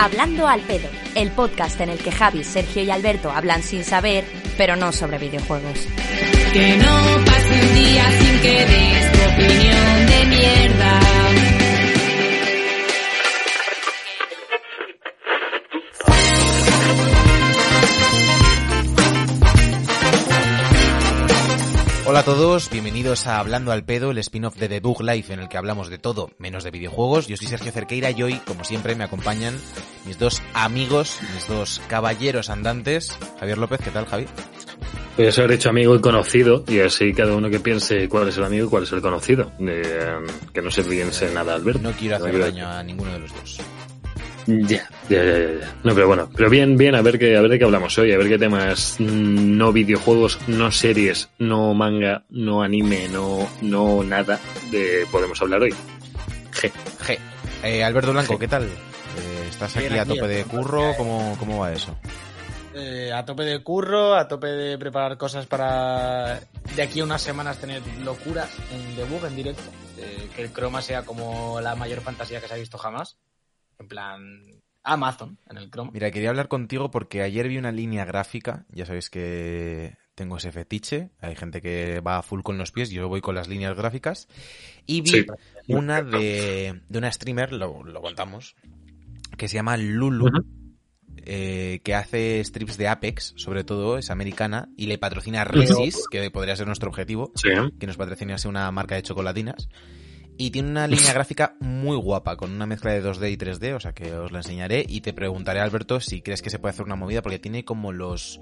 Hablando 0.00 0.46
al 0.46 0.60
pedo, 0.60 0.88
el 1.16 1.32
podcast 1.32 1.80
en 1.80 1.88
el 1.88 1.98
que 1.98 2.12
Javi, 2.12 2.44
Sergio 2.44 2.84
y 2.84 2.90
Alberto 2.92 3.32
hablan 3.32 3.64
sin 3.64 3.82
saber, 3.82 4.24
pero 4.56 4.76
no 4.76 4.92
sobre 4.92 5.18
videojuegos. 5.18 5.88
Que 6.52 6.76
no 6.76 7.24
pase 7.24 7.66
un 7.66 7.74
día 7.74 8.08
sin 8.20 8.40
que 8.40 8.64
des 8.64 9.12
tu 9.12 9.18
opinión 9.34 10.06
de 10.06 10.26
mierda. 10.26 11.17
Hola 22.10 22.20
a 22.20 22.24
todos, 22.24 22.70
bienvenidos 22.70 23.26
a 23.26 23.38
Hablando 23.38 23.70
al 23.70 23.84
Pedo, 23.84 24.12
el 24.12 24.16
spin-off 24.16 24.56
de 24.56 24.70
The 24.70 24.80
Bug 24.80 25.02
Life 25.02 25.30
en 25.30 25.40
el 25.40 25.48
que 25.50 25.58
hablamos 25.58 25.90
de 25.90 25.98
todo 25.98 26.30
menos 26.38 26.64
de 26.64 26.70
videojuegos. 26.70 27.26
Yo 27.26 27.36
soy 27.36 27.48
Sergio 27.48 27.70
Cerqueira 27.70 28.10
y 28.10 28.22
hoy, 28.22 28.40
como 28.46 28.64
siempre, 28.64 28.94
me 28.94 29.04
acompañan 29.04 29.54
mis 30.06 30.18
dos 30.18 30.40
amigos, 30.54 31.18
mis 31.34 31.46
dos 31.46 31.82
caballeros 31.86 32.48
andantes. 32.48 33.14
Javier 33.38 33.58
López, 33.58 33.80
¿qué 33.84 33.90
tal, 33.90 34.06
Javi? 34.06 34.24
A 35.18 35.30
ser 35.30 35.52
hecho 35.52 35.68
amigo 35.68 35.94
y 35.96 36.00
conocido, 36.00 36.64
y 36.66 36.80
así 36.80 37.12
cada 37.12 37.36
uno 37.36 37.50
que 37.50 37.60
piense 37.60 38.08
cuál 38.08 38.28
es 38.28 38.38
el 38.38 38.44
amigo 38.44 38.68
y 38.68 38.70
cuál 38.70 38.84
es 38.84 38.92
el 38.92 39.02
conocido. 39.02 39.52
Eh, 39.60 40.16
que 40.54 40.62
no 40.62 40.70
se 40.70 40.84
piense 40.84 41.30
nada, 41.34 41.56
Alberto. 41.56 41.82
No 41.82 41.92
quiero 41.92 42.16
hacer 42.16 42.38
daño 42.38 42.70
a 42.70 42.82
ninguno 42.82 43.12
de 43.12 43.18
los 43.18 43.34
dos. 43.34 43.60
Ya, 44.48 44.88
ya, 45.10 45.22
ya, 45.22 45.38
ya, 45.38 45.60
ya. 45.60 45.74
No, 45.84 45.94
pero 45.94 46.06
bueno, 46.06 46.30
pero 46.34 46.48
bien, 46.48 46.78
bien, 46.78 46.94
a 46.94 47.02
ver 47.02 47.18
qué, 47.18 47.36
a 47.36 47.42
ver 47.42 47.50
de 47.50 47.58
qué 47.58 47.64
hablamos 47.66 47.98
hoy, 47.98 48.12
a 48.12 48.16
ver 48.16 48.28
qué 48.28 48.38
temas 48.38 48.96
mm, 48.98 49.58
no 49.58 49.74
videojuegos, 49.74 50.38
no 50.46 50.70
series, 50.70 51.28
no 51.38 51.74
manga, 51.74 52.24
no 52.30 52.62
anime, 52.62 53.08
no, 53.10 53.46
no 53.60 54.02
nada 54.02 54.40
de 54.70 55.06
podemos 55.12 55.38
hablar 55.42 55.60
hoy. 55.60 55.74
G. 56.52 56.72
G. 56.98 57.18
Eh, 57.62 57.84
Alberto 57.84 58.12
Blanco, 58.12 58.36
G. 58.36 58.38
¿qué 58.38 58.48
tal? 58.48 58.64
Eh, 58.64 59.46
¿Estás 59.50 59.76
Bien, 59.76 59.92
aquí 59.92 59.98
a 59.98 60.02
aquí, 60.02 60.14
tope 60.14 60.28
de 60.28 60.44
curro? 60.44 60.94
¿Cómo, 60.96 61.36
¿Cómo 61.38 61.58
va 61.58 61.70
eso? 61.70 61.94
Eh, 62.74 63.12
a 63.12 63.26
tope 63.26 63.42
de 63.42 63.62
curro, 63.62 64.14
a 64.14 64.28
tope 64.28 64.46
de 64.46 64.78
preparar 64.78 65.18
cosas 65.18 65.44
para 65.44 66.40
de 66.74 66.82
aquí 66.82 67.00
a 67.00 67.04
unas 67.04 67.20
semanas 67.20 67.58
tener 67.58 67.82
locuras 68.02 68.48
en 68.72 68.96
debug 68.96 69.26
en 69.26 69.36
directo. 69.36 69.70
Eh, 69.98 70.30
que 70.34 70.42
el 70.42 70.52
croma 70.52 70.80
sea 70.80 71.02
como 71.02 71.60
la 71.60 71.74
mayor 71.74 72.00
fantasía 72.00 72.40
que 72.40 72.48
se 72.48 72.54
ha 72.54 72.56
visto 72.56 72.78
jamás. 72.78 73.18
En 73.78 73.88
plan, 73.88 74.40
Amazon 74.82 75.38
en 75.50 75.58
el 75.58 75.70
croma. 75.70 75.90
Mira, 75.92 76.10
quería 76.10 76.30
hablar 76.30 76.48
contigo 76.48 76.90
porque 76.90 77.22
ayer 77.22 77.48
vi 77.48 77.58
una 77.58 77.72
línea 77.72 78.04
gráfica. 78.04 78.64
Ya 78.70 78.86
sabéis 78.86 79.10
que 79.10 79.96
tengo 80.14 80.36
ese 80.38 80.50
fetiche. 80.52 81.10
Hay 81.20 81.36
gente 81.36 81.60
que 81.60 82.00
va 82.00 82.18
a 82.18 82.22
full 82.22 82.42
con 82.42 82.58
los 82.58 82.72
pies, 82.72 82.90
yo 82.90 83.08
voy 83.08 83.20
con 83.20 83.34
las 83.34 83.48
líneas 83.48 83.76
gráficas. 83.76 84.26
Y 84.86 85.02
vi 85.02 85.10
Sí. 85.10 85.26
una 85.68 86.02
de, 86.02 86.80
de 86.88 86.98
una 86.98 87.12
streamer, 87.12 87.52
lo, 87.52 87.84
lo 87.84 88.00
contamos, 88.02 88.56
que 89.36 89.46
se 89.48 89.54
llama 89.54 89.76
Lulu. 89.76 90.28
Eh, 91.30 91.80
que 91.84 91.94
hace 91.94 92.42
strips 92.44 92.78
de 92.78 92.88
Apex, 92.88 93.34
sobre 93.36 93.64
todo, 93.64 93.98
es 93.98 94.10
americana, 94.10 94.68
y 94.76 94.86
le 94.86 94.98
patrocina 94.98 95.44
Resis, 95.44 96.04
que 96.10 96.30
podría 96.30 96.56
ser 96.56 96.66
nuestro 96.68 96.88
objetivo, 96.88 97.32
Sí, 97.34 97.48
que 97.78 97.86
nos 97.86 97.96
patrocinase 97.96 98.48
una 98.48 98.70
marca 98.70 98.94
de 98.94 99.02
chocolatinas. 99.02 99.68
Y 100.40 100.50
tiene 100.52 100.70
una 100.70 100.86
línea 100.88 101.12
gráfica 101.12 101.56
muy 101.60 101.96
guapa, 101.96 102.36
con 102.36 102.52
una 102.52 102.64
mezcla 102.64 102.92
de 102.92 103.02
2D 103.02 103.30
y 103.32 103.36
3D, 103.36 103.74
o 103.74 103.80
sea 103.80 103.92
que 103.92 104.14
os 104.14 104.30
la 104.32 104.38
enseñaré. 104.38 104.86
Y 104.88 105.00
te 105.00 105.12
preguntaré, 105.12 105.60
Alberto, 105.60 105.98
si 106.00 106.22
crees 106.22 106.40
que 106.42 106.48
se 106.50 106.58
puede 106.60 106.70
hacer 106.70 106.84
una 106.86 106.94
movida, 106.96 107.20
porque 107.22 107.38
tiene 107.40 107.64
como 107.64 107.92
los, 107.92 108.40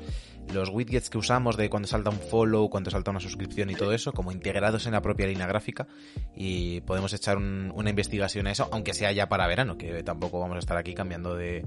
los 0.53 0.69
widgets 0.69 1.09
que 1.11 1.17
usamos 1.19 1.57
de 1.57 1.71
cuando 1.71 1.89
salta 1.89 2.11
un 2.11 2.19
follow, 2.21 2.69
cuando 2.69 2.91
salta 2.91 3.11
una 3.11 3.21
suscripción 3.21 3.71
y 3.71 3.75
todo 3.75 3.93
eso, 3.95 4.13
como 4.13 4.31
integrados 4.31 4.85
en 4.87 4.93
la 4.93 5.01
propia 5.01 5.27
línea 5.27 5.47
gráfica. 5.47 5.89
Y 6.37 6.83
podemos 6.83 7.13
echar 7.15 7.39
un- 7.39 7.73
una 7.75 7.89
investigación 7.91 8.47
a 8.47 8.53
eso, 8.53 8.69
aunque 8.73 8.93
sea 8.93 9.11
ya 9.13 9.29
para 9.29 9.47
verano, 9.47 9.79
que 9.79 10.03
tampoco 10.03 10.39
vamos 10.39 10.57
a 10.57 10.61
estar 10.61 10.77
aquí 10.77 10.93
cambiando 10.93 11.35
de, 11.35 11.65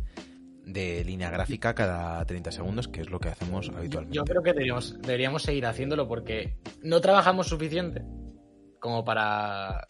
de 0.64 1.04
línea 1.06 1.32
gráfica 1.32 1.74
cada 1.74 2.24
30 2.24 2.52
segundos, 2.52 2.88
que 2.88 3.02
es 3.02 3.10
lo 3.10 3.20
que 3.20 3.30
hacemos 3.30 3.70
habitualmente. 3.76 4.16
yo 4.16 4.24
creo 4.26 4.44
que 4.44 4.52
deberíamos, 4.54 4.96
deberíamos 5.02 5.42
seguir 5.42 5.66
haciéndolo 5.66 6.08
porque 6.08 6.56
no 6.84 7.02
trabajamos 7.02 7.48
suficiente 7.48 8.04
como 8.80 9.04
para 9.04 9.88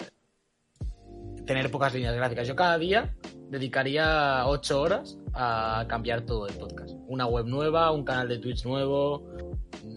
tener 1.49 1.71
pocas 1.71 1.91
líneas 1.95 2.15
gráficas. 2.15 2.47
Yo 2.47 2.55
cada 2.55 2.77
día 2.77 3.15
dedicaría 3.49 4.45
8 4.45 4.81
horas 4.81 5.17
a 5.33 5.83
cambiar 5.89 6.21
todo 6.21 6.47
el 6.47 6.53
podcast. 6.53 6.93
Una 7.07 7.25
web 7.25 7.47
nueva, 7.47 7.89
un 7.89 8.05
canal 8.05 8.29
de 8.29 8.37
Twitch 8.37 8.65
nuevo, 8.65 9.35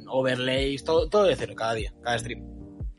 overlays, 0.08 0.82
todo, 0.82 1.10
todo 1.10 1.24
de 1.24 1.36
cero 1.36 1.52
cada 1.54 1.74
día, 1.74 1.92
cada 2.02 2.18
stream. 2.18 2.42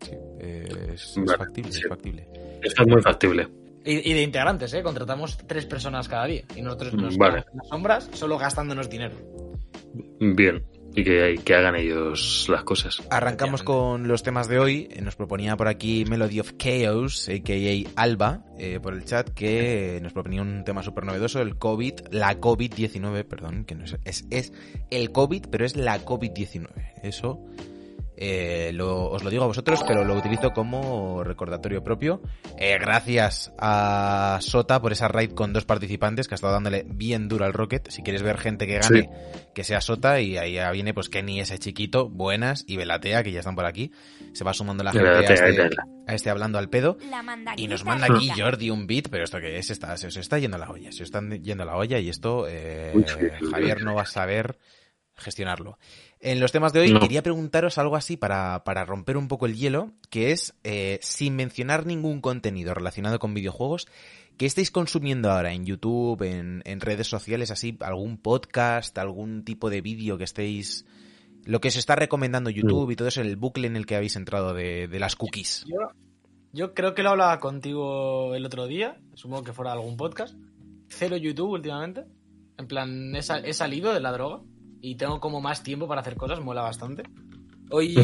Sí, 0.02 0.12
eh, 0.40 0.92
es, 0.94 1.16
factible, 1.36 1.72
sí. 1.72 1.80
es 1.80 1.90
factible. 1.90 2.30
eso 2.62 2.84
es 2.84 2.88
muy 2.88 3.02
factible. 3.02 3.48
Y, 3.84 4.12
y 4.12 4.14
de 4.14 4.22
integrantes, 4.22 4.72
¿eh? 4.76 4.84
Contratamos 4.84 5.36
tres 5.48 5.66
personas 5.66 6.08
cada 6.08 6.28
día. 6.28 6.44
Y 6.56 6.62
nosotros 6.62 6.94
nos 6.94 7.18
Vale. 7.18 7.40
en 7.40 7.58
las 7.58 7.68
sombras 7.70 8.08
solo 8.14 8.38
gastándonos 8.38 8.88
dinero. 8.88 9.16
Bien. 10.20 10.64
Y 10.96 11.04
que, 11.04 11.40
que 11.44 11.56
hagan 11.56 11.76
ellos 11.76 12.48
las 12.50 12.64
cosas. 12.64 13.02
Arrancamos 13.10 13.64
con 13.64 14.08
los 14.08 14.22
temas 14.24 14.48
de 14.48 14.60
hoy. 14.60 14.90
Eh, 14.92 15.02
Nos 15.02 15.16
proponía 15.16 15.58
por 15.58 15.68
aquí 15.68 16.06
Melody 16.06 16.40
of 16.40 16.54
Chaos, 16.58 17.30
a.k.a. 17.30 18.02
Alba, 18.02 18.46
eh, 18.60 18.80
por 18.82 18.94
el 18.94 19.04
chat, 19.06 19.30
que 19.30 20.00
nos 20.04 20.14
proponía 20.14 20.42
un 20.42 20.64
tema 20.64 20.84
súper 20.84 21.06
novedoso, 21.06 21.42
el 21.42 21.58
COVID, 21.58 21.94
la 22.12 22.40
COVID-19, 22.40 23.24
perdón, 23.26 23.66
que 23.66 23.76
no 23.76 23.86
es, 23.86 23.98
es, 24.06 24.26
es 24.30 24.54
el 24.92 25.12
COVID, 25.12 25.48
pero 25.50 25.66
es 25.66 25.76
la 25.76 26.04
COVID-19. 26.06 26.68
Eso 27.02 27.44
eh, 28.16 28.72
lo- 28.74 29.10
os 29.10 29.24
lo 29.24 29.30
digo 29.30 29.44
a 29.44 29.48
vosotros, 29.48 29.84
pero 29.88 30.04
lo 30.04 30.16
utilizo 30.16 30.52
como 30.52 31.24
recordatorio 31.24 31.84
propio. 31.84 32.22
Eh, 32.58 32.78
gracias 32.80 33.52
a 33.58 34.38
Sota 34.42 34.82
por 34.82 34.92
esa 34.92 35.08
raid 35.08 35.32
con 35.32 35.54
dos 35.54 35.66
participantes 35.66 36.28
que 36.28 36.34
ha 36.34 36.38
estado 36.38 36.54
dándole 36.54 36.86
bien 36.88 37.28
duro 37.28 37.46
al 37.46 37.54
Rocket. 37.54 37.90
Si 37.90 38.04
quieres 38.04 38.22
ver 38.22 38.38
gente 38.38 38.68
que 38.68 38.80
gane, 38.80 39.10
que 39.54 39.64
sea 39.64 39.82
Sota, 39.82 40.20
y 40.22 40.38
ahí 40.38 40.54
ya 40.54 40.70
viene 40.72 40.94
pues 40.94 41.10
Kenny, 41.10 41.40
ese 41.40 41.58
chiquito, 41.60 42.10
buenas, 42.10 42.64
y 42.68 42.78
Velatea, 42.78 43.24
que 43.24 43.32
ya 43.32 43.40
están 43.40 43.56
por 43.56 43.66
aquí. 43.66 43.92
Se 44.34 44.44
va 44.44 44.54
sumando 44.54 44.84
la 44.84 44.92
gente 44.92 45.10
a 45.10 45.34
este, 45.34 45.46
a 46.08 46.14
este 46.16 46.30
hablando 46.30 46.58
al 46.60 46.70
pedo. 46.70 46.98
Y 47.58 47.68
nos 47.68 47.84
manda 47.86 48.08
aquí 48.18 48.30
Jordi 48.42 48.70
un 48.70 48.88
beat, 48.88 49.10
pero 49.10 49.24
esto 49.24 49.40
que 49.40 49.58
es, 49.58 49.70
está, 49.70 49.98
se 49.98 50.08
os 50.08 50.18
está 50.18 50.38
yendo 50.40 50.58
la 50.58 50.70
olla, 50.70 50.92
se 50.92 51.04
os 51.04 51.10
está 51.10 51.22
yendo 51.22 51.66
la 51.66 51.76
olla 51.76 52.00
y 52.00 52.10
esto 52.10 52.46
eh, 52.48 52.92
Javier 53.52 53.84
no 53.84 53.96
va 53.96 54.04
a 54.04 54.06
saber 54.06 54.58
gestionarlo. 55.16 55.78
En 56.26 56.40
los 56.40 56.54
temas 56.54 56.72
de 56.72 56.80
hoy 56.80 56.94
No. 56.94 57.02
quería 57.02 57.22
preguntaros 57.22 57.78
algo 57.78 57.98
así 57.98 58.16
para, 58.16 58.64
para 58.64 58.86
romper 58.86 59.18
un 59.18 59.28
poco 59.28 59.46
el 59.46 59.58
hielo, 59.58 59.92
que 60.10 60.32
es, 60.32 60.54
eh, 60.64 60.98
sin 61.02 61.36
mencionar 61.36 61.86
ningún 61.86 62.22
contenido 62.22 62.74
relacionado 62.74 63.20
con 63.20 63.34
videojuegos, 63.34 63.88
¿qué 64.38 64.46
estáis 64.46 64.72
consumiendo 64.72 65.30
ahora 65.30 65.52
en 65.52 65.66
YouTube, 65.66 66.22
en, 66.24 66.62
en 66.64 66.80
redes 66.80 67.08
sociales, 67.08 67.52
así, 67.52 67.78
algún 67.82 68.18
podcast, 68.18 68.98
algún 68.98 69.44
tipo 69.44 69.70
de 69.70 69.82
vídeo 69.82 70.18
que 70.18 70.24
estéis... 70.24 70.86
Lo 71.44 71.60
que 71.60 71.72
se 71.72 71.80
está 71.80 71.98
recomendando 71.98 72.50
YouTube 72.50 72.90
y 72.92 72.96
todo 72.96 73.10
eso, 73.10 73.20
el 73.20 73.36
bucle 73.36 73.68
en 73.68 73.76
el 73.76 73.86
que 73.86 73.98
habéis 73.98 74.16
entrado 74.16 74.54
de, 74.54 74.88
de 74.88 75.00
las 75.00 75.18
cookies. 75.18 75.66
Yo, 75.68 75.90
yo 76.54 76.74
creo 76.74 76.94
que 76.94 77.04
lo 77.04 77.10
hablaba 77.10 77.42
contigo 77.42 78.34
el 78.34 78.46
otro 78.46 78.66
día, 78.66 78.98
supongo 79.16 79.44
que 79.44 79.52
fuera 79.52 79.74
algún 79.74 79.98
podcast. 79.98 80.38
Cero 80.88 81.18
YouTube 81.18 81.50
últimamente. 81.50 82.06
En 82.58 82.68
plan, 82.68 83.14
he, 83.14 83.22
sal- 83.22 83.44
he 83.44 83.52
salido 83.52 83.94
de 83.94 84.00
la 84.00 84.14
droga 84.14 84.42
y 84.84 84.96
tengo 84.96 85.22
como 85.22 85.40
más 85.40 85.64
tiempo 85.64 85.88
para 85.88 86.02
hacer 86.02 86.18
cosas, 86.18 86.42
mola 86.42 86.62
bastante. 86.62 87.04
Hoy 87.72 87.96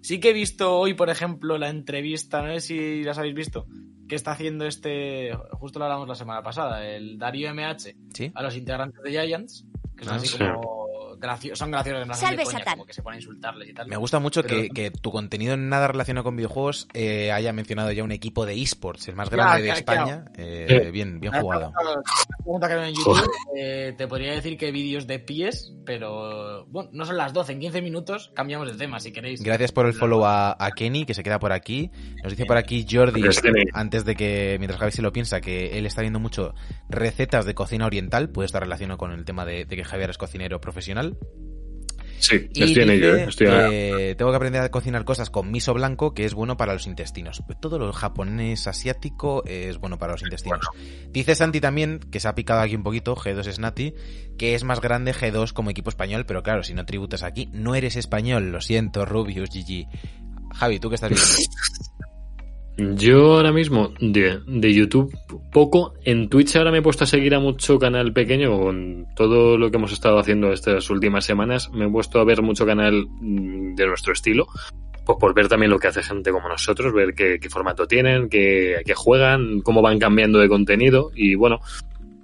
sí 0.00 0.18
que 0.18 0.30
he 0.30 0.32
visto 0.32 0.76
hoy, 0.76 0.94
por 0.94 1.08
ejemplo, 1.10 1.58
la 1.58 1.68
entrevista, 1.68 2.42
no 2.42 2.52
sé 2.54 2.60
si 2.60 3.04
las 3.04 3.18
habéis 3.18 3.36
visto, 3.36 3.66
que 4.08 4.16
está 4.16 4.32
haciendo 4.32 4.66
este, 4.66 5.32
justo 5.52 5.78
lo 5.78 5.84
hablamos 5.84 6.08
la 6.08 6.16
semana 6.16 6.42
pasada, 6.42 6.84
el 6.84 7.18
Darío 7.18 7.54
MH 7.54 7.94
¿Sí? 8.12 8.32
a 8.34 8.42
los 8.42 8.56
integrantes 8.56 9.00
de 9.00 9.10
Giants, 9.12 9.64
que 9.96 10.04
son 10.04 10.14
Ah, 10.14 10.16
así 10.16 10.26
sí. 10.26 10.38
como 10.38 10.85
gracio- 11.18 11.56
son 11.56 11.70
graciosos 11.70 12.02
en 12.02 12.06
plan 12.08 12.18
Salve, 12.18 12.36
de 12.38 12.44
coña, 12.44 12.58
Satán. 12.58 12.74
como 12.74 12.86
que 12.86 12.92
se 12.92 13.02
pone 13.02 13.16
a 13.16 13.20
insultarles 13.20 13.68
y 13.68 13.74
tal. 13.74 13.88
Me 13.88 13.96
gusta 13.96 14.18
mucho 14.18 14.42
Pero- 14.42 14.54
que, 14.62 14.68
que 14.70 14.90
tu 14.90 15.10
contenido 15.10 15.54
en 15.54 15.68
nada 15.68 15.88
relacionado 15.88 16.24
con 16.24 16.36
videojuegos 16.36 16.88
eh, 16.94 17.32
haya 17.32 17.52
mencionado 17.52 17.90
ya 17.92 18.04
un 18.04 18.12
equipo 18.12 18.46
de 18.46 18.60
esports, 18.60 19.08
el 19.08 19.16
más 19.16 19.30
Ya, 19.30 19.36
grande 19.36 19.62
de 19.62 19.68
ya, 19.68 19.74
España. 19.74 20.24
Eh. 20.36 20.90
Bien, 20.92 21.20
bien 21.20 21.32
jugado. 21.32 21.72
pregunta- 21.72 22.02
la 22.28 22.36
pregunta 22.38 22.68
que 22.68 22.74
veo 22.74 22.84
en 22.84 22.94
YouTube, 22.94 23.30
eh, 23.56 23.94
te 23.96 24.06
podría 24.06 24.32
decir 24.32 24.56
que 24.56 24.70
vídeos 24.70 25.06
de 25.06 25.18
pies, 25.18 25.72
pero 25.84 26.66
bueno, 26.66 26.90
no 26.92 27.04
son 27.04 27.16
las 27.16 27.32
12, 27.32 27.52
en 27.52 27.60
15 27.60 27.82
minutos 27.82 28.30
cambiamos 28.34 28.70
de 28.70 28.76
tema 28.76 29.00
si 29.00 29.12
queréis. 29.12 29.42
Gracias 29.42 29.72
por 29.72 29.86
el 29.86 29.94
follow 29.94 30.24
a, 30.24 30.56
a 30.58 30.70
Kenny, 30.72 31.04
que 31.06 31.14
se 31.14 31.22
queda 31.22 31.38
por 31.38 31.52
aquí. 31.52 31.90
Nos 32.22 32.32
dice 32.32 32.44
por 32.46 32.56
aquí 32.56 32.86
Jordi, 32.88 33.22
antes 33.72 34.04
de 34.04 34.14
que, 34.14 34.56
mientras 34.58 34.78
Javi 34.80 34.92
se 34.92 35.02
lo 35.02 35.12
piensa, 35.12 35.40
que 35.40 35.78
él 35.78 35.86
está 35.86 36.00
viendo 36.02 36.18
mucho 36.20 36.54
recetas 36.88 37.44
de 37.44 37.54
cocina 37.54 37.86
oriental. 37.86 38.28
Puede 38.30 38.46
estar 38.46 38.62
relacionado 38.62 38.98
con 38.98 39.12
el 39.12 39.24
tema 39.24 39.44
de, 39.44 39.64
de 39.64 39.76
que 39.76 39.84
Javier 39.84 40.10
es 40.10 40.18
cocinero 40.18 40.60
profesional. 40.60 41.05
Sí, 42.18 42.48
Y 42.54 42.64
estoy 42.64 42.82
en 42.82 42.90
ello, 42.90 43.14
¿eh? 43.14 43.26
Estoy 43.28 43.46
eh, 43.50 44.14
tengo 44.16 44.30
que 44.30 44.36
aprender 44.36 44.62
a 44.62 44.70
cocinar 44.70 45.04
cosas 45.04 45.30
con 45.30 45.50
miso 45.50 45.74
blanco, 45.74 46.14
que 46.14 46.24
es 46.24 46.34
bueno 46.34 46.56
para 46.56 46.72
los 46.72 46.86
intestinos. 46.86 47.42
Todo 47.60 47.78
lo 47.78 47.92
japonés 47.92 48.66
asiático 48.66 49.44
es 49.44 49.78
bueno 49.78 49.98
para 49.98 50.12
los 50.12 50.22
intestinos. 50.22 50.60
Dice 51.10 51.34
Santi 51.34 51.60
también, 51.60 52.00
que 52.00 52.20
se 52.20 52.28
ha 52.28 52.34
picado 52.34 52.60
aquí 52.60 52.74
un 52.74 52.82
poquito, 52.82 53.14
G2 53.14 53.46
es 53.46 53.58
Nati, 53.58 53.94
que 54.38 54.54
es 54.54 54.64
más 54.64 54.80
grande 54.80 55.12
G2 55.12 55.52
como 55.52 55.70
equipo 55.70 55.90
español, 55.90 56.24
pero 56.26 56.42
claro, 56.42 56.62
si 56.62 56.74
no 56.74 56.86
tributas 56.86 57.22
aquí, 57.22 57.48
no 57.52 57.74
eres 57.74 57.96
español, 57.96 58.50
lo 58.50 58.60
siento, 58.60 59.04
Rubius, 59.04 59.50
GG. 59.50 59.86
Javi, 60.54 60.80
¿tú 60.80 60.88
qué 60.88 60.94
estás 60.94 61.10
viendo? 61.10 61.26
Yo 62.78 63.36
ahora 63.36 63.52
mismo 63.52 63.94
de, 64.00 64.40
de, 64.46 64.74
YouTube 64.74 65.16
poco. 65.50 65.94
En 66.04 66.28
Twitch 66.28 66.56
ahora 66.56 66.70
me 66.70 66.78
he 66.78 66.82
puesto 66.82 67.04
a 67.04 67.06
seguir 67.06 67.34
a 67.34 67.40
mucho 67.40 67.78
canal 67.78 68.12
pequeño 68.12 68.58
con 68.58 69.06
todo 69.16 69.56
lo 69.56 69.70
que 69.70 69.78
hemos 69.78 69.92
estado 69.92 70.18
haciendo 70.18 70.52
estas 70.52 70.90
últimas 70.90 71.24
semanas. 71.24 71.70
Me 71.70 71.86
he 71.86 71.90
puesto 71.90 72.20
a 72.20 72.24
ver 72.24 72.42
mucho 72.42 72.66
canal 72.66 73.06
mm, 73.08 73.76
de 73.76 73.86
nuestro 73.86 74.12
estilo. 74.12 74.46
Pues 75.06 75.18
por 75.18 75.34
ver 75.34 75.48
también 75.48 75.70
lo 75.70 75.78
que 75.78 75.86
hace 75.86 76.02
gente 76.02 76.32
como 76.32 76.48
nosotros, 76.48 76.92
ver 76.92 77.14
qué, 77.14 77.38
qué 77.40 77.48
formato 77.48 77.86
tienen, 77.86 78.28
qué, 78.28 78.82
qué 78.84 78.94
juegan, 78.94 79.60
cómo 79.60 79.80
van 79.80 79.98
cambiando 79.98 80.38
de 80.38 80.48
contenido. 80.48 81.12
Y 81.14 81.34
bueno, 81.34 81.60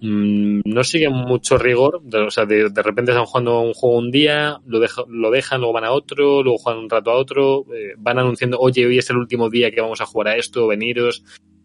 Mm, 0.05 0.63
no 0.65 0.83
siguen 0.83 1.13
mucho 1.13 1.57
rigor, 1.59 2.03
o 2.13 2.31
sea, 2.33 2.45
de, 2.45 2.71
de, 2.71 2.83
repente 2.83 3.13
están 3.13 3.25
jugando 3.25 3.61
un 3.61 3.73
juego 3.73 3.99
un 3.99 4.11
día, 4.11 4.59
lo, 4.67 4.81
deja, 4.81 5.05
lo 5.07 5.31
dejan, 5.31 5.61
luego 5.61 5.75
van 5.75 5.85
a 5.85 5.93
otro, 5.93 6.43
luego 6.43 6.59
juegan 6.59 6.83
un 6.83 6.91
rato 6.91 7.13
a 7.13 7.15
otro, 7.15 7.67
eh, 7.73 7.95
van 7.99 8.19
anunciando, 8.19 8.59
oye, 8.59 8.85
hoy 8.85 8.99
es 8.99 9.09
el 9.11 9.17
último 9.19 9.49
día 9.49 9.71
que 9.71 9.81
vamos 9.81 10.01
a 10.01 10.07
jugar 10.07 10.35
a 10.35 10.37
esto, 10.37 10.67
veniros. 10.67 11.23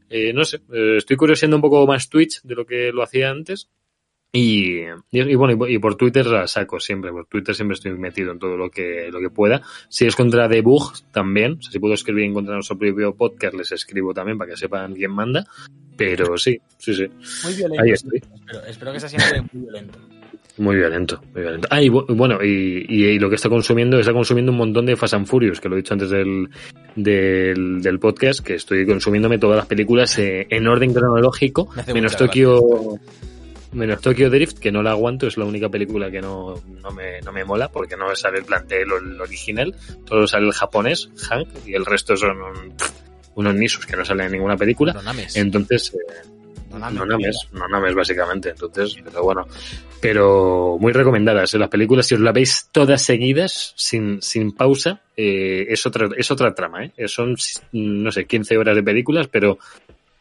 Eh, 0.08 0.34
no 0.34 0.46
sé, 0.46 0.58
eh, 0.72 0.98
estoy 0.98 1.18
curioseando 1.18 1.58
un 1.58 1.64
poco 1.64 1.88
más 1.88 2.10
Twitch 2.10 2.44
de 2.44 2.54
lo 2.54 2.68
que 2.68 2.92
lo 2.92 3.02
hacía 3.02 3.32
antes. 3.32 3.72
Y, 4.32 4.82
y, 4.82 5.20
y, 5.20 5.36
bueno, 5.36 5.68
y 5.68 5.80
por 5.80 5.96
Twitter 5.96 6.28
la 6.28 6.46
saco 6.46 6.80
siempre, 6.80 7.12
por 7.12 7.26
Twitter 7.26 7.56
siempre 7.56 7.74
estoy 7.74 7.94
metido 7.94 8.34
en 8.34 8.38
todo 8.38 8.56
lo 8.56 8.70
que, 8.70 9.10
lo 9.12 9.20
que 9.20 9.32
pueda. 9.32 9.64
Si 9.90 10.06
es 10.06 10.16
contra 10.16 10.48
debug, 10.48 10.94
también, 11.12 11.54
o 11.54 11.62
sea, 11.64 11.72
si 11.72 11.80
puedo 11.80 11.96
escribir 11.96 12.26
en 12.26 12.36
contra 12.36 12.52
de 12.52 12.58
nuestro 12.58 12.78
propio 12.78 13.16
podcast, 13.16 13.56
les 13.56 13.72
escribo 13.72 14.14
también 14.14 14.38
para 14.38 14.52
que 14.52 14.58
sepan 14.58 14.94
quién 14.94 15.12
manda. 15.12 15.48
Pero 15.98 16.38
sí, 16.38 16.60
sí, 16.78 16.94
sí. 16.94 17.06
Muy 17.44 17.54
violento. 17.56 17.84
Ahí 17.84 17.92
estoy. 17.92 18.18
Espero, 18.20 18.66
espero 18.66 18.94
que 18.94 19.00
sea 19.00 19.10
siempre 19.10 19.42
muy 19.52 19.64
violento. 19.64 20.00
Muy 20.58 20.76
violento, 20.76 21.22
muy 21.34 21.42
violento. 21.42 21.68
Ah, 21.70 21.82
y 21.82 21.90
bueno, 21.90 22.40
y, 22.44 22.86
y, 22.90 23.06
y, 23.06 23.20
lo 23.20 23.30
que 23.30 23.36
está 23.36 23.48
consumiendo, 23.48 24.00
está 24.00 24.12
consumiendo 24.12 24.52
un 24.52 24.58
montón 24.58 24.88
de 24.88 24.96
Fast 24.96 25.14
and 25.14 25.28
Furious, 25.28 25.62
que 25.62 25.70
lo 25.70 25.76
he 25.76 25.78
dicho 25.78 25.94
antes 25.94 26.10
del, 26.10 26.50
del, 26.96 27.80
del 27.80 28.00
podcast, 28.00 28.40
que 28.40 28.56
estoy 28.56 28.86
consumiéndome 28.86 29.38
todas 29.38 29.58
las 29.58 29.68
películas 29.68 30.18
eh, 30.18 30.48
en 30.50 30.68
orden 30.68 30.94
cronológico, 30.94 31.70
menos 31.94 32.18
Tokio, 32.18 33.00
menos 33.72 34.02
Tokyo 34.02 34.32
Drift, 34.32 34.58
que 34.58 34.72
no 34.72 34.82
la 34.82 34.92
aguanto, 34.92 35.28
es 35.28 35.38
la 35.38 35.46
única 35.46 35.70
película 35.70 36.10
que 36.10 36.22
no, 36.22 36.56
no, 36.82 36.92
me, 36.92 37.22
no 37.22 37.32
me 37.32 37.46
mola, 37.46 37.70
porque 37.70 37.96
no 37.96 38.16
sale 38.16 38.40
el 38.40 38.46
plantel 38.46 38.88
el 38.92 39.22
original, 39.22 39.76
todo 40.06 40.26
sale 40.26 40.48
el 40.48 40.54
japonés, 40.54 41.10
Hank, 41.30 41.50
y 41.68 41.76
el 41.76 41.86
resto 41.86 42.18
son 42.18 42.36
unos 43.38 43.56
nisos 43.56 43.86
que 43.86 43.96
no 43.96 44.04
salen 44.04 44.26
en 44.28 44.32
ninguna 44.34 44.58
película. 44.58 44.94
No 44.94 45.02
names. 45.02 45.36
Entonces, 45.36 45.94
eh, 45.94 46.28
no 46.72 46.80
names, 46.80 47.00
no 47.00 47.06
names, 47.06 47.38
no 47.54 47.68
names, 47.68 47.96
básicamente. 47.96 48.50
Entonces, 48.50 48.98
pero 49.04 49.24
bueno. 49.24 49.48
Pero 50.02 50.78
muy 50.80 50.92
recomendadas. 50.92 51.54
¿eh? 51.54 51.60
Las 51.60 51.70
películas, 51.70 52.08
si 52.08 52.16
os 52.16 52.22
la 52.22 52.32
veis 52.32 52.70
todas 52.72 53.02
seguidas, 53.02 53.74
sin, 53.76 54.22
sin 54.22 54.52
pausa, 54.52 55.02
eh, 55.16 55.68
es 55.70 55.86
otra, 55.86 56.10
es 56.18 56.30
otra 56.32 56.54
trama, 56.54 56.86
¿eh? 56.86 57.08
Son, 57.08 57.36
no 57.74 58.12
sé, 58.12 58.26
15 58.26 58.58
horas 58.58 58.76
de 58.76 58.84
películas, 58.84 59.28
pero 59.28 59.58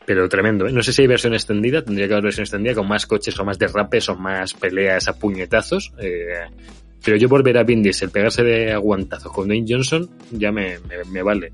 pero 0.06 0.28
tremendo, 0.28 0.68
¿eh? 0.68 0.72
No 0.72 0.82
sé 0.82 0.92
si 0.92 1.02
hay 1.02 1.08
versión 1.08 1.34
extendida, 1.34 1.82
tendría 1.82 2.06
que 2.06 2.14
haber 2.14 2.24
versión 2.24 2.44
extendida 2.44 2.74
con 2.74 2.86
más 2.86 3.06
coches 3.06 3.36
o 3.40 3.44
más 3.44 3.58
derrapes 3.58 4.08
o 4.08 4.14
más 4.14 4.54
peleas 4.54 5.08
a 5.08 5.18
puñetazos. 5.18 5.92
Eh, 5.98 6.46
pero 7.04 7.16
yo 7.16 7.28
por 7.28 7.42
ver 7.42 7.58
a 7.58 7.64
Vin 7.64 7.82
Diesel 7.82 8.10
pegarse 8.10 8.44
de 8.44 8.72
aguantazos 8.72 9.32
con 9.32 9.48
Dwayne 9.48 9.66
Johnson 9.68 10.08
ya 10.30 10.52
me, 10.52 10.78
me, 10.88 11.04
me 11.10 11.22
vale. 11.22 11.52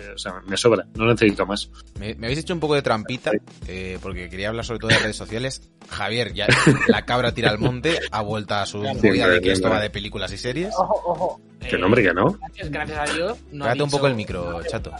Eh, 0.00 0.12
o 0.14 0.18
sea, 0.18 0.40
me 0.46 0.56
sobra, 0.56 0.86
no 0.94 1.06
necesito 1.06 1.44
más. 1.46 1.70
Me, 1.98 2.14
me, 2.14 2.26
habéis 2.26 2.40
hecho 2.40 2.54
un 2.54 2.60
poco 2.60 2.74
de 2.74 2.82
trampita, 2.82 3.32
eh, 3.68 3.98
porque 4.00 4.28
quería 4.28 4.48
hablar 4.48 4.64
sobre 4.64 4.80
todo 4.80 4.90
de 4.90 4.98
redes 4.98 5.16
sociales. 5.16 5.70
Javier, 5.88 6.32
ya 6.32 6.46
la 6.88 7.04
cabra 7.04 7.32
tira 7.32 7.50
al 7.50 7.58
monte, 7.58 7.98
ha 8.10 8.22
vuelto 8.22 8.54
a 8.54 8.66
su 8.66 8.78
movida 8.78 9.28
de 9.28 9.40
que 9.40 9.52
esto 9.52 9.68
va 9.68 9.80
de 9.80 9.90
películas 9.90 10.32
y 10.32 10.38
series. 10.38 10.74
Ojo, 10.76 11.02
ojo. 11.04 11.40
Que 11.68 11.76
nombre 11.76 12.02
que 12.02 12.14
no. 12.14 12.32
Gracias, 12.32 12.70
gracias 12.70 13.10
a 13.10 13.14
Dios. 13.14 13.38
No 13.52 13.64
Cállate 13.64 13.82
un 13.82 13.90
poco 13.90 14.06
el 14.06 14.14
micro, 14.14 14.62
chato. 14.64 14.92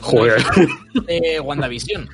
Joder. 0.00 0.42
De 1.06 1.40
WandaVision. 1.40 2.08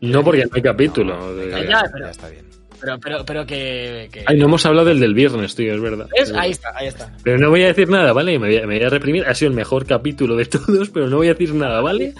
No, 0.00 0.24
porque 0.24 0.44
no 0.44 0.50
hay 0.54 0.62
capítulo. 0.62 1.34
De... 1.34 1.50
Ya, 1.50 1.64
ya, 1.64 1.90
pero, 1.92 2.06
ya 2.06 2.10
está 2.10 2.28
bien. 2.28 2.49
Pero, 2.80 2.98
pero, 2.98 3.24
pero 3.24 3.46
que, 3.46 4.08
que, 4.10 4.24
Ay, 4.26 4.38
no 4.38 4.46
hemos 4.46 4.64
hablado 4.64 4.88
del 4.88 5.00
del 5.00 5.14
viernes, 5.14 5.54
tío, 5.54 5.74
es 5.74 5.80
verdad. 5.80 6.08
¿Es? 6.14 6.32
Ahí 6.32 6.50
está, 6.50 6.72
ahí 6.74 6.86
está. 6.88 7.12
Pero 7.22 7.38
no 7.38 7.50
voy 7.50 7.62
a 7.64 7.68
decir 7.68 7.88
nada, 7.88 8.12
¿vale? 8.12 8.38
Me 8.38 8.48
voy, 8.48 8.56
a, 8.56 8.66
me 8.66 8.76
voy 8.76 8.86
a 8.86 8.88
reprimir. 8.88 9.24
Ha 9.26 9.34
sido 9.34 9.50
el 9.50 9.56
mejor 9.56 9.86
capítulo 9.86 10.36
de 10.36 10.44
todos, 10.46 10.90
pero 10.90 11.08
no 11.08 11.16
voy 11.16 11.28
a 11.28 11.34
decir 11.34 11.54
nada, 11.54 11.80
¿vale? 11.80 12.14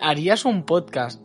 ¿Harías 0.00 0.44
un 0.44 0.64
podcast 0.64 1.22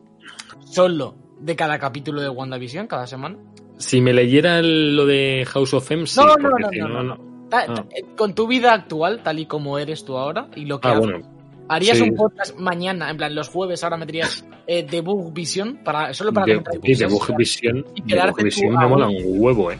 solo 0.65 1.15
de 1.39 1.55
cada 1.55 1.79
capítulo 1.79 2.21
de 2.21 2.29
WandaVision 2.29 2.87
cada 2.87 3.07
semana? 3.07 3.37
Si 3.77 4.01
me 4.01 4.13
leyera 4.13 4.61
lo 4.61 5.05
de 5.05 5.45
House 5.47 5.73
of 5.73 5.91
M, 5.91 6.07
sí, 6.07 6.19
no, 6.19 6.35
no, 6.35 6.49
no, 6.49 6.69
no, 6.71 6.87
no, 6.87 7.03
no. 7.03 7.47
Ta, 7.49 7.65
ta, 7.65 7.73
ah. 7.81 7.85
Con 8.17 8.33
tu 8.33 8.47
vida 8.47 8.73
actual, 8.73 9.21
tal 9.23 9.39
y 9.39 9.45
como 9.45 9.77
eres 9.77 10.03
tú 10.03 10.17
ahora, 10.17 10.49
y 10.55 10.65
lo 10.65 10.79
que 10.81 10.87
ah, 10.87 10.91
haces, 10.93 11.05
bueno. 11.05 11.36
¿Harías 11.69 11.97
Sí. 11.97 12.03
un 12.03 12.15
podcast 12.15 12.57
mañana, 12.57 13.09
en 13.09 13.17
plan, 13.17 13.35
los 13.35 13.49
jueves 13.49 13.83
ahora 13.83 13.97
meterías 13.97 14.45
eh, 14.67 14.85
Debug 14.89 15.33
Vision, 15.33 15.77
para, 15.83 16.13
solo 16.13 16.31
para 16.33 16.45
de, 16.45 16.63
cosas? 16.63 16.99
Debug 16.99 17.35
Vision, 17.37 17.85
y 17.95 18.01
Debug 18.03 18.43
Vision 18.43 18.75
me 18.75 18.87
mola 18.87 19.07
un 19.07 19.15
huevo, 19.25 19.71
eh. 19.71 19.77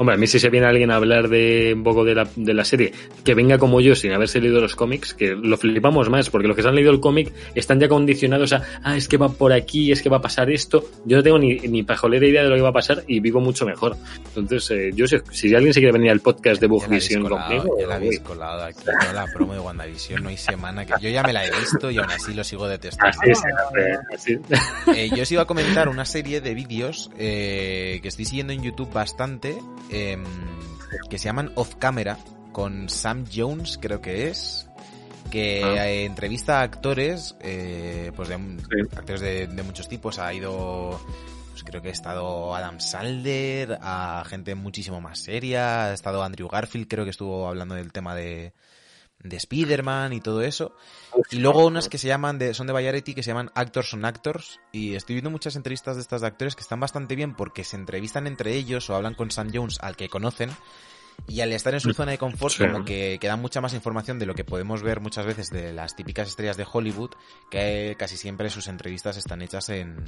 Hombre, 0.00 0.14
a 0.14 0.18
mí 0.18 0.26
si 0.26 0.38
se 0.38 0.48
viene 0.48 0.66
alguien 0.66 0.90
a 0.90 0.96
hablar 0.96 1.28
de 1.28 1.74
un 1.76 1.84
poco 1.84 2.06
de 2.06 2.14
la, 2.14 2.26
de 2.34 2.54
la 2.54 2.64
serie, 2.64 2.90
que 3.22 3.34
venga 3.34 3.58
como 3.58 3.82
yo 3.82 3.94
sin 3.94 4.12
haberse 4.12 4.40
leído 4.40 4.58
los 4.58 4.74
cómics, 4.74 5.12
que 5.12 5.34
lo 5.34 5.58
flipamos 5.58 6.08
más, 6.08 6.30
porque 6.30 6.48
los 6.48 6.56
que 6.56 6.62
se 6.62 6.68
han 6.68 6.74
leído 6.74 6.90
el 6.90 7.00
cómic 7.00 7.30
están 7.54 7.78
ya 7.78 7.86
condicionados 7.86 8.54
a, 8.54 8.62
ah, 8.82 8.96
es 8.96 9.08
que 9.08 9.18
va 9.18 9.28
por 9.28 9.52
aquí, 9.52 9.92
es 9.92 10.00
que 10.00 10.08
va 10.08 10.16
a 10.16 10.22
pasar 10.22 10.50
esto. 10.50 10.82
Yo 11.04 11.18
no 11.18 11.22
tengo 11.22 11.38
ni, 11.38 11.56
ni 11.56 11.82
pajolera 11.82 12.26
idea 12.26 12.42
de 12.44 12.48
lo 12.48 12.56
que 12.56 12.62
va 12.62 12.70
a 12.70 12.72
pasar 12.72 13.04
y 13.08 13.20
vivo 13.20 13.40
mucho 13.40 13.66
mejor. 13.66 13.94
Entonces, 14.34 14.70
eh, 14.70 14.90
yo 14.94 15.06
si, 15.06 15.18
si 15.32 15.54
alguien 15.54 15.74
se 15.74 15.80
quiere 15.80 15.92
venir 15.92 16.12
al 16.12 16.20
podcast 16.20 16.62
de 16.62 16.66
Bug 16.66 16.88
Vision 16.88 17.22
conmigo, 17.28 17.76
ya 17.78 17.86
la 17.86 17.96
habéis 17.96 18.20
uy. 18.20 18.24
colado 18.24 18.64
aquí 18.64 18.82
toda 18.82 19.12
la 19.12 19.26
promo 19.26 19.52
de 19.52 19.60
WandaVision, 19.60 20.22
no 20.22 20.30
hay 20.30 20.38
semana 20.38 20.86
que 20.86 20.94
yo 20.98 21.10
ya 21.10 21.22
me 21.24 21.34
la 21.34 21.44
he 21.44 21.50
visto 21.50 21.90
y 21.90 21.98
aún 21.98 22.10
así 22.10 22.32
lo 22.32 22.42
sigo 22.42 22.66
detestando. 22.66 23.18
así 23.20 23.30
es, 23.32 23.38
eh, 23.76 23.98
así. 24.14 24.38
Eh, 24.96 25.10
yo 25.14 25.24
os 25.24 25.30
iba 25.30 25.42
a 25.42 25.46
comentar 25.46 25.90
una 25.90 26.06
serie 26.06 26.40
de 26.40 26.54
vídeos 26.54 27.10
eh, 27.18 27.98
que 28.00 28.08
estoy 28.08 28.24
siguiendo 28.24 28.54
en 28.54 28.62
YouTube 28.62 28.90
bastante, 28.92 29.58
eh, 29.90 30.18
que 31.08 31.18
se 31.18 31.24
llaman 31.26 31.52
Off 31.54 31.74
Camera, 31.76 32.18
con 32.52 32.88
Sam 32.88 33.24
Jones, 33.32 33.78
creo 33.80 34.00
que 34.00 34.28
es, 34.28 34.66
que 35.30 35.62
Ah. 35.62 35.88
entrevista 35.88 36.60
a 36.60 36.62
actores, 36.62 37.36
eh, 37.40 38.10
pues 38.16 38.28
de, 38.28 38.36
Sí. 38.36 38.96
actores 38.96 39.20
de, 39.20 39.46
de 39.46 39.62
muchos 39.62 39.88
tipos. 39.88 40.18
Ha 40.18 40.32
ido, 40.34 41.00
pues 41.52 41.62
creo 41.62 41.80
que 41.80 41.88
ha 41.88 41.92
estado 41.92 42.54
Adam 42.54 42.80
Sandler, 42.80 43.78
a 43.80 44.24
gente 44.26 44.54
muchísimo 44.56 45.00
más 45.00 45.20
seria, 45.20 45.86
ha 45.86 45.92
estado 45.92 46.22
Andrew 46.24 46.48
Garfield, 46.48 46.88
creo 46.88 47.04
que 47.04 47.10
estuvo 47.10 47.46
hablando 47.48 47.74
del 47.76 47.92
tema 47.92 48.14
de, 48.16 48.52
de 49.22 49.36
Spider-Man 49.36 50.12
y 50.12 50.20
todo 50.20 50.42
eso. 50.42 50.74
Y 51.30 51.36
luego 51.38 51.66
unas 51.66 51.88
que 51.88 51.98
se 51.98 52.08
llaman, 52.08 52.38
de, 52.38 52.54
son 52.54 52.66
de 52.66 52.72
Variety, 52.72 53.14
que 53.14 53.22
se 53.22 53.30
llaman 53.30 53.50
Actors 53.54 53.92
on 53.94 54.04
Actors. 54.04 54.60
Y 54.72 54.94
estoy 54.94 55.16
viendo 55.16 55.30
muchas 55.30 55.56
entrevistas 55.56 55.96
de 55.96 56.02
estas 56.02 56.20
de 56.22 56.26
actores 56.26 56.54
que 56.56 56.62
están 56.62 56.80
bastante 56.80 57.14
bien 57.16 57.34
porque 57.34 57.64
se 57.64 57.76
entrevistan 57.76 58.26
entre 58.26 58.54
ellos 58.54 58.88
o 58.90 58.94
hablan 58.94 59.14
con 59.14 59.30
Sam 59.30 59.50
Jones, 59.52 59.78
al 59.80 59.96
que 59.96 60.08
conocen. 60.08 60.50
Y 61.28 61.42
al 61.42 61.52
estar 61.52 61.74
en 61.74 61.80
su 61.80 61.92
zona 61.92 62.12
de 62.12 62.18
confort, 62.18 62.54
Sí. 62.54 62.66
como 62.66 62.82
que, 62.84 63.18
que 63.20 63.26
dan 63.26 63.40
mucha 63.42 63.60
más 63.60 63.74
información 63.74 64.18
de 64.18 64.24
lo 64.24 64.34
que 64.34 64.44
podemos 64.44 64.82
ver 64.82 65.00
muchas 65.00 65.26
veces 65.26 65.50
de 65.50 65.72
las 65.74 65.94
típicas 65.94 66.28
estrellas 66.28 66.56
de 66.56 66.66
Hollywood, 66.70 67.10
que 67.50 67.94
casi 67.98 68.16
siempre 68.16 68.48
sus 68.48 68.68
entrevistas 68.68 69.18
están 69.18 69.42
hechas 69.42 69.68
en, 69.68 70.02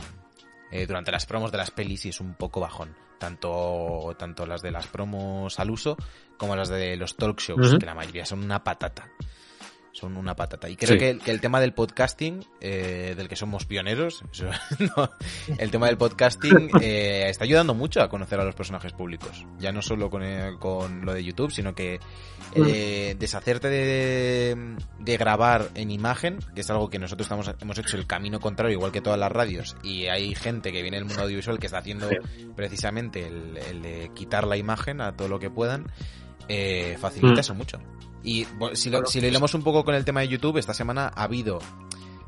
eh, 0.70 0.86
durante 0.86 1.12
las 1.12 1.26
promos 1.26 1.52
de 1.52 1.58
las 1.58 1.70
pelis 1.70 2.06
y 2.06 2.08
es 2.08 2.20
un 2.20 2.32
poco 2.34 2.60
bajón. 2.60 2.96
Tanto, 3.18 4.16
tanto 4.18 4.46
las 4.46 4.62
de 4.62 4.70
las 4.72 4.86
promos 4.86 5.60
al 5.60 5.70
uso 5.70 5.96
como 6.42 6.56
las 6.56 6.68
de 6.68 6.96
los 6.96 7.16
talk 7.16 7.40
shows, 7.40 7.76
que 7.78 7.86
la 7.86 7.94
mayoría 7.94 8.26
son 8.26 8.42
una 8.42 8.64
patata. 8.64 9.08
Son 9.94 10.16
una 10.16 10.34
patata. 10.34 10.68
Y 10.70 10.76
creo 10.76 10.94
Sí. 10.94 10.98
que, 10.98 11.18
que 11.18 11.30
el 11.30 11.40
tema 11.42 11.60
del 11.60 11.74
podcasting, 11.74 12.44
eh, 12.62 13.12
del 13.14 13.28
que 13.28 13.36
somos 13.36 13.66
pioneros, 13.66 14.24
eso, 14.32 14.46
no, 14.96 15.10
el 15.58 15.70
tema 15.70 15.86
del 15.86 15.98
podcasting 15.98 16.70
eh, 16.80 17.26
está 17.28 17.44
ayudando 17.44 17.74
mucho 17.74 18.00
a 18.02 18.08
conocer 18.08 18.40
a 18.40 18.44
los 18.44 18.54
personajes 18.54 18.92
públicos. 18.94 19.46
Ya 19.58 19.70
no 19.70 19.82
solo 19.82 20.08
con, 20.10 20.22
eh, 20.24 20.52
con 20.58 21.04
lo 21.04 21.12
de 21.12 21.22
YouTube, 21.22 21.52
sino 21.52 21.74
que 21.74 22.00
eh, 22.54 23.14
deshacerte 23.18 23.68
de, 23.68 24.76
de 24.98 25.16
grabar 25.18 25.68
en 25.74 25.90
imagen, 25.90 26.38
que 26.54 26.62
es 26.62 26.70
algo 26.70 26.88
que 26.88 26.98
nosotros 26.98 27.26
estamos, 27.26 27.50
hemos 27.60 27.78
hecho 27.78 27.96
el 27.98 28.06
camino 28.06 28.40
contrario, 28.40 28.72
igual 28.78 28.92
que 28.92 29.02
todas 29.02 29.18
las 29.18 29.30
radios, 29.30 29.76
y 29.82 30.06
hay 30.06 30.34
gente 30.34 30.72
que 30.72 30.80
viene 30.80 30.96
del 30.96 31.04
mundo 31.04 31.22
audiovisual 31.22 31.58
que 31.58 31.66
está 31.66 31.78
haciendo 31.78 32.08
precisamente 32.56 33.26
el, 33.26 33.58
el 33.58 33.82
de 33.82 34.10
quitar 34.14 34.46
la 34.46 34.56
imagen 34.56 35.00
a 35.02 35.14
todo 35.16 35.28
lo 35.28 35.38
que 35.38 35.50
puedan, 35.50 35.86
eh, 36.48 36.96
facilita 37.00 37.36
Mm. 37.36 37.40
eso 37.40 37.54
mucho. 37.54 37.78
Y 38.22 38.44
bueno, 38.56 38.76
si 38.76 38.90
lo, 38.90 39.04
si 39.06 39.20
lo 39.20 39.26
hilamos 39.26 39.54
un 39.54 39.62
poco 39.62 39.84
con 39.84 39.94
el 39.94 40.04
tema 40.04 40.20
de 40.20 40.28
YouTube, 40.28 40.58
esta 40.58 40.74
semana 40.74 41.12
ha 41.14 41.24
habido 41.24 41.58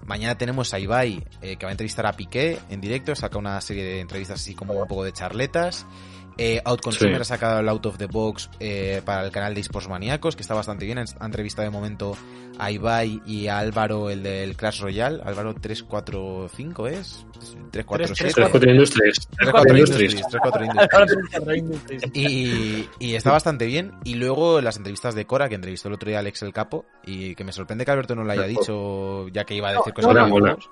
Mañana 0.06 0.36
tenemos 0.36 0.74
a 0.74 0.78
Ibai, 0.78 1.24
eh, 1.40 1.56
que 1.56 1.64
va 1.64 1.70
a 1.70 1.72
entrevistar 1.72 2.06
a 2.06 2.12
Piqué 2.12 2.58
en 2.68 2.80
directo, 2.80 3.14
saca 3.14 3.38
una 3.38 3.58
serie 3.60 3.84
de 3.84 4.00
entrevistas 4.00 4.40
así 4.40 4.54
como 4.54 4.74
un 4.74 4.86
poco 4.86 5.02
de 5.04 5.12
charletas. 5.12 5.86
Eh, 6.36 6.60
Outconsumer 6.64 7.14
Sí. 7.16 7.20
ha 7.20 7.24
sacado 7.24 7.60
el 7.60 7.68
Out 7.68 7.86
of 7.86 7.96
the 7.98 8.06
Box 8.06 8.50
eh, 8.60 9.02
para 9.04 9.24
el 9.24 9.30
canal 9.30 9.54
de 9.54 9.60
eSports 9.60 9.88
Maníacos, 9.88 10.34
que 10.36 10.42
está 10.42 10.54
bastante 10.54 10.84
bien. 10.84 10.98
Ha 10.98 11.24
entrevistado 11.26 11.64
de 11.64 11.70
momento 11.70 12.16
a 12.58 12.70
Ibai 12.70 13.20
y 13.26 13.46
a 13.48 13.58
Álvaro, 13.58 14.10
el 14.10 14.22
del 14.22 14.56
Clash 14.56 14.80
Royale. 14.80 15.20
Álvaro 15.24 15.54
345 15.54 16.86
es. 16.88 17.26
347. 17.70 18.42
3-4 18.42 18.70
Industries. 18.70 19.28
3-4 19.38 19.70
Industries. 19.70 20.22
3-4 20.24 21.56
Industries. 21.58 22.10
Y, 22.14 22.88
y 22.98 23.14
está 23.14 23.30
bastante 23.32 23.66
bien. 23.66 23.92
Y 24.04 24.14
luego 24.14 24.60
las 24.60 24.76
entrevistas 24.76 25.14
de 25.14 25.26
Cora, 25.26 25.48
que 25.48 25.54
entrevistó 25.56 25.88
el 25.88 25.94
otro 25.94 26.08
día 26.08 26.18
a 26.18 26.20
Alex 26.20 26.42
el 26.42 26.52
Capo, 26.52 26.86
y 27.04 27.34
que 27.34 27.44
me 27.44 27.52
sorprende 27.52 27.84
que 27.84 27.90
Alberto 27.90 28.14
no 28.14 28.24
lo 28.24 28.32
haya 28.32 28.44
dicho, 28.46 29.28
ya 29.28 29.44
que 29.44 29.54
iba 29.54 29.68
a 29.68 29.72
decir 29.72 29.88
No, 29.88 29.94
cosas 29.94 30.14
videojuegos. 30.26 30.70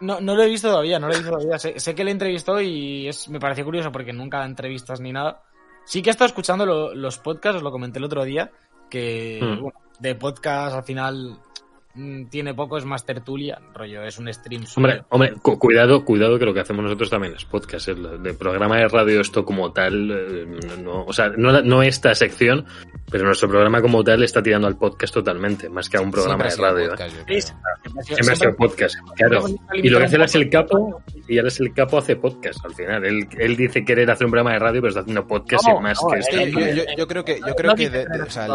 No, 0.00 0.20
no 0.20 0.34
lo 0.34 0.42
he 0.42 0.48
visto 0.48 0.68
todavía, 0.68 0.98
no 0.98 1.06
lo 1.08 1.14
he 1.14 1.18
visto 1.18 1.32
todavía. 1.32 1.58
Sé, 1.58 1.78
sé 1.78 1.94
que 1.94 2.04
le 2.04 2.10
entrevistó 2.10 2.60
y 2.60 3.06
es, 3.08 3.28
me 3.28 3.38
pareció 3.40 3.64
curioso 3.64 3.92
porque 3.92 4.12
nunca 4.12 4.38
da 4.38 4.46
entrevistas 4.46 5.00
ni 5.00 5.12
nada. 5.12 5.42
Sí 5.84 6.02
que 6.02 6.10
he 6.10 6.12
estado 6.12 6.26
escuchando 6.28 6.64
lo- 6.66 6.94
los 6.94 7.18
podcasts, 7.18 7.56
os 7.58 7.62
lo 7.62 7.70
comenté 7.70 7.98
el 7.98 8.04
otro 8.04 8.24
día, 8.24 8.50
que 8.88 9.40
Hmm. 9.42 9.60
bueno, 9.62 9.78
de 9.98 10.14
podcast 10.14 10.74
al 10.76 10.84
final 10.84 11.38
tiene 12.30 12.54
poco, 12.54 12.78
es 12.78 12.84
más 12.84 13.04
tertulia, 13.04 13.60
rollo, 13.74 14.04
es 14.04 14.18
un 14.18 14.32
stream. 14.32 14.64
Hombre, 14.76 14.92
suyo. 14.92 15.06
hombre, 15.10 15.32
cu- 15.42 15.58
cuidado, 15.58 16.04
cuidado 16.04 16.38
que 16.38 16.44
lo 16.44 16.54
que 16.54 16.60
hacemos 16.60 16.84
nosotros 16.84 17.10
también 17.10 17.34
es 17.34 17.44
podcast, 17.44 17.88
el 17.88 18.22
de 18.22 18.32
programa 18.34 18.76
de 18.76 18.86
radio 18.88 19.20
esto 19.20 19.44
como 19.44 19.72
tal, 19.72 20.10
eh, 20.10 20.46
no, 20.82 21.04
o 21.04 21.12
sea, 21.12 21.30
no, 21.36 21.50
la- 21.50 21.62
no 21.62 21.82
esta 21.82 22.14
sección, 22.14 22.64
pero 23.10 23.24
nuestro 23.24 23.48
programa 23.48 23.82
como 23.82 24.04
tal 24.04 24.22
está 24.22 24.40
tirando 24.42 24.68
al 24.68 24.76
podcast 24.78 25.12
totalmente, 25.12 25.68
más 25.68 25.88
que 25.88 25.96
a 25.96 26.00
un 26.00 26.10
programa 26.12 26.44
de 26.44 26.56
radio. 26.56 26.84
¿eh? 26.84 26.88
podcast, 26.90 27.10
siempre 27.12 27.34
ha 27.34 27.40
sido- 27.40 27.56
Siempre 28.04 28.32
ha 28.32 28.36
sido 28.36 28.56
podcast, 28.56 28.96
claro. 29.16 29.44
Y 29.74 29.88
lo 29.88 29.98
que 29.98 30.04
hace 30.04 30.16
él 30.16 30.22
es 30.22 30.34
el 30.36 30.48
capo, 30.48 31.02
y 31.26 31.38
ahora 31.38 31.48
es 31.48 31.60
el 31.60 31.74
capo 31.74 31.98
hace 31.98 32.14
podcast 32.16 32.64
al 32.64 32.74
final. 32.74 33.04
Él, 33.04 33.26
él 33.38 33.56
dice 33.56 33.84
querer 33.84 34.08
hacer 34.10 34.26
un 34.26 34.30
programa 34.30 34.52
de 34.52 34.58
radio, 34.60 34.80
pero 34.80 34.88
está 34.90 35.00
haciendo 35.00 35.26
podcast 35.26 35.66
No, 35.66 35.74
sin 35.74 35.82
más 35.82 35.98
no, 36.02 36.08
que 36.10 36.18
es 36.20 36.28
esto. 36.28 36.60
Yo, 36.60 36.66
yo- 36.72 36.82
yo 36.96 37.06
creo 37.08 37.24
que, 37.24 37.40
yo 37.40 37.54
creo 37.56 37.74
que 37.74 37.90
de- 37.90 38.06
o 38.22 38.30
sea, 38.30 38.46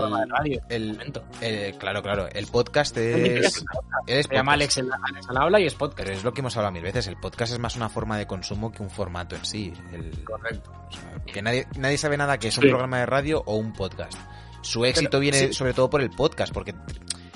el, 0.69 0.89
momento. 0.93 1.23
el- 1.41 1.75
claro, 1.77 2.01
claro, 2.01 2.27
el 2.33 2.47
podcast 2.47 2.95
es, 2.97 3.24
es 3.27 3.65
es 4.07 4.25
Se 4.27 4.35
llama. 4.35 4.53
Alex, 4.53 4.77
Alex 4.77 5.29
al 5.29 5.37
habla 5.37 5.59
y 5.59 5.65
es 5.65 5.73
podcast. 5.75 5.97
Pero 5.99 6.11
es 6.15 6.23
lo 6.23 6.33
que 6.33 6.41
hemos 6.41 6.55
hablado 6.57 6.71
mil 6.73 6.83
veces, 6.83 7.07
el 7.07 7.17
podcast 7.17 7.53
es 7.53 7.59
más 7.59 7.75
una 7.75 7.89
forma 7.89 8.17
de 8.17 8.27
consumo 8.27 8.71
que 8.71 8.81
un 8.83 8.89
formato 8.89 9.35
en 9.35 9.45
sí. 9.45 9.73
El- 9.91 10.23
Correcto. 10.23 10.71
o 10.87 10.91
sea, 10.91 11.23
que 11.25 11.41
nadie, 11.41 11.67
nadie 11.77 11.97
sabe 11.97 12.17
nada 12.17 12.37
que 12.37 12.47
es 12.49 12.57
un 12.57 12.63
Sí. 12.63 12.69
programa 12.69 12.99
de 12.99 13.05
radio 13.05 13.41
o 13.45 13.55
un 13.55 13.73
podcast. 13.73 14.17
Su 14.61 14.83
éxito 14.85 15.09
Pero, 15.11 15.19
viene 15.21 15.37
sí. 15.47 15.53
sobre 15.53 15.73
todo 15.73 15.89
por 15.89 16.01
el 16.01 16.09
podcast, 16.09 16.51
porque 16.53 16.73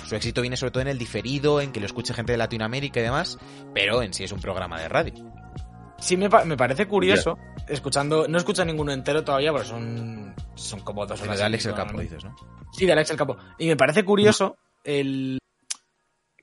su 0.08 0.15
éxito 0.15 0.41
viene 0.41 0.58
sobre 0.58 0.72
todo 0.72 0.81
en 0.81 0.88
el 0.88 0.98
diferido, 0.98 1.62
en 1.62 1.72
que 1.72 1.79
lo 1.79 1.86
escuche 1.86 2.13
gente 2.13 2.31
de 2.31 2.38
Latinoamérica 2.39 3.00
y 3.00 3.03
demás, 3.03 3.38
pero 3.74 4.01
en 4.01 4.13
sí 4.13 4.24
es 4.24 4.31
un 4.31 4.39
programa 4.39 4.79
de 4.79 4.89
radio. 4.89 5.13
Sí, 6.00 6.15
me, 6.17 6.29
pa- 6.29 6.46
me 6.46 6.55
parece 6.58 6.88
curioso, 6.88 7.38
escuchando, 7.67 8.25
no 8.27 8.38
escucho 8.38 8.63
ninguno 8.65 8.91
entero 8.93 9.24
todavía, 9.24 9.51
porque 9.51 9.67
son, 9.67 10.34
son 10.55 10.79
como 10.79 11.05
dos 11.05 11.22
horas. 11.22 11.38
de 11.38 11.43
Alex 11.43 11.65
el 11.67 11.74
Capo, 11.75 11.93
¿no? 11.93 12.00
dices, 12.00 12.24
¿no? 12.24 12.34
Sí, 12.72 12.86
de 12.86 12.93
Alex 12.93 13.12
el 13.12 13.17
Capo. 13.17 13.38
Y 13.60 13.67
me 13.67 13.75
parece 13.75 14.03
curioso 14.05 14.55
el 14.84 15.38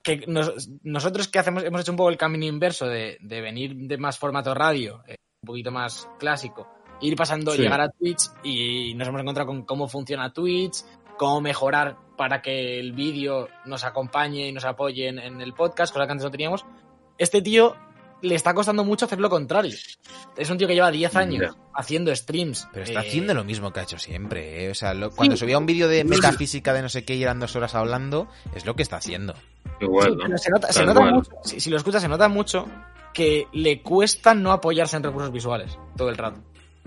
que 0.06 0.24
nos- 0.26 0.68
nosotros 0.82 1.28
que 1.28 1.38
hacemos, 1.38 1.62
hemos 1.64 1.80
hecho 1.82 1.90
un 1.92 1.96
poco 1.98 2.08
el 2.10 2.16
camino 2.16 2.46
inverso 2.46 2.86
de, 2.86 3.18
de 3.20 3.40
venir 3.42 3.74
de 3.76 3.98
más 3.98 4.18
formato 4.18 4.54
radio, 4.54 5.02
eh, 5.06 5.16
un 5.42 5.46
poquito 5.46 5.70
más 5.70 6.08
clásico, 6.18 6.66
ir 7.00 7.14
pasando, 7.16 7.52
Sí. 7.52 7.62
llegar 7.62 7.80
a 7.82 7.90
Twitch 7.90 8.22
y 8.42 8.94
nos 8.94 9.08
hemos 9.08 9.20
encontrado 9.20 9.48
con 9.48 9.64
cómo 9.64 9.86
funciona 9.88 10.32
Twitch, 10.32 10.78
cómo 11.18 11.40
mejorar 11.40 11.96
para 12.16 12.40
que 12.40 12.78
el 12.80 12.92
vídeo 12.92 13.48
nos 13.66 13.84
acompañe 13.84 14.48
y 14.48 14.52
nos 14.52 14.64
apoye 14.64 15.08
en, 15.08 15.18
en 15.18 15.40
el 15.42 15.52
podcast, 15.52 15.92
cosa 15.92 16.06
que 16.06 16.12
antes 16.12 16.24
no 16.24 16.30
teníamos. 16.30 16.64
Este 17.18 17.42
tío 17.42 17.74
le 18.22 18.34
está 18.34 18.54
costando 18.54 18.82
mucho 18.84 19.04
hacer 19.04 19.20
lo 19.20 19.28
contrario. 19.28 19.76
Es 20.38 20.48
un 20.50 20.56
tío 20.56 20.66
que 20.66 20.74
lleva 20.74 20.90
10 20.90 21.14
años 21.16 21.42
Ya. 21.54 21.60
haciendo 21.74 22.14
streams. 22.16 22.66
Pero 22.72 22.84
está 22.84 23.02
eh, 23.02 23.08
haciendo 23.08 23.34
lo 23.34 23.44
mismo 23.44 23.72
que 23.72 23.80
ha 23.80 23.82
hecho 23.82 23.98
siempre, 23.98 24.64
¿eh? 24.64 24.70
O 24.70 24.74
sea, 24.74 24.94
lo- 24.94 25.10
cuando 25.10 25.36
subía 25.36 25.58
un 25.58 25.66
vídeo 25.66 25.86
de 25.88 26.02
metafísica 26.04 26.72
de 26.72 26.80
no 26.82 26.88
sé 26.88 27.04
qué 27.04 27.14
y 27.14 27.22
eran 27.22 27.40
dos 27.40 27.54
horas 27.56 27.74
hablando, 27.74 28.26
es 28.54 28.64
lo 28.64 28.74
que 28.74 28.82
está 28.82 28.96
haciendo. 28.96 29.34
Igual, 29.80 30.10
Sí, 30.10 30.16
¿no? 30.16 30.22
pero 30.24 30.38
se 30.38 30.50
nota, 30.50 30.72
se 30.72 30.84
nota 30.86 31.00
mucho, 31.02 31.30
si, 31.44 31.60
si 31.60 31.70
lo 31.70 31.76
escuchas, 31.76 32.02
se 32.02 32.08
nota 32.08 32.28
mucho 32.28 32.66
que 33.12 33.46
le 33.52 33.82
cuesta 33.82 34.34
no 34.34 34.52
apoyarse 34.52 34.96
en 34.96 35.02
recursos 35.02 35.32
visuales 35.32 35.78
todo 35.96 36.08
el 36.10 36.16
rato. 36.16 36.40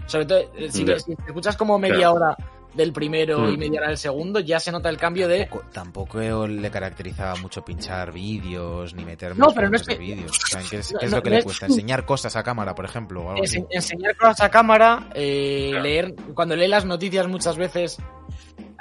Sobre 0.06 0.26
todo, 0.26 0.40
eh, 0.56 0.72
si, 0.72 0.86
si 0.86 1.12
escuchas 1.28 1.56
como 1.58 1.78
media 1.80 1.96
Claro. 1.98 2.14
hora 2.14 2.38
del 2.74 2.94
primero 2.94 3.40
Mm. 3.40 3.50
y 3.54 3.58
media 3.58 3.80
hora 3.80 3.90
del 3.90 3.98
segundo, 3.98 4.40
ya 4.40 4.60
se 4.60 4.72
nota 4.72 4.90
el 4.90 4.98
cambio 4.98 5.28
de... 5.28 5.46
Tampoco, 5.46 5.66
tampoco 5.72 6.48
le 6.48 6.70
caracterizaba 6.70 7.36
mucho 7.38 7.66
pinchar 7.66 8.12
vídeos 8.12 8.94
ni 8.94 9.04
meter 9.06 9.36
No, 9.38 9.48
pero 9.54 9.70
no 9.70 9.76
es 9.76 9.84
que- 9.84 9.96
de 9.96 10.00
vídeos. 10.00 10.32
O 10.38 10.48
sea, 10.48 10.62
¿qué 10.70 10.78
es, 10.78 10.92
No, 10.94 11.00
qué 11.00 11.06
es 11.08 11.12
no, 11.12 11.18
lo 11.18 11.24
que 11.24 11.30
no 11.30 11.34
le 11.34 11.40
es- 11.40 11.46
cuesta? 11.46 11.66
Enseñar 11.66 12.06
cosas 12.06 12.36
a 12.36 12.44
cámara, 12.44 12.76
por 12.76 12.86
ejemplo. 12.86 13.24
o 13.26 13.32
algo 13.32 13.44
así. 13.44 13.58
ense- 13.60 13.68
enseñar 13.72 14.16
cosas 14.16 14.42
a 14.42 14.50
cámara, 14.52 15.10
eh, 15.16 15.70
Claro. 15.72 15.84
leer... 15.84 16.16
Cuando 16.36 16.56
lee 16.56 16.68
las 16.68 16.86
noticias 16.86 17.28
muchas 17.28 17.58
veces... 17.58 17.98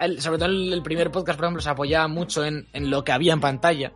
el- 0.00 0.21
sobre 0.21 0.38
todo 0.38 0.49
el, 0.49 0.73
el 0.73 0.83
primer 0.83 1.11
podcast, 1.11 1.38
por 1.38 1.45
ejemplo, 1.47 1.62
se 1.62 1.71
apoyaba 1.71 2.09
mucho 2.09 2.45
en, 2.45 2.67
en 2.73 2.90
lo 2.90 3.05
que 3.05 3.12
había 3.12 3.33
en 3.33 3.40
pantalla. 3.40 3.93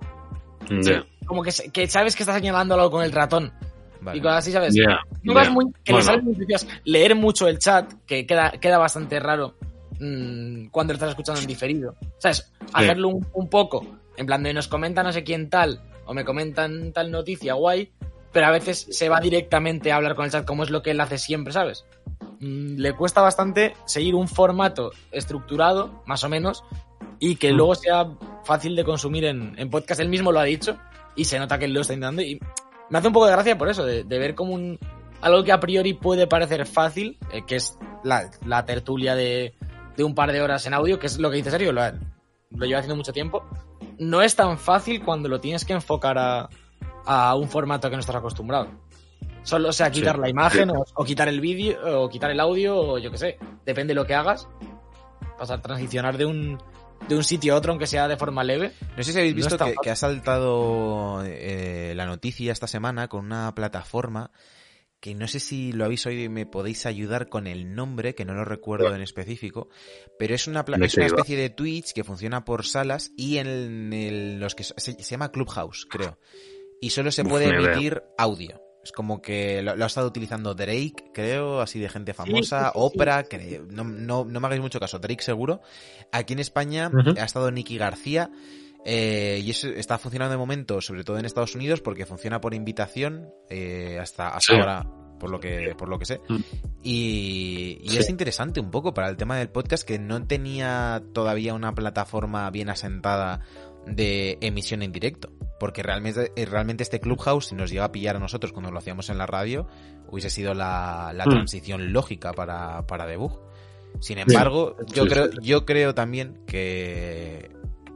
Como 1.27 1.43
que, 1.43 1.53
sabes 1.89 2.17
que 2.17 2.23
está 2.23 2.35
señalándolo 2.35 2.91
con 2.91 3.05
el 3.05 3.13
ratón. 3.13 3.53
Vale. 4.01 4.19
Y 4.19 4.21
cosas 4.21 4.39
así, 4.39 4.53
¿sabes? 4.53 4.75
ya, 4.75 4.99
Cosas 5.27 5.47
ya. 5.47 5.53
muy, 5.53 5.67
que 5.85 5.93
Bueno. 5.93 6.05
salen. 6.05 6.37
Leer 6.85 7.15
mucho 7.15 7.47
el 7.47 7.59
chat, 7.59 7.93
que 8.07 8.27
queda, 8.27 8.51
queda 8.61 8.77
bastante 8.79 9.21
raro 9.21 9.55
mm, 10.01 10.67
cuando 10.71 10.93
lo 10.93 10.97
estás 10.97 11.11
escuchando 11.11 11.41
en 11.41 11.47
diferido. 11.47 11.95
¿Sabes? 12.19 12.53
Hacerlo 12.73 13.09
un, 13.09 13.27
un 13.33 13.49
poco, 13.49 13.87
en 14.17 14.27
plan 14.27 14.43
de 14.43 14.53
nos 14.55 14.67
comenta 14.69 15.03
no 15.05 15.13
sé 15.13 15.23
quién 15.23 15.49
tal, 15.49 15.81
o 16.05 16.15
me 16.15 16.25
comentan 16.25 16.93
tal 16.93 17.13
noticia, 17.13 17.55
guay, 17.55 17.93
pero 18.33 18.47
a 18.47 18.51
veces 18.51 18.89
se 18.91 19.09
va 19.09 19.21
directamente 19.21 19.93
a 19.93 19.97
hablar 19.97 20.17
con 20.17 20.25
el 20.25 20.33
chat 20.33 20.45
como 20.45 20.65
es 20.65 20.71
lo 20.71 20.83
que 20.83 20.91
él 20.91 21.01
hace 21.01 21.19
siempre, 21.19 21.53
¿sabes? 21.53 21.85
Mm, 22.43 22.77
le 22.79 22.93
cuesta 22.95 23.21
bastante 23.23 23.75
seguir 23.85 24.17
un 24.17 24.27
formato 24.27 24.91
estructurado, 25.13 26.03
más 26.07 26.25
o 26.25 26.29
menos, 26.29 26.65
y 27.21 27.37
que 27.37 27.53
Mm. 27.53 27.57
luego 27.57 27.75
sea 27.77 28.09
fácil 28.45 28.75
de 28.75 28.85
consumir 28.85 29.25
en, 29.27 29.55
en 29.57 29.71
podcast. 29.71 30.01
Él 30.01 30.09
mismo 30.09 30.33
lo 30.33 30.41
ha 30.41 30.45
dicho, 30.45 30.77
y 31.15 31.25
se 31.25 31.39
nota 31.39 31.57
que 31.59 31.67
él 31.67 31.73
lo 31.73 31.83
está 31.83 31.95
intentando, 31.95 32.23
y 32.23 32.41
me 32.91 32.99
hace 32.99 33.07
un 33.07 33.13
poco 33.15 33.27
de 33.27 33.33
gracia 33.33 33.57
por 33.57 33.69
eso, 33.69 33.85
de, 33.85 34.03
de 34.03 34.19
ver 34.19 34.35
como 34.35 34.55
un, 34.55 34.77
algo 35.21 35.45
que 35.45 35.53
a 35.53 35.61
priori 35.61 35.95
puede 35.95 36.27
parecer 36.27 36.67
fácil, 36.67 37.17
eh, 37.33 37.43
que 37.47 37.57
es 37.57 37.79
la, 38.03 38.29
la 38.45 38.65
tertulia 38.67 39.15
de, 39.15 39.55
de 39.97 40.03
un 40.05 40.15
par 40.17 40.33
de 40.33 40.43
horas 40.43 40.67
en 40.67 40.75
audio, 40.75 40.99
que 40.99 41.07
es 41.07 41.19
lo 41.19 41.31
que 41.31 41.37
dice 41.37 41.53
Sergio, 41.53 41.71
lo, 41.73 41.81
lo 42.51 42.67
lleva 42.67 42.81
haciendo 42.81 42.97
mucho 42.97 43.13
tiempo. 43.13 43.45
No 43.99 44.21
es 44.21 44.35
tan 44.35 44.59
fácil 44.59 45.05
cuando 45.05 45.29
lo 45.29 45.41
tienes 45.41 45.65
que 45.65 45.75
enfocar 45.75 46.19
a, 46.19 46.49
a 47.07 47.37
un 47.37 47.49
formato 47.49 47.89
que 47.89 47.95
no 47.95 48.01
estás 48.01 48.17
acostumbrado. 48.17 48.67
Solo 49.43 49.73
sea 49.73 49.91
quitar 49.91 50.17
Sí, 50.17 50.23
la 50.23 50.29
imagen 50.29 50.71
o, 50.71 50.85
o 50.95 51.05
quitar 51.05 51.29
el 51.29 51.41
vídeo 51.41 52.03
o 52.03 52.09
quitar 52.09 52.31
el 52.31 52.41
audio 52.41 52.77
o 52.77 52.99
yo 52.99 53.11
qué 53.11 53.19
sé. 53.19 53.39
Depende 53.67 53.93
de 53.93 53.95
lo 53.97 54.07
que 54.07 54.15
hagas. 54.15 54.49
Pasar, 55.39 55.61
transicionar 55.61 56.17
de 56.17 56.25
un, 56.27 56.59
de 57.09 57.17
un 57.17 57.25
sitio 57.25 57.55
a 57.55 57.57
otro, 57.57 57.73
aunque 57.73 57.87
sea 57.89 58.07
de 58.07 58.17
forma 58.17 58.45
leve. 58.45 58.73
No 58.97 59.03
sé 59.03 59.13
si 59.13 59.19
habéis 59.19 59.35
visto 59.35 59.59
que, 59.83 59.91
ha 59.91 59.97
saltado 59.97 61.23
eh, 61.25 61.93
la 61.97 62.07
noticia 62.07 62.53
esta 62.53 62.67
semana 62.69 63.09
con 63.09 63.25
una 63.27 63.53
plataforma 63.55 64.31
que 65.01 65.17
no 65.17 65.27
sé 65.27 65.41
si 65.41 65.73
lo 65.73 65.85
habéis 65.85 66.07
oído 66.07 66.23
y 66.23 66.29
me 66.29 66.47
podéis 66.47 66.87
ayudar 66.87 67.29
con 67.29 67.49
el 67.49 67.75
nombre, 67.75 68.15
que 68.15 68.25
no 68.25 68.35
lo 68.35 68.45
recuerdo 68.45 68.95
en 68.95 69.03
específico, 69.03 69.69
pero 70.17 70.33
es 70.33 70.47
una, 70.47 70.65
pla- 70.65 70.79
¿De 70.79 70.87
es 70.87 70.95
una 70.97 71.07
especie 71.07 71.37
de 71.37 71.51
Twitch 71.51 71.93
que 71.93 72.05
funciona 72.05 72.45
por 72.45 72.65
salas 72.65 73.11
y 73.17 73.39
en 73.39 73.93
el- 73.93 74.39
los 74.39 74.55
que 74.55 74.63
se, 74.63 74.75
se 74.79 75.03
llama 75.03 75.33
Clubhouse, 75.33 75.87
creo. 75.91 76.19
Y 76.81 76.91
solo 76.91 77.11
se 77.11 77.25
puede 77.25 77.47
emitir 77.49 78.01
audio. 78.17 78.62
Es 78.85 78.91
como 78.93 79.23
que 79.23 79.63
lo, 79.63 79.77
lo 79.77 79.85
ha 79.85 79.87
estado 79.87 80.09
utilizando 80.09 80.55
Drake, 80.55 81.11
creo, 81.15 81.61
así 81.61 81.79
de 81.79 81.89
gente 81.89 82.15
famosa, 82.15 82.59
sí, 82.59 82.65
sí, 82.67 82.71
sí. 82.73 82.79
Oprah, 82.99 83.23
creo, 83.25 83.65
no, 83.71 83.85
no, 83.85 84.25
no 84.25 84.41
me 84.41 84.47
hagáis 84.47 84.61
mucho 84.61 84.81
caso, 84.81 84.99
Drake 84.99 85.23
seguro. 85.23 85.61
Aquí 86.11 86.33
en 86.33 86.41
España 86.41 86.91
ha 87.19 87.25
estado 87.25 87.51
Nicky 87.53 87.79
García, 87.79 88.31
eh, 88.85 89.41
y 89.45 89.51
eso 89.51 89.69
está 89.69 89.99
funcionando 89.99 90.33
de 90.33 90.39
momento, 90.39 90.81
sobre 90.81 91.05
todo 91.05 91.17
en 91.19 91.25
Estados 91.25 91.55
Unidos, 91.55 91.81
porque 91.81 92.07
funciona 92.07 92.41
por 92.41 92.55
invitación, 92.55 93.29
eh, 93.49 93.99
hasta, 94.01 94.29
hasta 94.31 94.53
Sí. 94.55 94.59
ahora, 94.61 94.85
por 95.21 95.31
lo 95.31 95.39
que, 95.39 95.77
por 95.79 95.89
lo 95.89 96.01
que 96.01 96.05
sé. 96.07 96.21
Mm. 96.29 96.37
Y, 96.83 97.79
y 97.83 97.89
Sí. 97.91 97.99
es 97.99 98.11
interesante 98.11 98.59
un 98.59 98.73
poco 98.73 98.93
para 98.93 99.09
el 99.09 99.17
tema 99.17 99.37
del 99.37 99.49
podcast 99.51 99.85
que 99.87 100.01
no 100.01 100.27
tenía 100.27 101.01
todavía 101.13 101.55
una 101.55 101.73
plataforma 101.77 102.51
bien 102.51 102.69
asentada 102.71 103.41
de 103.87 104.39
emisión 104.41 104.83
en 104.83 104.93
directo. 104.93 105.31
Porque 105.59 105.83
realmente, 105.83 106.33
eh, 106.35 106.45
realmente 106.45 106.83
este 106.83 106.99
Clubhouse, 107.01 107.47
si 107.47 107.55
nos 107.55 107.71
llega 107.71 107.85
a 107.85 107.93
pillar 107.93 108.17
a 108.17 108.19
nosotros 108.19 108.53
cuando 108.53 108.71
lo 108.73 108.79
hacíamos 108.79 109.11
en 109.11 109.19
la 109.19 109.27
radio, 109.27 109.69
hubiese 110.09 110.29
sido 110.31 110.55
la, 110.55 111.13
la 111.15 111.25
Mm. 111.27 111.31
transición 111.31 111.93
lógica 111.93 112.33
para, 112.33 112.87
para 112.87 113.07
debug. 113.07 113.41
Sin 114.01 114.19
embargo, 114.19 114.77
yo 114.93 115.05
Sí, 115.05 115.09
creo, 115.11 115.31
sí. 115.31 115.39
yo 115.43 115.65
creo 115.67 115.95
también 115.95 116.41
que, 116.47 117.51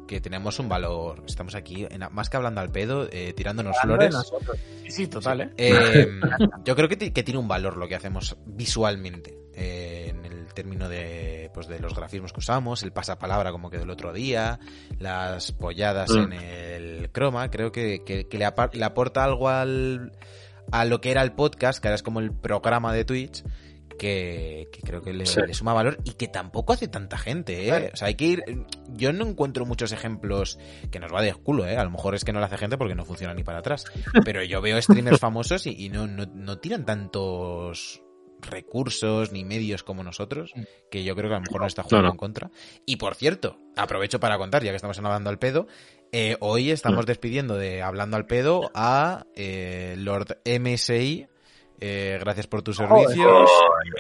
que 0.06 0.20
tenemos 0.20 0.58
un 0.58 0.68
valor. 0.68 1.22
Estamos 1.26 1.54
aquí, 1.54 1.86
en- 1.90 2.02
más 2.12 2.30
que 2.30 2.36
hablando 2.36 2.60
al 2.60 2.70
pedo, 2.70 3.08
eh, 3.10 3.32
tirándonos 3.36 3.76
Hablando 3.82 4.20
flores. 4.20 4.32
Sí, 4.84 4.90
sí, 4.90 5.06
total, 5.08 5.40
¿eh? 5.40 5.50
Eh, 5.56 6.08
yo 6.64 6.76
creo 6.76 6.88
que, 6.88 7.12
que 7.12 7.22
tiene 7.22 7.40
un 7.40 7.48
valor 7.48 7.76
lo 7.76 7.88
que 7.88 7.94
hacemos 7.96 8.36
visualmente. 8.46 9.36
eh, 9.58 10.08
en 10.10 10.24
el 10.26 10.52
término 10.52 10.86
de, 10.86 11.50
pues 11.54 11.66
de 11.66 11.78
los 11.80 11.94
grafismos 11.94 12.30
que 12.34 12.40
usamos, 12.40 12.82
el 12.82 12.92
pasapalabra 12.92 13.52
como 13.52 13.70
quedó 13.70 13.84
el 13.84 13.90
otro 13.90 14.12
día, 14.12 14.58
las 14.98 15.52
polladas 15.52 16.10
Mm. 16.10 16.18
en 16.24 16.32
el 16.34 17.10
croma, 17.10 17.50
creo 17.50 17.72
que, 17.72 18.04
que- 18.04 18.28
que 18.28 18.36
le, 18.38 18.46
le 18.74 18.84
aporta 18.84 19.24
algo 19.24 19.48
al, 19.48 20.12
a 20.70 20.84
lo 20.84 21.00
que 21.00 21.10
era 21.10 21.22
el 21.22 21.32
podcast, 21.32 21.80
que 21.80 21.88
ahora 21.88 21.94
es 21.94 22.02
como 22.02 22.20
el 22.20 22.32
programa 22.32 22.92
de 22.92 23.06
Twitch, 23.06 23.44
que, 23.96 24.68
que 24.72 24.80
creo 24.82 25.02
que 25.02 25.12
le, 25.12 25.26
Sí. 25.26 25.40
le 25.46 25.54
suma 25.54 25.72
valor 25.74 25.98
y 26.04 26.12
que 26.12 26.28
tampoco 26.28 26.72
hace 26.72 26.88
tanta 26.88 27.18
gente, 27.18 27.64
¿eh? 27.64 27.68
Claro. 27.68 27.86
O 27.92 27.96
sea, 27.96 28.08
hay 28.08 28.14
que 28.14 28.24
ir... 28.26 28.42
Yo 28.94 29.12
no 29.12 29.26
encuentro 29.26 29.66
muchos 29.66 29.92
ejemplos 29.92 30.58
que 30.90 31.00
nos 31.00 31.12
va 31.12 31.22
de 31.22 31.34
culo, 31.34 31.66
¿eh? 31.66 31.76
A 31.76 31.84
lo 31.84 31.90
mejor 31.90 32.14
es 32.14 32.24
que 32.24 32.32
no 32.32 32.40
lo 32.40 32.46
hace 32.46 32.58
gente 32.58 32.78
porque 32.78 32.94
no 32.94 33.04
funciona 33.04 33.34
ni 33.34 33.42
para 33.44 33.58
atrás. 33.58 33.84
Pero 34.24 34.42
yo 34.42 34.60
veo 34.60 34.80
streamers 34.80 35.18
famosos 35.20 35.66
y, 35.66 35.70
y 35.86 35.88
no, 35.88 36.06
no, 36.06 36.26
no 36.26 36.58
tiran 36.58 36.84
tantos 36.84 38.02
recursos 38.50 39.32
ni 39.32 39.44
medios 39.44 39.82
como 39.82 40.02
nosotros, 40.02 40.52
que 40.90 41.04
yo 41.04 41.16
creo 41.16 41.28
que 41.30 41.34
a 41.36 41.38
lo 41.38 41.44
mejor 41.44 41.62
nos 41.62 41.68
está 41.68 41.82
jugando 41.82 42.02
No, 42.02 42.08
no. 42.08 42.12
en 42.12 42.18
contra. 42.18 42.50
Y 42.84 42.96
por 42.96 43.14
cierto, 43.14 43.58
aprovecho 43.76 44.20
para 44.20 44.38
contar, 44.38 44.62
ya 44.62 44.70
que 44.70 44.76
estamos 44.76 44.98
Hablando 44.98 45.30
al 45.30 45.38
Pedo, 45.38 45.66
eh, 46.12 46.36
hoy 46.40 46.70
estamos 46.70 47.06
despidiendo 47.06 47.56
de 47.56 47.82
Hablando 47.82 48.16
al 48.16 48.26
Pedo 48.26 48.70
a 48.74 49.26
eh, 49.34 49.94
Lord 49.98 50.38
MSI. 50.44 51.26
Eh, 51.80 52.16
gracias 52.20 52.46
por 52.46 52.62
tus 52.62 52.76
servicios. 52.76 53.50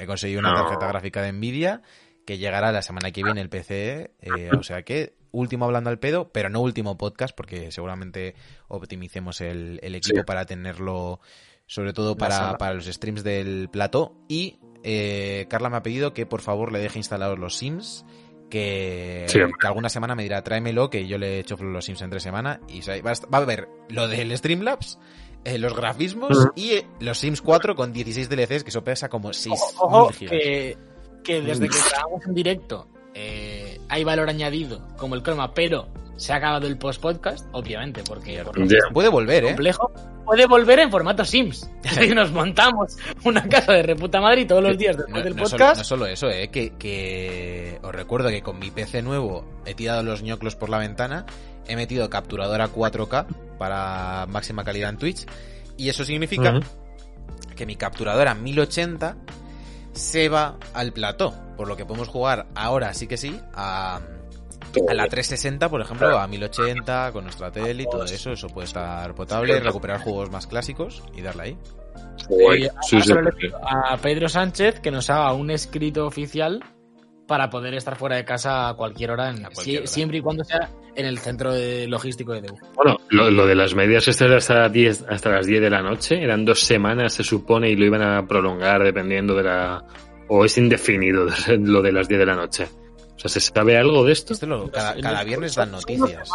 He 0.00 0.06
conseguido 0.06 0.40
una 0.40 0.54
tarjeta 0.54 0.86
gráfica 0.88 1.22
de 1.22 1.32
Nvidia 1.32 1.82
que 2.24 2.38
llegará 2.38 2.72
la 2.72 2.82
semana 2.82 3.10
que 3.12 3.22
viene 3.22 3.40
el 3.40 3.48
PC. 3.48 4.12
eh, 4.20 4.50
o 4.58 4.62
sea 4.62 4.82
que 4.82 5.14
último 5.30 5.66
hablando 5.66 5.90
al 5.90 5.98
pedo, 5.98 6.30
pero 6.32 6.48
no 6.48 6.60
último 6.60 6.96
podcast 6.96 7.36
porque 7.36 7.70
seguramente 7.70 8.34
optimicemos 8.68 9.40
el, 9.40 9.78
el 9.82 9.94
equipo 9.94 10.20
Sí. 10.20 10.24
para 10.24 10.44
tenerlo 10.46 11.20
sobre 11.66 11.92
todo 11.92 12.16
para, 12.16 12.56
los 12.74 12.86
streams 12.86 13.22
del 13.24 13.68
plató. 13.70 14.16
Y 14.28 14.58
eh, 14.82 15.46
Carla 15.50 15.68
me 15.68 15.76
ha 15.76 15.82
pedido 15.82 16.14
que 16.14 16.24
por 16.26 16.40
favor 16.40 16.72
le 16.72 16.78
deje 16.78 16.98
instalados 16.98 17.38
los 17.38 17.56
Sims. 17.56 18.04
Que, 18.50 19.24
Sí, 19.28 19.40
que 19.60 19.66
alguna 19.66 19.88
semana 19.88 20.14
me 20.14 20.22
dirá 20.22 20.42
tráemelo, 20.44 20.88
que 20.88 21.08
yo 21.08 21.18
le 21.18 21.34
he 21.36 21.38
hecho 21.40 21.56
los 21.56 21.84
Sims 21.84 22.02
en 22.02 22.10
tres 22.10 22.22
semanas. 22.22 22.60
Y 22.68 22.88
a, 22.88 23.02
va 23.02 23.38
a 23.38 23.44
ver 23.44 23.68
lo 23.88 24.06
del 24.06 24.36
Streamlabs, 24.38 24.98
eh, 25.46 25.58
los 25.58 25.74
grafismos 25.74 26.48
y 26.54 26.72
eh, 26.72 26.86
los 27.00 27.18
Sims 27.18 27.40
4 27.40 27.74
con 27.74 27.92
16 27.92 28.28
DLCs, 28.28 28.64
que 28.64 28.70
eso 28.70 28.82
pesa 28.84 29.08
como 29.08 29.32
6 29.32 29.54
Ojo, 29.78 30.08
gigas. 30.10 30.30
que, 30.32 30.76
que 31.24 31.40
desde 31.40 31.68
que 31.68 31.78
grabamos 31.90 32.26
en 32.26 32.34
directo 32.34 32.88
eh, 33.14 33.80
hay 33.88 34.04
valor 34.04 34.28
añadido, 34.28 34.86
como 34.98 35.14
el 35.14 35.22
croma, 35.22 35.54
pero 35.54 35.88
se 36.16 36.32
ha 36.32 36.36
acabado 36.36 36.66
el 36.66 36.78
post-podcast, 36.78 37.46
obviamente, 37.52 38.02
porque 38.06 38.42
por. 38.42 38.56
Puede 38.92 39.08
volver, 39.08 39.44
¿eh? 39.44 39.48
complejo, 39.48 39.92
puede 40.24 40.46
volver 40.46 40.78
en 40.80 40.90
formato 40.90 41.24
Sims. 41.24 41.70
Decir, 41.82 42.14
nos 42.14 42.32
montamos 42.32 42.96
una 43.24 43.46
casa 43.48 43.72
de 43.74 43.82
reputa 43.82 44.20
madre 44.20 44.42
y 44.42 44.46
todos 44.46 44.62
los 44.62 44.76
días 44.78 44.96
después 44.96 45.18
No, 45.18 45.22
del 45.24 45.36
no 45.36 45.46
solo, 45.46 45.58
podcast. 45.64 45.78
no 45.78 45.84
solo 45.84 46.06
eso, 46.06 46.28
eh, 46.30 46.48
que, 46.48 46.70
que 46.76 47.78
os 47.82 47.94
recuerdo 47.94 48.28
que 48.30 48.42
con 48.42 48.58
mi 48.58 48.70
PC 48.70 49.02
nuevo 49.02 49.44
he 49.64 49.74
tirado 49.74 50.02
los 50.02 50.22
ñoclos 50.22 50.56
por 50.56 50.68
la 50.70 50.78
ventana, 50.78 51.26
he 51.68 51.76
metido 51.76 52.08
capturadora 52.10 52.68
4K 52.68 53.26
para 53.58 54.26
máxima 54.26 54.64
calidad 54.64 54.90
en 54.90 54.98
Twitch, 54.98 55.26
y 55.76 55.88
eso 55.88 56.04
significa 56.04 56.60
que 57.54 57.66
mi 57.66 57.76
capturadora 57.76 58.34
1080 58.34 59.16
se 59.92 60.28
va 60.28 60.58
al 60.74 60.92
plató, 60.92 61.34
por 61.56 61.68
lo 61.68 61.76
que 61.76 61.86
podemos 61.86 62.08
jugar 62.08 62.46
ahora 62.54 62.92
sí 62.92 63.06
que 63.06 63.16
sí 63.16 63.40
a, 63.54 63.96
a 63.96 64.94
la 64.94 65.06
360, 65.06 65.68
por 65.68 65.80
ejemplo, 65.80 66.18
a 66.18 66.26
1080 66.26 67.12
con 67.12 67.24
nuestra 67.24 67.50
tele 67.50 67.84
y 67.84 67.86
todo 67.90 68.04
eso, 68.04 68.32
eso 68.32 68.48
puede 68.48 68.66
estar 68.66 69.14
potable, 69.14 69.58
recuperar 69.60 70.00
juegos 70.00 70.30
más 70.30 70.46
clásicos 70.46 71.02
y 71.14 71.22
darle 71.22 71.42
ahí. 71.42 71.58
Sí, 72.28 72.68
sí, 72.88 73.00
sí. 73.00 73.12
pido 73.38 73.58
a 73.62 73.96
Pedro 73.96 74.28
Sánchez 74.28 74.80
que 74.80 74.90
nos 74.90 75.08
haga 75.10 75.32
un 75.32 75.50
escrito 75.50 76.06
oficial 76.06 76.62
para 77.26 77.50
poder 77.50 77.74
estar 77.74 77.96
fuera 77.96 78.16
de 78.16 78.24
casa 78.24 78.68
a 78.68 78.74
cualquier 78.74 79.10
hora, 79.10 79.30
en- 79.30 79.44
A 79.44 79.50
cualquier 79.50 79.64
sie- 79.66 79.78
hora. 79.78 79.86
siempre 79.86 80.18
y 80.18 80.20
cuando 80.20 80.44
sea 80.44 80.70
en 80.94 81.06
el 81.06 81.18
centro 81.18 81.52
de 81.52 81.86
logístico 81.88 82.32
de 82.32 82.42
Deu. 82.42 82.54
Bueno, 82.74 82.98
lo, 83.10 83.30
lo 83.30 83.46
de 83.46 83.54
las 83.54 83.74
medias 83.74 84.06
estas 84.08 84.28
era 84.28 84.36
hasta, 84.38 84.68
10, 84.68 85.04
hasta 85.08 85.30
las 85.30 85.46
10 85.46 85.60
de 85.60 85.70
la 85.70 85.82
noche, 85.82 86.22
eran 86.22 86.44
dos 86.44 86.60
semanas 86.60 87.12
se 87.14 87.24
supone 87.24 87.68
y 87.68 87.76
lo 87.76 87.84
iban 87.84 88.02
a 88.02 88.26
prolongar 88.26 88.82
dependiendo 88.84 89.34
de 89.34 89.42
la... 89.42 89.84
o 90.28 90.44
es 90.44 90.56
indefinido 90.56 91.26
lo 91.58 91.82
de 91.82 91.92
las 91.92 92.08
10 92.08 92.18
de 92.20 92.26
la 92.26 92.34
noche. 92.36 92.68
O 93.16 93.18
sea, 93.18 93.28
¿se 93.30 93.40
sabe 93.40 93.76
algo 93.78 94.04
de 94.04 94.12
esto? 94.12 94.32
Esto 94.34 94.46
lo- 94.46 94.70
cada, 94.70 95.24
viernes 95.24 95.54
dan 95.54 95.72
noticias. 95.72 96.30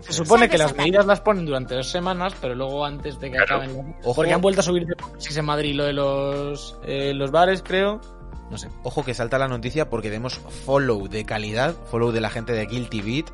Se 0.00 0.12
supone 0.14 0.48
que 0.48 0.56
las 0.56 0.74
medidas 0.76 1.04
las 1.06 1.20
ponen 1.20 1.44
durante 1.44 1.74
dos 1.74 1.88
semanas, 1.88 2.34
pero 2.40 2.54
luego 2.54 2.84
antes 2.86 3.18
de 3.20 3.30
que 3.30 3.36
Claro. 3.36 3.56
acaben. 3.56 3.94
Ojo. 4.02 4.14
Porque 4.14 4.32
han 4.32 4.40
vuelto 4.40 4.60
a 4.60 4.64
subir 4.64 4.86
de 4.86 4.94
en 5.38 5.44
Madrid 5.44 5.74
lo 5.74 5.84
de 5.84 5.92
los, 5.92 6.78
eh, 6.86 7.12
los 7.14 7.30
bares, 7.30 7.62
creo. 7.62 8.00
No 8.50 8.58
sé. 8.58 8.68
Ojo 8.82 9.04
que 9.04 9.14
salta 9.14 9.38
la 9.38 9.48
noticia 9.48 9.88
porque 9.88 10.10
vemos 10.10 10.34
follow 10.66 11.08
de 11.08 11.24
calidad, 11.24 11.74
follow 11.90 12.10
de 12.12 12.20
la 12.20 12.30
gente 12.30 12.52
de 12.52 12.66
Guilty 12.66 13.00
Beat, 13.00 13.26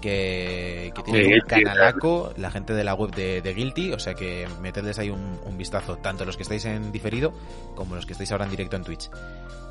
que, 0.00 0.92
que 0.94 1.02
tiene 1.02 1.34
un 1.34 1.40
canalaco, 1.46 2.32
la 2.36 2.50
gente 2.50 2.74
de 2.74 2.84
la 2.84 2.94
web 2.94 3.10
de, 3.14 3.40
de 3.40 3.54
Guilty, 3.54 3.92
o 3.92 3.98
sea 3.98 4.14
que 4.14 4.46
metedles 4.60 4.98
ahí 4.98 5.10
un, 5.10 5.38
un 5.44 5.56
vistazo, 5.56 5.96
tanto 5.98 6.24
los 6.24 6.36
que 6.36 6.42
estáis 6.42 6.64
en 6.66 6.92
diferido 6.92 7.32
como 7.74 7.94
los 7.94 8.04
que 8.06 8.12
estáis 8.12 8.30
ahora 8.32 8.44
en 8.44 8.50
directo 8.50 8.76
en 8.76 8.84
Twitch. 8.84 9.10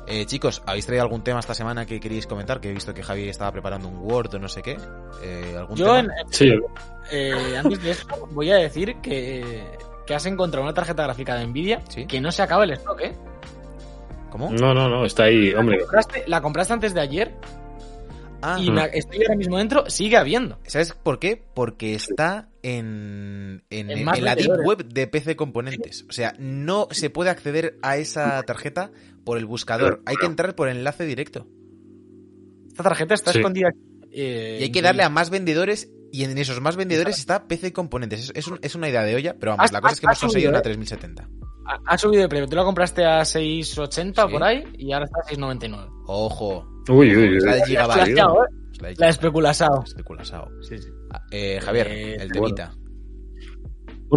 Eh, 0.06 0.26
chicos, 0.26 0.62
¿habéis 0.66 0.84
traído 0.86 1.02
algún 1.02 1.22
tema 1.22 1.40
esta 1.40 1.54
semana 1.54 1.86
que 1.86 1.98
queréis 1.98 2.26
comentar? 2.26 2.60
Que 2.60 2.68
he 2.70 2.74
visto 2.74 2.92
que 2.92 3.02
Javi 3.02 3.28
estaba 3.28 3.52
preparando 3.52 3.88
un 3.88 3.96
Word 3.98 4.34
o 4.34 4.38
no 4.38 4.48
sé 4.48 4.60
qué. 4.60 4.76
Eh, 5.22 5.54
¿algún 5.56 5.76
Yo, 5.76 5.86
tema? 5.86 6.00
en- 6.00 6.32
Sí, 6.32 6.50
eh, 7.10 7.56
antes 7.56 7.82
de 7.82 7.90
eso, 7.92 8.06
voy 8.32 8.50
a 8.50 8.56
decir 8.56 8.96
que, 9.00 9.64
que 10.06 10.14
has 10.14 10.26
encontrado 10.26 10.64
una 10.64 10.74
tarjeta 10.74 11.04
gráfica 11.04 11.36
de 11.36 11.46
Nvidia 11.46 11.80
¿Sí? 11.88 12.06
que 12.06 12.20
no 12.20 12.30
se 12.32 12.42
acaba 12.42 12.64
el 12.64 12.72
stock, 12.72 13.00
¿eh? 13.00 13.14
¿Cómo? 14.34 14.50
no, 14.50 14.74
no, 14.74 14.88
no, 14.88 15.04
está 15.06 15.24
ahí, 15.24 15.54
hombre. 15.54 15.78
Compraste- 15.78 16.24
la 16.26 16.42
compraste 16.42 16.72
antes 16.72 16.92
de 16.92 17.00
ayer 17.00 17.34
Ah, 18.42 18.58
y 18.60 18.68
me- 18.68 18.90
estoy 18.92 19.22
ahora 19.22 19.36
mismo 19.36 19.56
dentro, 19.58 19.88
sigue 19.88 20.16
habiendo. 20.16 20.58
¿Sabes 20.66 20.92
por 20.92 21.20
qué? 21.20 21.40
Porque 21.54 21.94
está 21.94 22.48
en, 22.62 23.62
en, 23.70 23.90
En 23.90 23.98
en 23.98 24.04
más 24.04 24.20
la 24.20 24.34
deep 24.34 24.50
web 24.66 24.84
de 24.86 25.06
PC 25.06 25.36
Componentes. 25.36 26.04
O 26.10 26.12
sea, 26.12 26.34
no 26.40 26.88
se 26.90 27.08
puede 27.10 27.30
acceder 27.30 27.78
a 27.80 27.96
esa 27.96 28.42
tarjeta 28.42 28.90
por 29.24 29.38
el 29.38 29.46
buscador. 29.46 30.02
Hay 30.04 30.16
que 30.16 30.26
entrar 30.26 30.54
por 30.56 30.68
enlace 30.68 31.06
directo. 31.06 31.46
Esta 32.68 32.82
tarjeta 32.82 33.14
está 33.14 33.30
Sí. 33.32 33.38
escondida. 33.38 33.70
eh, 34.10 34.58
Y 34.60 34.64
hay 34.64 34.72
que 34.72 34.82
darle 34.82 35.04
a 35.04 35.08
más 35.08 35.30
vendedores 35.30 35.90
y 36.20 36.24
en 36.24 36.36
esos 36.38 36.60
más 36.60 36.76
vendedores 36.76 37.18
está 37.18 37.46
PC 37.46 37.72
Componentes. 37.72 38.20
Es, 38.20 38.32
es 38.34 38.46
un- 38.48 38.58
es 38.62 38.74
una 38.74 38.88
idea 38.88 39.02
de 39.02 39.14
olla, 39.16 39.34
pero 39.38 39.52
vamos, 39.56 39.72
la 39.72 39.80
cosa 39.80 39.94
es 39.94 40.00
que 40.00 40.06
hemos 40.06 40.20
conseguido 40.20 40.50
una 40.50 40.58
¿eh? 40.60 40.62
3070. 40.62 41.28
Ha, 41.66 41.80
ha 41.94 41.98
subido 41.98 42.22
de 42.22 42.28
precio. 42.28 42.46
Tú 42.46 42.56
la 42.56 42.64
compraste 42.64 43.04
a 43.04 43.20
6.80 43.24 44.26
Sí. 44.26 44.32
por 44.32 44.42
ahí 44.44 44.64
y 44.78 44.92
ahora 44.92 45.06
está 45.06 45.18
a 45.20 45.24
6.99. 45.24 45.88
Ojo. 46.06 46.66
Uy, 46.88 47.16
uy, 47.16 47.28
uy. 47.30 47.36
Es 47.38 47.44
la 47.44 47.52
de 47.54 47.58
La 47.60 47.66
Gigabyte. 47.66 47.98
¿eh? 48.08 48.12
Es 48.12 48.16
la 48.18 48.28
La 48.28 48.88
Gigabyte. 48.90 49.02
especulasao. 49.10 49.82
Especulasao. 49.84 50.50
Sí, 50.62 50.78
sí. 50.78 50.88
Ah, 51.10 51.22
eh, 51.30 51.58
Javier, 51.62 51.88
Eh, 51.88 52.16
el 52.20 52.30
temita. 52.32 52.66
Bueno, 52.74 52.83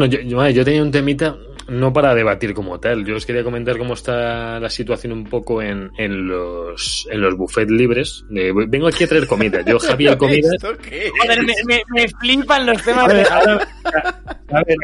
yo, 0.06 0.20
yo, 0.22 0.50
yo 0.50 0.64
tenía 0.66 0.82
un 0.84 0.92
temita 0.92 1.36
no 1.70 1.92
para 1.92 2.16
debatir 2.16 2.54
como 2.54 2.80
tal. 2.80 3.06
Yo 3.06 3.18
os 3.18 3.26
quería 3.26 3.44
comentar 3.44 3.78
cómo 3.78 3.94
está 3.96 4.58
la 4.60 4.70
situación 4.70 5.12
un 5.12 5.26
poco 5.26 5.62
en, 5.62 5.92
en 5.98 6.26
los 6.28 7.06
en 7.12 7.20
los 7.20 7.36
buffets 7.36 7.70
libres. 7.72 8.24
Vengo 8.30 8.88
aquí 8.88 9.04
a 9.04 9.08
traer 9.08 9.28
comida. 9.28 9.62
Yo, 9.66 9.78
Javi, 9.78 10.08
el 10.08 10.18
comida. 10.18 10.50
¿Esto 10.56 10.78
qué 10.78 11.08
es? 11.08 11.12
Joder, 11.22 11.44
me, 11.44 11.54
me- 11.66 11.84
me 11.94 12.08
flipan 12.08 12.66
los 12.66 12.82
temas 12.84 13.06
A 13.06 13.08
de 13.10 13.14
ver, 13.16 13.28
ahora, 13.32 13.68
a 14.50 14.64
ver. 14.64 14.78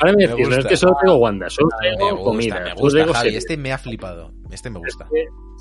Ahora 0.00 0.12
me 0.16 0.26
Me 0.26 0.26
decís, 0.28 0.48
no 0.50 0.56
es 0.56 0.66
que 0.66 0.76
solo 0.76 0.96
tengo 1.00 1.16
Wanda, 1.16 1.48
solo 1.48 1.68
Me 1.80 1.90
tengo 1.96 2.10
gusta, 2.16 2.24
comida. 2.24 2.60
me 2.60 2.74
gusta, 2.74 3.12
Javi. 3.14 3.36
Este 3.36 3.56
me 3.56 3.72
ha 3.72 3.78
flipado. 3.78 4.32
Este 4.50 4.68
me 4.70 4.78
gusta. 4.80 5.06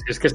Es 0.07 0.19
que, 0.19 0.27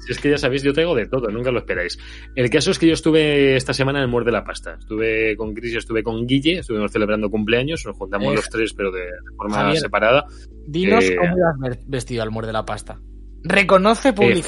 si 0.00 0.12
es 0.12 0.18
que 0.20 0.30
ya 0.30 0.38
sabéis, 0.38 0.62
yo 0.62 0.72
traigo 0.72 0.94
de 0.94 1.06
todo, 1.06 1.28
nunca 1.28 1.50
lo 1.50 1.58
esperáis. 1.60 1.98
El 2.34 2.50
caso 2.50 2.70
es 2.70 2.78
que 2.78 2.86
yo 2.88 2.92
estuve 2.94 3.56
esta 3.56 3.72
semana 3.74 3.98
en 4.00 4.04
el 4.04 4.10
Muerde 4.10 4.32
la 4.32 4.44
Pasta. 4.44 4.76
Estuve 4.78 5.36
con 5.36 5.54
Chris 5.54 5.74
y 5.74 5.76
estuve 5.78 6.02
con 6.02 6.26
Guille, 6.26 6.58
estuvimos 6.58 6.90
celebrando 6.92 7.30
cumpleaños, 7.30 7.84
nos 7.86 7.96
juntamos 7.96 8.32
Eh, 8.32 8.36
los 8.36 8.48
tres, 8.50 8.72
pero 8.74 8.90
de, 8.90 9.00
de 9.00 9.36
forma 9.36 9.56
Javier. 9.56 9.78
separada. 9.78 10.24
Dinos 10.66 11.04
Eh, 11.04 11.16
cómo 11.16 11.36
ibas 11.36 11.78
vestido 11.86 12.22
al 12.22 12.30
muerde 12.30 12.52
la 12.52 12.64
pasta. 12.64 12.98
Reconoce 13.42 14.12
fui- 14.14 14.42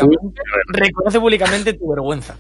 reconoce 0.69 1.21
públicamente 1.21 1.75
tu 1.75 1.89
vergüenza. 1.91 2.37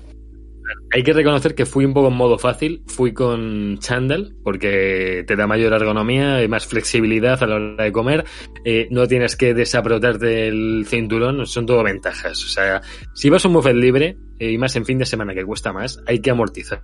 Hay 0.92 1.02
que 1.02 1.12
reconocer 1.12 1.55
que 1.55 1.66
fui 1.66 1.85
un 1.85 1.92
poco 1.94 2.09
en 2.09 2.14
modo 2.14 2.38
fácil, 2.38 2.83
fui 2.87 3.12
con 3.12 3.79
chándal, 3.79 4.35
porque 4.42 5.24
te 5.26 5.37
da 5.37 5.46
mayor 5.46 5.72
ergonomía 5.72 6.42
y 6.42 6.48
más 6.48 6.66
flexibilidad 6.66 7.42
a 7.42 7.46
la 7.46 7.55
hora 7.57 7.85
de 7.85 7.92
comer, 7.92 8.24
eh, 8.64 8.88
no 8.90 9.07
tienes 9.07 9.37
que 9.37 9.55
desaprotarte 9.55 10.48
el 10.48 10.85
cinturón, 10.88 11.46
son 11.46 11.66
todo 11.66 11.83
ventajas. 11.83 12.42
O 12.44 12.48
sea, 12.48 12.81
si 13.14 13.29
vas 13.31 13.44
a 13.44 13.48
un 13.48 13.55
buffet 13.55 13.74
libre, 13.76 14.16
eh, 14.38 14.50
y 14.52 14.59
más 14.59 14.74
en 14.76 14.85
fin 14.85 14.98
de 14.98 15.07
semana 15.07 15.35
que 15.35 15.44
cuesta 15.44 15.72
más, 15.72 16.00
hay 16.07 16.20
que 16.20 16.31
amortizar. 16.31 16.83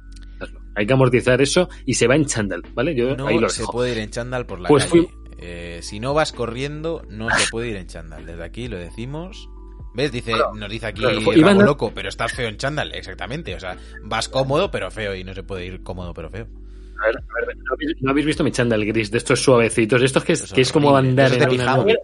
Hay 0.75 0.87
que 0.87 0.93
amortizar 0.95 1.41
eso 1.43 1.69
y 1.85 1.95
se 1.95 2.07
va 2.07 2.17
en 2.17 2.25
chándal, 2.27 2.63
¿vale? 2.75 2.95
Yo 2.95 3.15
No 3.17 3.27
ahí 3.27 3.39
lo 3.39 3.49
se 3.49 3.65
puede 3.67 3.93
ir 3.93 3.99
en 3.99 4.11
chándal 4.11 4.47
por 4.47 4.59
la 4.61 4.69
Pues 4.69 4.85
calle. 4.87 5.03
fui- 5.07 5.09
Eh, 5.45 5.81
si 5.83 5.99
no 5.99 6.15
vas 6.15 6.31
corriendo, 6.33 7.03
no 7.11 7.29
se 7.31 7.51
puede 7.51 7.71
ir 7.71 7.77
en 7.77 7.89
chándal. 7.89 8.25
Desde 8.25 8.45
aquí 8.45 8.69
lo 8.69 8.77
decimos. 8.79 9.49
¿Ves? 9.95 10.11
Dice, 10.13 10.33
nos 10.55 10.71
dice 10.71 10.87
aquí 10.87 11.01
claro, 11.01 11.21
loco, 11.65 11.93
pero 11.95 12.09
estás 12.09 12.33
feo 12.33 12.49
en 12.49 12.57
chándal. 12.57 12.95
Exactamente. 12.95 13.55
O 13.55 13.61
sea, 13.61 13.77
vas 14.05 14.29
cómodo 14.29 14.71
pero 14.71 14.91
feo 14.91 15.15
y 15.15 15.23
no 15.25 15.35
se 15.35 15.43
puede 15.43 15.67
ir 15.67 15.83
cómodo 15.83 16.15
pero 16.15 16.31
feo. 16.31 16.47
A 17.03 17.07
ver, 17.07 17.17
a 17.17 17.47
ver, 17.47 17.57
¿no 17.57 17.75
habéis- 17.75 17.97
¿no 18.01 18.11
habéis 18.11 18.27
visto 18.27 18.45
mi 18.45 18.53
chándal 18.53 18.85
gris 18.87 19.11
de 19.11 19.19
estos 19.19 19.43
suavecitos? 19.43 20.01
De 20.01 20.07
estos 20.07 20.25
que 20.25 20.33
es, 20.35 20.53
que 20.53 20.61
es 20.63 20.73
como 20.73 20.97
andar 20.97 21.31
en 21.33 21.51
una 21.51 21.77
nube. 21.77 21.99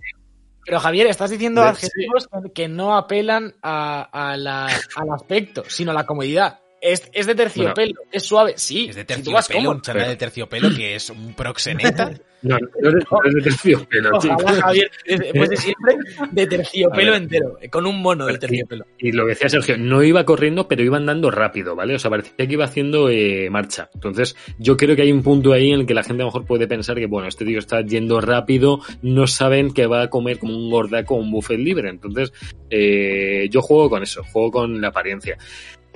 Pero 0.65 0.81
Javier, 0.81 1.07
estás 1.07 1.31
diciendo 1.31 1.63
adjetivos 1.71 2.29
que 2.55 2.69
no 2.69 2.95
apelan 2.97 3.55
a, 3.63 4.03
a 4.33 4.37
la- 4.37 4.67
al 4.67 5.11
aspecto, 5.15 5.65
sino 5.69 5.93
a 5.93 5.95
la 5.95 6.05
comodidad. 6.05 6.59
Es, 6.81 7.09
es 7.13 7.27
de 7.27 7.35
terciopelo, 7.35 7.95
es 8.13 8.23
suave. 8.23 8.55
Sí, 8.57 8.87
Es 8.89 8.97
de 8.97 9.03
si 9.03 9.23
tú 9.23 9.33
vas 9.33 9.47
terciopelo, 9.49 9.59
cómodo. 9.71 9.77
un 9.77 9.83
chándal 9.83 10.09
de 10.09 10.17
terciopelo 10.17 10.69
que 10.77 10.95
es 10.95 11.11
un 11.11 11.35
proxeneta. 11.35 12.11
No, 12.41 12.57
no 12.57 12.91
es, 12.91 13.05
no 13.11 13.19
es 13.25 13.35
de 13.35 13.43
terciopelo, 13.43 14.11
Ojalá. 14.17 14.63
Javier, 14.63 14.89
pues 15.35 15.51
de 15.51 15.57
siempre 15.57 15.97
de 16.31 16.47
terciopelo 16.47 17.17
entero, 17.17 17.59
con 17.69 17.85
un 17.85 18.01
mono 18.01 18.27
de 18.27 18.35
Y- 18.35 18.39
terciopelo. 18.39 18.87
Y 18.97 19.11
lo 19.11 19.25
que 19.25 19.31
decía 19.31 19.49
Sergio, 19.49 19.77
no 19.77 20.05
iba 20.05 20.25
corriendo, 20.25 20.69
pero 20.69 20.85
iba 20.85 20.99
andando 20.99 21.33
rápido, 21.33 21.75
¿vale? 21.75 21.97
O 21.97 21.99
sea, 21.99 22.13
parecía 22.13 22.47
que 22.47 22.53
iba 22.53 22.65
haciendo 22.65 23.11
eh, 23.11 23.51
marcha. 23.51 23.91
Entonces, 23.93 24.37
yo 24.57 24.77
creo 24.77 24.95
que 24.95 25.03
hay 25.03 25.11
un 25.11 25.25
punto 25.25 25.53
ahí 25.53 25.73
en 25.73 25.81
el 25.81 25.87
que 25.87 25.95
la 25.95 26.05
gente 26.05 26.23
a 26.23 26.27
lo 26.27 26.31
mejor 26.31 26.47
puede 26.47 26.69
pensar 26.69 26.97
que, 26.97 27.07
bueno, 27.07 27.27
este 27.27 27.45
tío 27.45 27.59
está 27.59 27.81
yendo 27.81 28.21
rápido, 28.21 28.83
no 29.03 29.27
saben 29.27 29.73
que 29.75 29.89
va 29.89 30.03
a 30.03 30.09
comer 30.09 30.39
como 30.39 30.57
un 30.57 30.71
gordaco 30.71 31.17
o 31.17 31.19
un 31.19 31.33
buffet 31.33 31.59
libre. 31.59 31.91
Entonces, 31.91 32.33
eh, 32.71 33.49
yo 33.51 33.63
juego 33.63 33.91
con 33.91 34.05
eso, 34.05 34.23
juego 34.23 34.53
con 34.53 34.81
la 34.81 34.89
apariencia. 34.89 35.37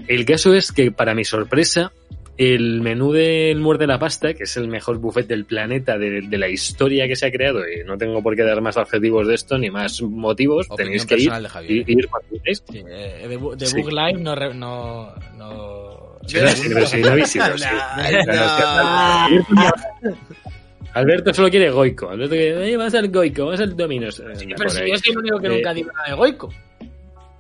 El 0.08 0.24
caso 0.24 0.54
es 0.54 0.72
que, 0.72 0.90
para 0.92 1.14
mi 1.14 1.24
sorpresa, 1.24 1.92
el 2.38 2.80
menú 2.80 3.12
del 3.12 3.60
muerde 3.60 3.86
la 3.86 3.98
pasta, 3.98 4.34
que 4.34 4.44
es 4.44 4.56
el 4.56 4.66
mejor 4.68 4.98
buffet 4.98 5.26
del 5.26 5.44
planeta, 5.44 5.98
de, 5.98 6.22
de 6.22 6.38
la 6.38 6.48
historia 6.48 7.06
que 7.06 7.14
se 7.14 7.26
ha 7.26 7.30
creado, 7.30 7.60
y 7.68 7.84
no 7.84 7.96
tengo 7.98 8.22
por 8.22 8.34
qué 8.34 8.42
dar 8.42 8.60
más 8.62 8.76
adjetivos 8.76 9.28
de 9.28 9.34
esto 9.34 9.58
ni 9.58 9.70
más 9.70 10.00
motivos, 10.02 10.66
Opinión 10.70 10.76
tenéis 10.76 11.06
que 11.06 11.14
ir 11.14 11.20
personal 11.30 11.42
de 11.42 11.48
Javier. 11.48 11.72
y, 11.72 11.92
y 11.92 11.98
ir 11.98 12.08
queráis. 12.42 12.62
Sí, 12.70 12.78
eh, 12.88 13.26
de, 13.28 13.56
de 13.56 13.66
Sí. 13.66 13.80
Book 13.82 13.92
Live 13.92 14.18
no, 14.20 14.34
re- 14.34 14.54
no, 14.54 15.14
no, 15.36 16.18
Sí, 16.26 16.38
sí, 16.54 16.68
sí, 16.86 17.26
sí. 17.26 17.40
Alberto 20.94 21.32
solo 21.32 21.48
quiere 21.50 21.70
Goico. 21.70 22.08
Alberto 22.10 22.34
quiere, 22.34 22.70
"Eh, 22.72 22.76
vas 22.76 22.94
al 22.94 23.08
Goico, 23.10 23.46
vas 23.46 23.60
al 23.60 23.76
Dominos. 23.76 24.20
Eh, 24.20 24.24
Pero 24.56 24.68
si 24.70 24.80
yo 24.90 24.96
soy 24.96 25.12
el 25.12 25.18
único 25.18 25.38
que 25.38 25.46
Eh, 25.46 25.50
nunca 25.50 25.74
digo 25.74 25.90
nada 25.92 26.08
de 26.08 26.14
Goico. 26.14 26.52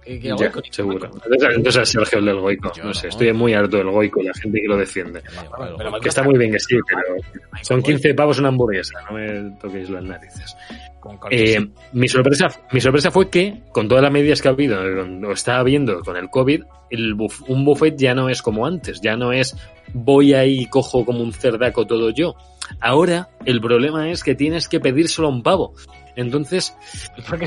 Que, 0.04 0.18
que 0.18 0.28
Ya, 0.28 0.34
Goico 0.34 0.60
ni 0.60 0.72
seguro. 0.72 0.98
Goico. 1.08 1.20
Entonces, 1.24 1.56
entonces 1.56 1.88
Sergio 1.88 2.18
el 2.18 2.24
del 2.26 2.40
Goico. 2.40 2.72
Yo 2.74 2.84
No 2.84 2.94
sé, 2.94 3.06
no. 3.06 3.08
estoy 3.10 3.32
muy 3.32 3.54
harto 3.54 3.76
del 3.76 3.90
Goico 3.90 4.20
y 4.20 4.24
la 4.24 4.34
gente 4.34 4.60
que 4.60 4.68
lo 4.68 4.76
defiende. 4.76 5.22
Pero 5.78 6.00
Que 6.00 6.08
está 6.08 6.22
muy 6.22 6.38
bien 6.38 6.52
que 6.52 6.58
sí, 6.60 6.76
pero 6.88 7.16
son 7.62 7.82
15 7.82 8.14
pavos 8.14 8.38
una 8.38 8.48
hamburguesa. 8.48 8.98
No 9.08 9.16
me 9.16 9.56
toquéis 9.60 9.88
las 9.90 10.02
narices. 10.04 10.56
Eh, 11.30 11.58
mi, 11.92 12.08
sorpresa, 12.08 12.48
mi 12.70 12.80
sorpresa 12.80 13.10
fue 13.10 13.28
que, 13.28 13.62
con 13.72 13.88
todas 13.88 14.02
las 14.02 14.12
medidas 14.12 14.40
que 14.40 14.48
ha 14.48 14.52
habido, 14.52 14.80
o 14.80 15.32
está 15.32 15.58
habiendo 15.58 16.00
con 16.00 16.16
el 16.16 16.30
COVID, 16.30 16.62
el 16.90 17.14
buf, 17.14 17.42
un 17.48 17.64
buffet 17.64 17.96
ya 17.96 18.14
no 18.14 18.28
es 18.28 18.42
como 18.42 18.66
antes, 18.66 19.00
ya 19.00 19.16
no 19.16 19.32
es 19.32 19.56
voy 19.94 20.34
ahí 20.34 20.60
y 20.60 20.66
cojo 20.66 21.04
como 21.04 21.22
un 21.22 21.32
cerdaco 21.32 21.86
todo 21.86 22.10
yo. 22.10 22.34
Ahora 22.80 23.28
el 23.44 23.60
problema 23.60 24.10
es 24.10 24.22
que 24.22 24.34
tienes 24.34 24.68
que 24.68 24.80
pedir 24.80 25.08
solo 25.08 25.28
un 25.28 25.42
pavo. 25.42 25.74
Entonces, 26.16 26.76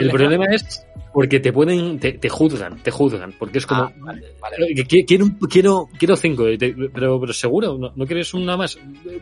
El 0.00 0.10
problema 0.10 0.46
es 0.50 0.86
porque 1.12 1.40
te 1.40 1.52
pueden, 1.52 1.98
te, 1.98 2.12
te 2.12 2.28
juzgan, 2.28 2.82
te 2.82 2.90
juzgan, 2.90 3.32
porque 3.38 3.58
es 3.58 3.66
como 3.66 3.90
quiero 5.06 5.26
quiero 5.48 5.88
quiero 5.98 6.16
cinco, 6.16 6.44
pero, 6.92 7.20
pero 7.20 7.32
seguro, 7.32 7.78
¿No, 7.78 7.92
¿No, 7.94 8.06
quieres 8.06 8.32
una 8.34 8.56
más. 8.56 8.78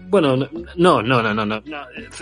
Bueno, 0.08 0.36
no, 0.36 0.48
no, 0.76 1.02
no, 1.02 1.34
no, 1.34 1.46
no, 1.46 1.62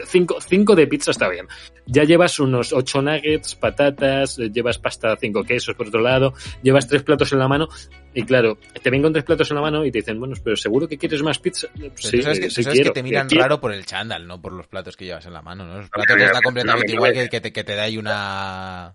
cinco 0.06 0.31
cinco, 0.40 0.40
cinco 0.40 0.74
de 0.76 0.86
pizza 0.86 1.10
está 1.10 1.28
bien. 1.28 1.46
Ya 1.86 2.04
llevas 2.04 2.38
unos 2.40 2.72
ocho 2.72 3.02
nuggets, 3.02 3.54
patatas, 3.54 4.36
llevas 4.38 4.78
pasta 4.78 5.16
cinco 5.20 5.42
quesos 5.44 5.74
por 5.74 5.88
otro 5.88 6.00
lado, 6.00 6.34
llevas 6.62 6.86
tres 6.88 7.02
platos 7.02 7.32
en 7.32 7.38
la 7.40 7.48
mano, 7.48 7.68
y 8.14 8.22
claro, 8.24 8.58
te 8.82 8.90
ven 8.90 9.02
con 9.02 9.12
tres 9.12 9.24
platos 9.24 9.50
en 9.50 9.56
la 9.56 9.62
mano 9.62 9.84
y 9.84 9.90
te 9.90 9.98
dicen, 9.98 10.18
bueno, 10.18 10.34
pero 10.42 10.56
seguro 10.56 10.86
que 10.88 10.98
quieres 10.98 11.22
más 11.22 11.38
pizza. 11.38 11.68
Pero 11.74 11.92
Sí, 11.96 12.18
tú 12.18 12.22
sabes, 12.22 12.38
que, 12.40 12.62
tú 12.62 12.70
que 12.84 12.90
te 12.90 13.02
miran 13.02 13.28
quiero. 13.28 13.42
raro 13.42 13.60
por 13.60 13.72
el 13.72 13.84
chándal, 13.86 14.26
no 14.26 14.40
por 14.40 14.52
los 14.52 14.66
platos 14.66 14.96
que 14.96 15.04
llevas 15.06 15.26
en 15.26 15.32
la 15.32 15.42
mano, 15.42 15.64
¿no? 15.66 15.78
Los 15.78 15.90
platos 15.90 16.10
Hombre, 16.12 16.24
está 16.26 16.38
no, 16.38 16.42
completamente 16.42 16.92
no, 16.92 16.94
igual 16.94 17.14
no, 17.14 17.20
que, 17.22 17.28
que 17.28 17.40
te, 17.40 17.52
que 17.52 17.64
te 17.64 17.74
da 17.74 17.82
ahí 17.84 17.98
una... 17.98 18.94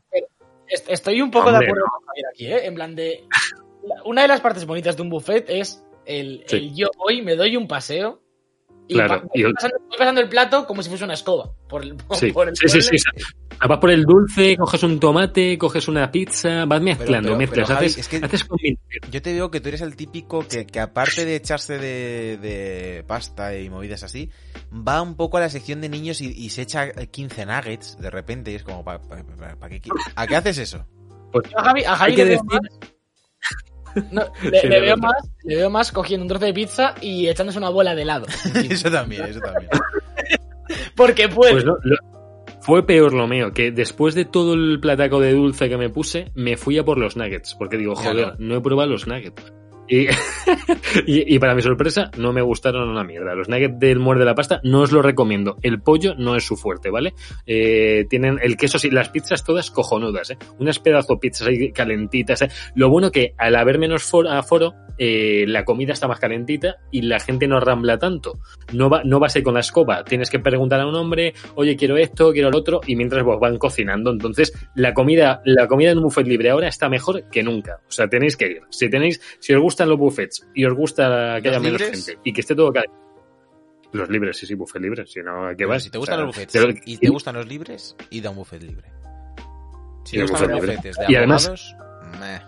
Est- 0.70 0.90
Estoy 0.90 1.22
un 1.22 1.32
poco 1.32 1.48
Hombre, 1.50 1.66
de 1.66 1.72
acuerdo 1.72 1.86
con 1.90 2.06
Javier 2.08 2.26
aquí, 2.34 2.46
¿eh? 2.48 2.68
En 2.68 2.76
plan 2.76 2.94
de. 2.96 3.24
Una 4.04 4.24
de 4.24 4.28
las 4.28 4.42
partes 4.42 4.66
bonitas 4.66 4.96
de 4.98 5.02
un 5.02 5.10
buffet 5.10 5.46
es 5.50 5.82
el, 6.06 6.44
Sí. 6.46 6.58
el 6.58 6.76
yo 6.76 6.88
voy, 6.98 7.22
me 7.22 7.36
doy 7.38 7.56
un 7.56 7.68
paseo. 7.70 8.22
Y 8.90 8.94
Claro, 8.94 9.22
pa- 9.22 9.28
y 9.34 9.44
voy, 9.44 9.52
el- 9.52 9.98
pasando, 9.98 10.22
el 10.22 10.30
plato 10.30 10.66
como 10.66 10.82
si 10.82 10.90
fuese 10.90 11.04
una 11.04 11.14
escoba. 11.16 11.52
Por 11.68 11.84
el, 11.84 11.96
por, 12.08 12.18
Sí, 12.18 12.32
por 12.32 12.48
el 12.48 12.56
sí, 12.56 12.82
sí, 12.82 12.96
Vas 13.68 13.80
por 13.80 13.90
el 13.90 14.04
dulce, 14.04 14.56
coges 14.56 14.84
un 14.84 15.00
tomate, 15.00 15.58
coges 15.58 15.88
una 15.88 16.12
pizza, 16.12 16.66
vas 16.66 16.80
mezclando, 16.80 17.30
pero- 17.30 17.38
mezclas, 17.40 17.66
pero, 17.68 17.76
Javi, 17.76 17.86
haces, 17.88 17.98
es 17.98 18.08
que- 18.08 18.26
haces. 18.26 18.46
Yo 19.12 19.22
te 19.22 19.34
veo 19.34 19.50
que 19.50 19.60
tú 19.60 19.70
eres 19.70 19.82
el 19.82 19.96
típico 19.96 20.48
que, 20.48 20.66
que 20.68 20.80
aparte 20.80 21.26
de 21.26 21.36
echarse 21.38 21.80
de, 21.80 22.38
de 22.38 23.04
pasta 23.08 23.58
y 23.58 23.70
movidas 23.70 24.04
así, 24.04 24.30
va 24.72 25.02
un 25.02 25.16
poco 25.16 25.38
a 25.38 25.40
la 25.42 25.50
sección 25.50 25.82
de 25.82 25.90
niños 25.90 26.22
y, 26.22 26.28
y 26.28 26.50
se 26.52 26.62
echa 26.62 26.92
15 26.92 27.46
nuggets 27.48 27.98
de 28.00 28.10
repente 28.12 28.52
y 28.52 28.56
es 28.56 28.64
como, 28.64 28.84
¿para 28.86 29.00
qué, 29.00 29.82
qui- 29.82 29.92
¿a 30.16 30.28
qué 30.28 30.36
haces 30.36 30.60
eso? 30.60 30.86
Yo 31.34 31.42
a 31.60 31.64
Javi, 31.64 31.84
a 31.84 31.96
Javi 31.96 32.12
Hay 32.12 32.16
que 32.16 32.24
le, 32.26 32.30
veo 32.30 32.44
decir- 32.44 32.62
más, 32.62 32.92
no, 34.12 34.22
le, 34.44 34.60
Sí, 34.62 34.68
le 34.68 34.76
de 34.76 34.82
veo 34.82 34.98
más, 34.98 35.30
le 35.44 35.56
veo 35.56 35.70
más 35.70 35.92
cogiendo 35.92 36.24
un 36.24 36.30
trozo 36.30 36.46
de 36.46 36.54
pizza 36.54 36.96
y 37.02 37.28
echándose 37.28 37.58
una 37.58 37.70
bola 37.70 37.96
de 37.96 38.02
helado. 38.04 38.26
eso 38.70 38.90
también, 38.92 39.26
eso 39.26 39.40
también. 39.40 39.70
Porque 40.96 41.30
puede. 41.30 41.54
Pues 41.54 41.66
no, 41.66 41.78
lo- 41.84 41.98
fue 42.62 42.86
peor 42.86 43.14
lo 43.14 43.28
mío, 43.28 43.54
que 43.54 43.72
después 43.72 44.14
de 44.14 44.26
todo 44.26 44.54
el 44.54 44.80
plataco 44.82 45.22
de 45.22 45.32
dulce 45.34 45.70
que 45.70 45.78
me 45.78 45.90
puse, 45.90 46.32
me 46.36 46.58
fui 46.58 46.78
a 46.78 46.84
por 46.84 46.98
los 46.98 47.16
nuggets, 47.16 47.56
porque 47.56 47.78
digo, 47.78 47.96
joder, 47.96 48.34
no 48.40 48.58
he 48.58 48.62
probado 48.62 48.90
los 48.90 49.08
nuggets. 49.08 49.54
Y, 49.88 50.08
y, 51.06 51.36
y 51.36 51.40
para 51.40 51.56
mi 51.56 51.62
sorpresa, 51.62 52.12
no 52.18 52.34
me 52.34 52.42
gustaron 52.42 52.90
una 52.90 53.04
mierda. 53.04 53.36
Los 53.36 53.50
nuggets 53.50 53.80
del 53.80 54.00
muerde 54.00 54.26
la 54.26 54.36
pasta 54.36 54.60
no 54.64 54.82
os 54.82 54.92
lo 54.92 55.02
recomiendo. 55.02 55.58
El 55.62 55.82
pollo 55.82 56.16
no 56.16 56.36
es 56.36 56.46
su 56.46 56.56
fuerte, 56.56 56.90
¿vale? 56.90 57.14
Eh, 57.46 58.06
tienen 58.10 58.40
el 58.42 58.58
queso, 58.58 58.80
sí, 58.80 58.90
las 58.90 59.10
pizzas 59.10 59.44
todas 59.44 59.72
cojonudas, 59.72 60.32
¿eh? 60.32 60.38
Unas 60.60 60.80
pedazo 60.80 61.20
pizzas 61.20 61.48
ahí 61.48 61.72
calentitas, 61.72 62.42
¿eh? 62.42 62.50
Lo 62.76 62.90
bueno 62.90 63.12
que 63.12 63.34
al 63.38 63.56
haber 63.56 63.80
menos 63.80 64.04
foro, 64.04 64.30
aforo, 64.30 64.74
eh, 64.98 65.46
la 65.48 65.64
comida 65.64 65.94
está 65.94 66.08
más 66.08 66.20
calentita 66.20 66.78
y 66.92 67.04
la 67.04 67.20
gente 67.20 67.48
no 67.48 67.60
rambla 67.60 67.98
tanto. 67.98 68.40
No, 68.74 68.90
va, 68.90 69.04
no 69.04 69.20
vas 69.20 69.36
ahí 69.36 69.44
con 69.44 69.54
la 69.54 69.60
escoba, 69.60 70.04
tienes 70.04 70.30
que 70.30 70.40
preguntar 70.40 70.80
a 70.80 70.88
un 70.88 70.96
hombre, 70.96 71.34
oye, 71.56 71.76
quiero 71.76 71.98
esto, 71.98 72.32
quiero 72.32 72.50
lo 72.50 72.58
otro, 72.58 72.82
y 72.86 72.96
mientras 72.96 73.24
vos 73.24 73.40
van 73.40 73.58
cocinando. 73.58 74.12
Entonces, 74.12 74.54
la 74.76 74.94
comida, 74.94 75.42
la 75.46 75.68
comida 75.68 75.92
en 75.92 75.98
un 75.98 76.06
buffet 76.06 76.28
libre 76.28 76.50
ahora 76.50 76.68
está 76.68 76.90
mejor 76.90 77.30
que 77.30 77.44
nunca. 77.44 77.80
O 77.88 77.92
sea, 77.92 78.08
tenéis 78.08 78.36
que 78.36 78.48
ir. 78.48 78.62
Si 78.70 78.90
tenéis, 78.90 79.22
si 79.40 79.54
os 79.54 79.62
gustan 79.78 79.90
los 79.90 79.98
buffets 80.00 80.48
y 80.56 80.66
os 80.66 80.74
gusta 80.74 81.38
que 81.42 81.50
¿Los 81.50 81.58
haya 81.58 81.60
menos 81.64 81.82
libres? 81.82 82.06
gente 82.08 82.22
y 82.24 82.34
que 82.34 82.42
esté 82.42 82.56
todo 82.56 82.72
calentito. 82.74 82.98
Los 83.94 84.10
libres, 84.10 84.36
sí, 84.38 84.46
sí, 84.48 84.56
buffet 84.56 84.82
libre, 84.82 85.06
si 85.06 85.20
no, 85.22 85.48
¿a 85.48 85.56
qué 85.56 85.66
vas? 85.66 85.84
Si 85.84 85.90
te 85.92 85.98
O 85.98 86.02
gustan 86.02 86.18
sea, 86.18 86.26
los 86.26 86.36
buffets 86.36 86.54
pero- 86.54 86.74
y 86.86 86.98
te 86.98 87.10
gustan 87.10 87.36
los 87.36 87.48
libres, 87.48 87.96
id 88.10 88.26
a 88.26 88.30
un 88.32 88.36
buffet 88.38 88.64
libre. 88.64 88.92
Si 90.04 90.16
Y 90.16 90.20
te 90.20 90.26
un 90.26 90.30
gustan 90.32 90.50
los 90.50 90.60
buffet 90.60 90.62
libre. 90.62 90.76
buffetes 90.78 90.98
de 90.98 91.06
Y 91.14 91.16
además- 91.16 91.76
meh, 92.20 92.42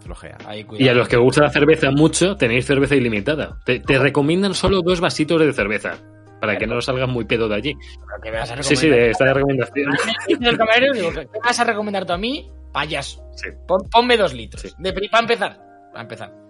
flojea. 0.00 0.38
Ahí, 0.44 0.66
Y 0.78 0.88
a 0.88 0.94
los 0.94 1.08
que 1.08 1.16
os 1.16 1.22
gusta 1.22 1.42
la 1.44 1.50
cerveza 1.50 1.90
mucho, 1.92 2.36
tenéis 2.36 2.66
cerveza 2.66 2.94
ilimitada. 2.96 3.58
Te, 3.64 3.78
te 3.80 3.98
recomiendan 3.98 4.54
solo 4.54 4.82
dos 4.82 5.00
vasitos 5.00 5.40
de 5.40 5.52
cerveza. 5.52 5.96
Para 6.40 6.58
que 6.58 6.66
no 6.66 6.78
salgas 6.82 7.08
muy 7.08 7.24
pedo 7.24 7.48
de 7.48 7.54
allí. 7.54 7.74
Pero 7.74 8.22
¿qué 8.22 8.30
me 8.30 8.38
vas 8.38 8.50
a 8.50 8.62
Sí, 8.62 8.76
sí, 8.76 8.90
está 8.90 9.24
de 9.24 9.34
recomendación. 9.34 9.90
Dice 10.28 10.48
el 10.50 10.58
camarero 10.58 10.94
y 10.94 10.98
digo, 10.98 11.10
¿qué 11.12 11.26
vas 11.42 11.58
a 11.60 11.64
recomendar 11.64 12.04
tú 12.04 12.12
a 12.12 12.18
mí? 12.18 12.50
Payaso. 12.74 13.24
Sí. 13.36 13.48
Pon- 13.66 13.88
ponme 13.90 14.18
dos 14.18 14.34
litros. 14.34 14.60
Sí. 14.60 14.68
De 14.78 14.92
pri- 14.92 15.08
para 15.08 15.22
empezar. 15.22 15.58
Para 15.92 16.02
empezar. 16.02 16.45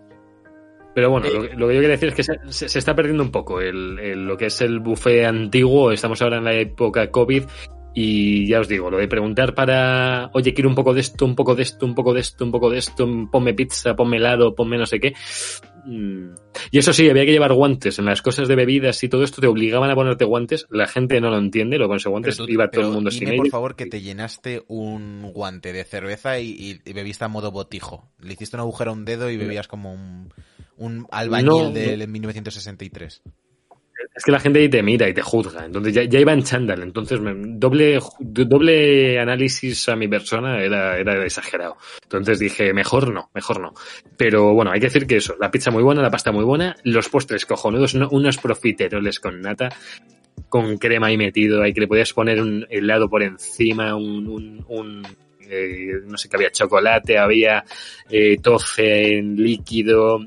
Pero 0.96 1.10
bueno, 1.10 1.26
Eh, 1.26 1.30
lo, 1.34 1.42
que- 1.42 1.54
lo 1.56 1.68
que 1.68 1.74
yo 1.74 1.80
quiero 1.80 1.92
decir 1.92 2.08
es 2.08 2.14
que 2.14 2.22
se, 2.22 2.32
se- 2.48 2.68
se 2.70 2.78
está 2.78 2.94
perdiendo 2.96 3.22
un 3.22 3.30
poco 3.30 3.60
el, 3.60 3.98
el- 3.98 4.24
lo 4.24 4.38
que 4.38 4.46
es 4.46 4.62
el 4.62 4.80
buffet 4.80 5.26
antiguo. 5.26 5.92
Estamos 5.92 6.22
ahora 6.22 6.38
en 6.38 6.44
la 6.44 6.54
época 6.54 7.10
COVID. 7.10 7.42
Y 7.92 8.46
ya 8.46 8.60
os 8.60 8.68
digo, 8.68 8.90
lo 8.90 8.96
de 8.96 9.06
preguntar 9.08 9.54
para, 9.54 10.30
oye, 10.32 10.54
quiero 10.54 10.70
un 10.70 10.74
poco 10.74 10.94
de 10.94 11.00
esto, 11.00 11.24
un 11.26 11.34
poco 11.34 11.54
de 11.54 11.62
esto, 11.62 11.84
un 11.84 11.94
poco 11.94 12.14
de 12.14 12.20
esto, 12.20 12.44
un 12.44 12.50
poco 12.50 12.70
de 12.70 12.78
esto, 12.78 13.06
ponme 13.30 13.52
pizza, 13.52 13.94
ponme 13.94 14.16
helado, 14.16 14.54
ponme 14.54 14.76
no 14.78 14.86
sé 14.86 15.00
qué. 15.00 15.12
Mm. 15.86 16.30
Y 16.72 16.78
eso 16.78 16.92
sí, 16.92 17.08
había 17.08 17.24
que 17.24 17.32
llevar 17.32 17.52
guantes. 17.52 17.98
En 17.98 18.04
las 18.06 18.20
cosas 18.22 18.48
de 18.48 18.56
bebidas 18.56 19.02
y 19.04 19.08
todo 19.08 19.22
esto 19.22 19.40
te 19.40 19.46
obligaban 19.46 19.90
a 19.90 19.94
ponerte 19.94 20.24
guantes. 20.24 20.66
La 20.70 20.86
gente 20.86 21.20
no 21.20 21.30
lo 21.30 21.38
entiende, 21.38 21.78
lo 21.78 21.88
pones 21.88 22.04
guantes, 22.06 22.36
tú- 22.36 22.46
iba 22.48 22.68
todo 22.70 22.86
el 22.88 22.92
mundo 22.92 23.10
dime, 23.10 23.18
sin 23.18 23.28
por 23.28 23.34
ellos. 23.46 23.48
favor, 23.50 23.76
que 23.76 23.86
te 23.86 24.00
llenaste 24.00 24.62
un 24.68 25.30
guante 25.32 25.72
de 25.72 25.84
cerveza 25.84 26.38
y, 26.40 26.48
y- 26.50 26.80
y 26.84 26.92
bebiste 26.92 27.24
a 27.24 27.28
modo 27.28 27.50
botijo. 27.52 28.10
Le 28.20 28.32
hiciste 28.32 28.56
un 28.56 28.60
agujero 28.60 28.90
a 28.90 28.94
un 28.94 29.04
dedo 29.04 29.30
y 29.30 29.36
bebías 29.36 29.68
como 29.68 29.92
un, 29.94 30.32
un 30.78 31.06
albañil 31.10 31.46
No, 31.46 31.70
del 31.70 32.06
1963. 32.08 33.22
Es 34.14 34.24
que 34.24 34.32
la 34.32 34.40
gente 34.40 34.60
ahí 34.60 34.68
te 34.68 34.82
mira 34.82 35.08
y 35.08 35.14
te 35.14 35.20
juzga. 35.22 35.64
Entonces 35.64 35.92
ya, 35.94 36.04
ya 36.04 36.18
iba 36.20 36.32
en 36.32 36.42
chándal. 36.42 36.82
Entonces 36.82 37.20
me- 37.20 37.34
doble, 37.58 37.98
doble 38.18 39.18
análisis 39.18 39.88
a 39.88 39.96
mi 39.96 40.08
persona 40.08 40.62
era, 40.62 40.98
era 40.98 41.24
exagerado. 41.24 41.76
Entonces 42.02 42.38
dije, 42.38 42.72
mejor 42.72 43.12
no, 43.12 43.30
mejor 43.34 43.60
no. 43.60 43.74
Pero 44.16 44.54
bueno, 44.54 44.70
hay 44.70 44.80
que 44.80 44.86
decir 44.86 45.06
que 45.06 45.16
eso, 45.16 45.34
la 45.38 45.50
pizza 45.50 45.70
muy 45.70 45.82
buena, 45.82 46.02
la 46.02 46.10
pasta 46.10 46.32
muy 46.32 46.44
buena, 46.44 46.76
los 46.84 47.08
postres 47.08 47.44
cojonudos, 47.46 47.94
no- 47.94 48.08
unos 48.10 48.38
profiteroles 48.38 49.20
con 49.20 49.40
nata, 49.40 49.68
con 50.48 50.76
crema 50.78 51.08
ahí 51.08 51.16
metido, 51.18 51.62
ahí 51.62 51.72
que 51.74 51.80
le 51.80 51.88
podías 51.88 52.12
poner 52.12 52.40
un 52.40 52.66
helado 52.70 53.08
por 53.10 53.22
encima, 53.22 53.96
un, 53.96 54.26
un, 54.28 54.64
un, 54.68 55.06
eh, 55.48 56.00
no 56.06 56.16
sé 56.16 56.28
qué 56.28 56.36
había, 56.36 56.50
chocolate, 56.50 57.18
había 57.18 57.64
eh, 58.10 58.36
tofe 58.42 59.18
en 59.18 59.36
líquido. 59.36 60.20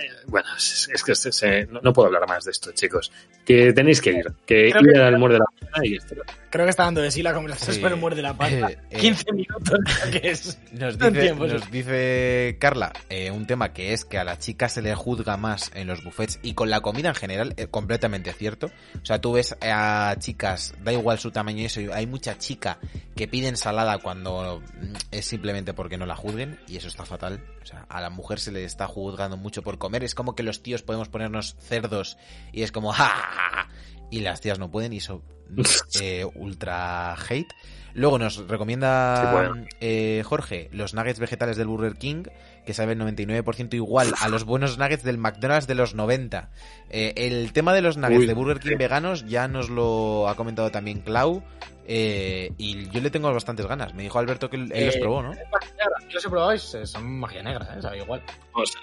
and 0.00 0.19
Bueno, 0.30 0.48
es, 0.56 0.88
es 0.94 1.02
que 1.04 1.14
se- 1.14 1.32
se- 1.32 1.66
no, 1.66 1.80
no 1.82 1.92
puedo 1.92 2.06
hablar 2.06 2.26
más 2.28 2.44
de 2.44 2.52
esto, 2.52 2.70
chicos. 2.72 3.10
Que 3.44 3.72
tenéis 3.72 4.00
que 4.00 4.10
ir. 4.10 4.32
Que 4.46 4.70
Creo 4.70 4.82
ir 4.82 4.92
que- 4.92 4.98
al 4.98 5.18
muerde 5.18 5.38
la 5.38 5.44
pata 5.66 5.84
y 5.86 5.96
esto. 5.96 6.14
Creo 6.50 6.66
que 6.66 6.70
está 6.70 6.84
dando 6.84 7.00
de 7.00 7.10
sí 7.12 7.22
la 7.22 7.32
conversación, 7.32 7.76
Sí. 7.76 7.80
pero 7.82 7.96
muerde 7.96 8.22
la 8.22 8.34
pata. 8.36 8.70
Eh, 8.70 8.78
eh. 8.90 8.96
15 8.98 9.32
minutos, 9.32 9.78
que 10.10 10.30
es. 10.30 10.58
Nos 10.72 10.98
No 10.98 11.10
dice, 11.10 11.34
nos 11.34 11.70
dice 11.70 12.56
Carla 12.58 12.92
eh, 13.08 13.30
un 13.30 13.46
tema 13.46 13.72
que 13.72 13.92
es 13.92 14.04
que 14.04 14.18
a 14.18 14.24
la 14.24 14.38
chica 14.38 14.68
se 14.68 14.82
le 14.82 14.94
juzga 14.94 15.36
más 15.36 15.70
en 15.74 15.86
los 15.86 16.02
buffets 16.04 16.38
y 16.42 16.54
con 16.54 16.70
la 16.70 16.80
comida 16.80 17.08
en 17.10 17.14
general, 17.14 17.54
eh, 17.56 17.66
completamente 17.68 18.32
cierto. 18.32 18.66
O 19.00 19.04
sea, 19.06 19.20
tú 19.20 19.32
ves 19.32 19.56
a 19.60 20.14
chicas, 20.18 20.74
da 20.82 20.92
igual 20.92 21.18
su 21.18 21.30
tamaño 21.30 21.62
y 21.62 21.64
eso, 21.66 21.80
y 21.80 21.88
hay 21.90 22.06
mucha 22.06 22.38
chica 22.38 22.78
que 23.16 23.28
pide 23.28 23.48
ensalada 23.48 23.98
cuando 23.98 24.60
mm, 24.60 24.94
es 25.12 25.24
simplemente 25.26 25.72
porque 25.74 25.98
no 25.98 26.06
la 26.06 26.16
juzguen 26.16 26.58
y 26.66 26.76
eso 26.76 26.88
está 26.88 27.04
fatal. 27.04 27.40
O 27.62 27.66
sea, 27.66 27.84
a 27.88 28.00
la 28.00 28.10
mujer 28.10 28.40
se 28.40 28.50
le 28.52 28.64
está 28.64 28.86
juzgando 28.86 29.36
mucho 29.36 29.62
por 29.62 29.78
comer. 29.78 30.02
Es 30.02 30.14
como 30.20 30.34
que 30.36 30.42
los 30.42 30.62
tíos 30.62 30.82
podemos 30.82 31.08
ponernos 31.08 31.56
cerdos 31.58 32.18
y 32.52 32.62
es 32.62 32.72
como 32.72 32.92
¡ja! 32.92 33.06
ja, 33.06 33.30
ja", 33.32 33.68
y 34.10 34.20
las 34.20 34.40
tías 34.42 34.58
no 34.58 34.70
pueden 34.70 34.92
y 34.92 34.98
eso 34.98 35.22
eh, 36.02 36.26
ultra 36.34 37.14
hate. 37.14 37.52
Luego 37.92 38.20
nos 38.20 38.36
recomienda 38.46 39.16
Sí, 39.20 39.32
bueno. 39.32 39.66
eh, 39.80 40.22
Jorge 40.24 40.68
los 40.72 40.94
nuggets 40.94 41.18
vegetales 41.18 41.56
del 41.56 41.66
Burger 41.66 41.94
King, 41.96 42.22
que 42.64 42.72
saben 42.72 43.00
99% 43.00 43.74
igual 43.74 44.12
a 44.20 44.28
los 44.28 44.44
buenos 44.44 44.78
nuggets 44.78 45.02
del 45.02 45.18
McDonald's 45.18 45.66
de 45.66 45.74
los 45.74 45.94
90. 45.96 46.50
Eh, 46.90 47.14
el 47.16 47.52
tema 47.52 47.72
de 47.74 47.82
los 47.82 47.96
nuggets 47.96 48.20
Uy, 48.20 48.26
de 48.26 48.34
Burger 48.34 48.60
King 48.60 48.68
sí. 48.70 48.74
veganos 48.76 49.26
ya 49.26 49.48
nos 49.48 49.70
lo 49.70 50.28
ha 50.28 50.36
comentado 50.36 50.70
también 50.70 51.00
Clau. 51.00 51.42
eh, 51.84 52.52
y 52.58 52.88
yo 52.90 53.00
le 53.00 53.10
tengo 53.10 53.32
bastantes 53.32 53.66
ganas. 53.66 53.92
Me 53.94 54.04
dijo 54.04 54.20
Alberto 54.20 54.48
que 54.48 54.56
él, 54.56 54.68
los 54.68 54.94
Eh, 54.94 54.98
probó, 55.00 55.22
¿no? 55.24 55.32
Yo 55.34 56.14
los 56.14 56.24
he 56.24 56.28
probado 56.28 56.54
y 56.54 56.58
son 56.60 57.18
magia 57.18 57.42
negra, 57.42 57.74
¿eh? 57.76 57.82
Sabe 57.82 57.98
igual. 57.98 58.22
O 58.52 58.64
sea, 58.64 58.80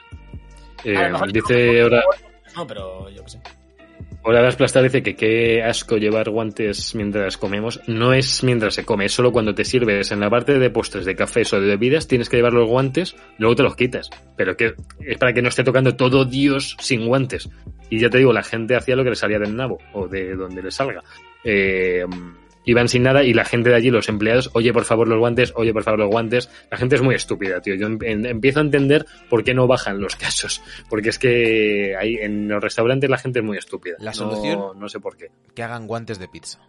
eh, 0.93 1.11
dice 1.31 1.81
ahora, 1.81 2.03
No, 2.55 2.65
pero 2.67 3.09
yo 3.09 3.23
qué 3.23 3.29
sé. 3.31 3.39
dice 4.83 5.03
que 5.03 5.15
qué 5.15 5.63
asco 5.63 5.97
llevar 5.97 6.29
guantes 6.29 6.95
mientras 6.95 7.37
comemos. 7.37 7.81
No 7.87 8.13
es 8.13 8.43
mientras 8.43 8.75
se 8.75 8.85
come, 8.85 9.05
es 9.05 9.13
solo 9.13 9.31
cuando 9.31 9.53
te 9.55 9.65
sirves 9.65 10.11
en 10.11 10.19
la 10.19 10.29
parte 10.29 10.59
de 10.59 10.69
postres, 10.69 11.05
de 11.05 11.15
cafés 11.15 11.53
o 11.53 11.59
de 11.59 11.67
bebidas, 11.67 12.07
tienes 12.07 12.29
que 12.29 12.37
llevar 12.37 12.53
los 12.53 12.67
guantes, 12.67 13.15
luego 13.37 13.55
te 13.55 13.63
los 13.63 13.75
quitas. 13.75 14.09
Pero 14.35 14.55
que 14.57 14.73
es 14.99 15.17
para 15.17 15.33
que 15.33 15.41
no 15.41 15.49
esté 15.49 15.63
tocando 15.63 15.95
todo 15.95 16.25
Dios 16.25 16.75
sin 16.79 17.05
guantes. 17.05 17.49
Y 17.89 17.99
ya 17.99 18.09
te 18.09 18.17
digo, 18.17 18.33
la 18.33 18.43
gente 18.43 18.75
hacía 18.75 18.95
lo 18.95 19.03
que 19.03 19.11
le 19.11 19.15
salía 19.15 19.39
del 19.39 19.55
nabo 19.55 19.79
o 19.93 20.07
de 20.07 20.35
donde 20.35 20.61
le 20.61 20.71
salga. 20.71 21.03
Eh, 21.43 22.05
iban 22.67 22.87
sin 22.87 23.01
nada 23.03 23.23
y 23.23 23.33
la 23.33 23.45
gente 23.45 23.69
de 23.69 23.75
allí, 23.75 23.89
los 23.89 24.07
empleados, 24.09 24.51
oye 24.53 24.71
por 24.73 24.85
favor 24.85 25.07
los 25.07 25.17
guantes, 25.17 25.51
oye 25.55 25.73
por 25.73 25.81
favor 25.83 26.01
los 26.01 26.09
guantes. 26.09 26.49
La 26.69 26.77
gente 26.77 26.95
es 26.97 27.01
muy 27.01 27.15
estúpida, 27.15 27.59
tío. 27.61 27.73
Yo 27.75 27.87
em- 27.87 27.97
em- 28.03 28.25
empiezo 28.27 28.59
a 28.59 28.63
entender 28.63 29.05
por 29.29 29.43
qué 29.43 29.53
no 29.55 29.65
bajan 29.67 29.99
los 29.99 30.15
casos. 30.17 30.61
Porque 30.89 31.09
es 31.09 31.17
que 31.17 31.95
ahí 31.99 32.15
en 32.17 32.47
los 32.47 32.61
restaurantes 32.61 33.09
la 33.09 33.17
gente 33.17 33.39
es 33.39 33.45
muy 33.45 33.57
estúpida. 33.57 33.95
La 33.99 34.13
solución- 34.13 34.77
No, 34.79 34.87
sé 34.89 34.99
por 34.99 35.17
qué. 35.17 35.31
Que 35.55 35.63
hagan 35.63 35.87
guantes 35.87 36.19
de 36.19 36.27
pizza. 36.27 36.59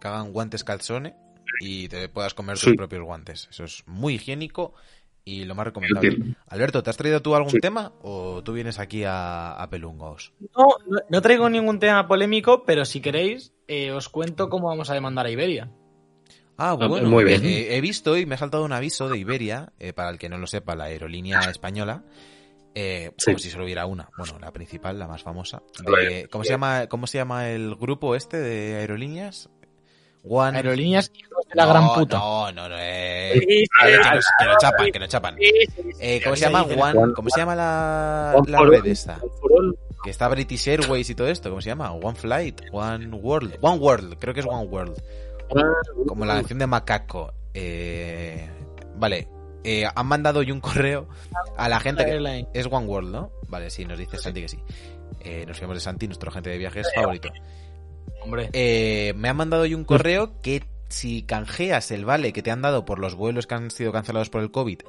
Que 0.00 0.08
hagan 0.08 0.32
guantes 0.32 0.64
calzone 0.64 1.14
y 1.60 1.88
te 1.88 2.08
puedas 2.10 2.34
comer 2.34 2.56
tus 2.58 2.70
Sí. 2.70 2.74
propios 2.74 3.02
guantes. 3.04 3.48
Eso 3.50 3.64
es 3.64 3.84
muy 3.86 4.14
higiénico 4.16 4.74
y 5.24 5.44
lo 5.46 5.54
más 5.54 5.64
recomendable. 5.66 6.34
Alberto, 6.48 6.82
¿te 6.82 6.90
has 6.90 6.98
traído 6.98 7.22
tú 7.22 7.34
algún 7.34 7.52
Sí. 7.52 7.58
tema 7.58 7.92
o 8.02 8.42
tú 8.42 8.52
vienes 8.52 8.78
aquí 8.78 9.04
a, 9.04 9.52
a 9.54 9.70
pelungos? 9.70 10.34
No, 10.54 10.66
no 11.08 11.22
traigo 11.22 11.48
ningún 11.48 11.78
tema 11.78 12.06
polémico, 12.06 12.64
pero 12.66 12.84
si 12.84 13.00
queréis, 13.00 13.53
eh, 13.68 13.90
os 13.92 14.08
cuento 14.08 14.48
cómo 14.48 14.68
vamos 14.68 14.90
a 14.90 14.94
demandar 14.94 15.26
a 15.26 15.30
Iberia. 15.30 15.70
Ah, 16.56 16.76
Ah, 16.80 16.86
bueno, 16.86 17.08
muy 17.08 17.24
bien. 17.24 17.44
eh, 17.44 17.76
he 17.76 17.80
visto 17.80 18.16
y 18.16 18.26
me 18.26 18.36
ha 18.36 18.38
saltado 18.38 18.64
un 18.64 18.72
aviso 18.72 19.08
de 19.08 19.18
Iberia, 19.18 19.72
eh, 19.80 19.92
para 19.92 20.10
el 20.10 20.18
que 20.18 20.28
no 20.28 20.38
lo 20.38 20.46
sepa, 20.46 20.76
la 20.76 20.84
aerolínea 20.84 21.40
española, 21.50 22.04
eh, 22.76 23.10
Sí. 23.16 23.26
como 23.26 23.38
si 23.38 23.50
solo 23.50 23.64
hubiera 23.64 23.86
una, 23.86 24.08
bueno, 24.16 24.38
la 24.38 24.52
principal, 24.52 24.98
la 24.98 25.08
más 25.08 25.22
famosa. 25.22 25.62
de-. 25.84 26.28
¿cómo, 26.30 26.44
se 26.44 26.50
llama, 26.50 26.86
¿Cómo 26.86 27.06
se 27.08 27.18
llama 27.18 27.48
el 27.50 27.74
grupo 27.74 28.14
este 28.14 28.36
de 28.38 28.76
aerolíneas? 28.76 29.48
One... 30.26 30.56
Aerolíneas 30.56 31.10
hijos 31.14 31.44
de 31.48 31.54
la 31.54 31.64
No, 31.66 31.70
gran 31.70 31.88
puta. 31.94 32.18
No, 32.18 32.52
no, 32.52 32.68
no, 32.68 32.76
eh, 32.78 33.32
que, 33.44 33.64
nos, 34.14 34.24
que 34.38 34.44
nos 34.46 34.56
chapan, 34.58 34.90
que 34.92 34.98
nos 34.98 35.08
chapan. 35.08 35.36
Eh, 36.00 36.20
¿Cómo 36.22 36.34
se 36.36 36.46
llama? 36.46 36.62
One, 36.62 37.12
¿Cómo 37.14 37.28
se 37.30 37.40
llama 37.40 37.54
la, 37.54 38.34
la 38.46 38.60
red 38.64 38.86
esta? 38.86 39.20
Que 40.04 40.10
está 40.10 40.28
British 40.28 40.68
Airways 40.68 41.08
y 41.08 41.14
todo 41.14 41.28
esto, 41.28 41.48
¿cómo 41.48 41.62
se 41.62 41.70
llama? 41.70 41.90
One 41.92 42.14
Flight, 42.14 42.60
One 42.72 43.06
World, 43.06 43.56
One 43.62 43.78
World, 43.78 44.18
creo 44.18 44.34
que 44.34 44.40
es 44.40 44.46
One 44.46 44.66
World. 44.66 45.02
Como 46.06 46.24
la 46.26 46.34
canción 46.34 46.58
de 46.58 46.66
Macaco. 46.66 47.32
Eh, 47.54 48.46
vale, 48.96 49.28
eh, 49.64 49.86
han 49.92 50.06
mandado 50.06 50.40
hoy 50.40 50.52
un 50.52 50.60
correo 50.60 51.08
a 51.56 51.68
la 51.70 51.80
gente 51.80 52.04
que... 52.04 52.46
Es 52.52 52.66
One 52.66 52.86
World, 52.86 53.10
¿no? 53.10 53.32
Vale, 53.48 53.70
sí, 53.70 53.86
nos 53.86 53.98
dice 53.98 54.18
Santi 54.18 54.42
que 54.42 54.48
sí. 54.48 54.58
Eh, 55.20 55.44
nos 55.46 55.56
fiamos 55.56 55.76
de 55.76 55.80
Santi, 55.80 56.06
nuestro 56.06 56.30
agente 56.30 56.50
de 56.50 56.58
viajes 56.58 56.86
favorito. 56.94 57.30
Hombre. 58.22 58.50
Eh, 58.52 59.14
me 59.16 59.30
han 59.30 59.36
mandado 59.36 59.62
hoy 59.62 59.74
un 59.74 59.84
correo 59.84 60.40
que 60.42 60.64
si 60.88 61.22
canjeas 61.22 61.90
el 61.90 62.04
vale 62.04 62.34
que 62.34 62.42
te 62.42 62.50
han 62.50 62.60
dado 62.60 62.84
por 62.84 62.98
los 62.98 63.14
vuelos 63.14 63.46
que 63.46 63.54
han 63.54 63.70
sido 63.70 63.90
cancelados 63.90 64.28
por 64.28 64.42
el 64.42 64.50
COVID 64.50 64.80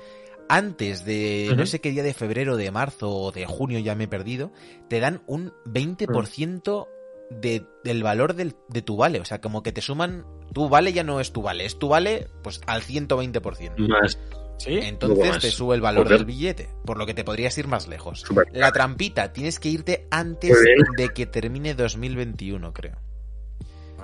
antes 0.50 1.06
de 1.06 1.54
no 1.56 1.66
sé 1.66 1.80
qué 1.82 1.92
día 1.92 2.04
de 2.04 2.14
febrero, 2.14 2.56
de 2.58 2.72
marzo 2.72 3.10
o 3.10 3.32
de 3.32 3.46
junio, 3.46 3.80
ya 3.80 3.96
me 3.96 4.04
he 4.06 4.08
perdido, 4.08 4.52
te 4.90 5.00
dan 5.00 5.24
un 5.28 5.54
20% 5.66 6.88
de, 7.32 7.66
del 7.84 8.04
valor 8.04 8.36
del- 8.36 8.56
de 8.70 8.82
tu 8.82 8.98
vale. 8.98 9.20
O 9.20 9.26
sea, 9.26 9.42
como 9.42 9.64
que 9.64 9.72
te 9.72 9.82
suman, 9.82 10.26
tu 10.54 10.70
vale 10.70 10.94
ya 10.94 11.04
no 11.04 11.20
es 11.20 11.32
tu 11.34 11.42
vale, 11.42 11.66
es 11.66 11.80
tu 11.80 11.88
vale 11.90 12.28
pues 12.44 12.62
al 12.68 12.82
120%. 12.82 13.88
Más. 13.88 14.20
Sí. 14.58 14.80
Entonces 14.82 15.28
más. 15.28 15.40
te 15.40 15.52
sube 15.52 15.76
el 15.76 15.82
valor 15.82 16.04
Joder. 16.06 16.20
del 16.20 16.26
billete, 16.28 16.70
por 16.86 16.98
lo 16.98 17.06
que 17.06 17.14
te 17.14 17.24
podrías 17.26 17.58
ir 17.58 17.68
más 17.68 17.88
lejos. 17.88 18.24
La 18.54 18.72
trampita, 18.72 19.34
tienes 19.34 19.60
que 19.60 19.70
irte 19.70 20.08
antes 20.12 20.56
de 20.98 21.10
que 21.10 21.26
termine 21.26 21.74
2021, 21.74 22.72
creo. 22.74 22.96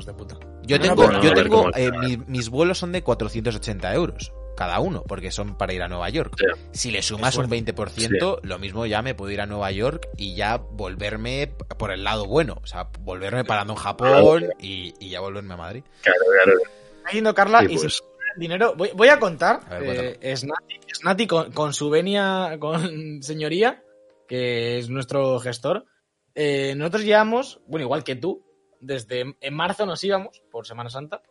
De 0.06 0.14
puta. 0.16 0.36
Yo 0.64 0.78
No, 0.80 0.82
tengo, 0.84 1.22
yo 1.22 1.34
tengo, 1.36 1.70
eh, 1.76 1.92
mi- 1.92 2.18
mis 2.18 2.50
vuelos 2.50 2.80
son 2.80 2.92
de 2.92 3.04
480 3.04 3.94
euros 3.94 4.34
cada 4.56 4.80
uno, 4.80 5.04
porque 5.08 5.32
son 5.32 5.58
para 5.58 5.74
ir 5.74 5.82
a 5.82 5.88
Nueva 5.88 6.10
York. 6.10 6.36
Si 6.72 6.92
le 6.92 7.02
sumas 7.02 7.36
un 7.38 7.50
20%, 7.50 8.40
lo 8.44 8.60
mismo 8.60 8.86
ya 8.86 9.02
me 9.02 9.16
puedo 9.16 9.32
ir 9.32 9.42
a 9.42 9.46
Nueva 9.46 9.72
York 9.72 10.08
y 10.18 10.36
ya 10.36 10.58
volverme 10.58 11.54
por 11.78 11.92
el 11.92 12.04
lado 12.04 12.26
bueno. 12.26 12.58
O 12.64 12.68
sea, 12.68 12.90
volverme 13.02 13.44
parando 13.46 13.74
en 13.74 13.80
Japón 13.80 14.50
y, 14.60 14.94
y 15.00 15.10
ya 15.10 15.20
volverme 15.20 15.54
a 15.54 15.58
Madrid. 15.58 15.84
Claro, 16.02 16.20
claro. 16.44 16.60
Está 16.98 17.12
yendo 17.12 17.34
Carla 17.34 17.60
Sí, 17.62 17.66
y 17.74 17.78
pues. 17.78 17.94
si 17.96 18.04
el 18.36 18.40
dinero. 18.40 18.74
Voy, 18.76 18.92
voy 18.94 19.08
a 19.10 19.20
contar. 19.20 19.62
A 19.70 19.80
ver, 19.80 20.18
eh, 20.22 20.36
Snati, 20.38 20.80
Snati 20.94 21.28
con, 21.28 21.52
con 21.52 21.74
su 21.74 21.90
venia, 21.90 22.58
con 22.60 22.82
señoría, 23.24 23.84
que 24.28 24.78
es 24.78 24.90
nuestro 24.90 25.40
gestor. 25.40 25.86
eh, 26.36 26.74
nosotros 26.78 27.04
llevamos, 27.04 27.60
bueno, 27.68 27.86
igual 27.86 28.04
que 28.04 28.16
tú, 28.16 28.46
desde 28.80 29.36
en 29.40 29.54
marzo 29.54 29.86
nos 29.86 30.04
íbamos 30.04 30.42
por 30.52 30.66
Semana 30.68 30.90
Santa. 30.90 31.22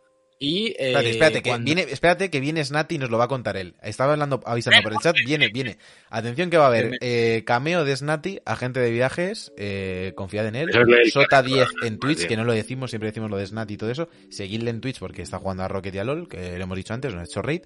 Y. 0.43 0.69
eh, 0.69 0.75
Espérate, 0.79 1.09
espérate, 1.11 1.41
que 1.43 1.49
cuando- 1.51 1.65
viene, 1.65 1.81
espérate 1.83 2.29
que 2.31 2.39
viene 2.39 2.65
Snati 2.65 2.95
y 2.95 2.97
nos 2.97 3.11
lo 3.11 3.19
va 3.19 3.25
a 3.25 3.27
contar 3.27 3.57
él. 3.57 3.75
Estaba 3.83 4.13
hablando, 4.13 4.41
avisando 4.43 4.81
por 4.81 4.91
el 4.93 4.97
chat, 4.99 5.15
viene, 5.23 5.49
viene. 5.49 5.77
Atención 6.09 6.49
que 6.49 6.57
va 6.57 6.63
a 6.65 6.67
haber 6.67 6.97
eh, 6.99 7.43
cameo 7.45 7.85
de 7.85 7.95
Snati, 7.95 8.39
agente 8.43 8.79
de 8.79 8.89
viajes, 8.89 9.53
eh, 9.55 10.13
confiad 10.15 10.47
en 10.47 10.55
él. 10.55 10.69
Eso 10.69 10.81
es 10.81 10.87
lo 10.87 10.95
del- 10.97 11.11
Sota 11.11 11.43
10 11.43 11.69
en 11.83 11.99
Twitch, 11.99 12.25
que 12.27 12.35
no 12.37 12.43
lo 12.43 12.53
decimos, 12.53 12.89
siempre 12.89 13.09
decimos 13.09 13.29
lo 13.29 13.37
de 13.37 13.45
Snati 13.45 13.75
y 13.75 13.77
todo 13.77 13.91
eso. 13.91 14.09
Seguidle 14.31 14.71
en 14.71 14.81
Twitch 14.81 14.97
porque 14.97 15.21
está 15.21 15.37
jugando 15.37 15.61
a 15.63 15.67
Rocket 15.67 15.93
y 15.93 15.99
a 15.99 16.03
LOL, 16.03 16.27
que 16.27 16.57
lo 16.57 16.63
hemos 16.63 16.75
dicho 16.75 16.93
antes, 16.95 17.13
nos 17.13 17.21
ha 17.21 17.25
hecho 17.25 17.41
raid. 17.43 17.61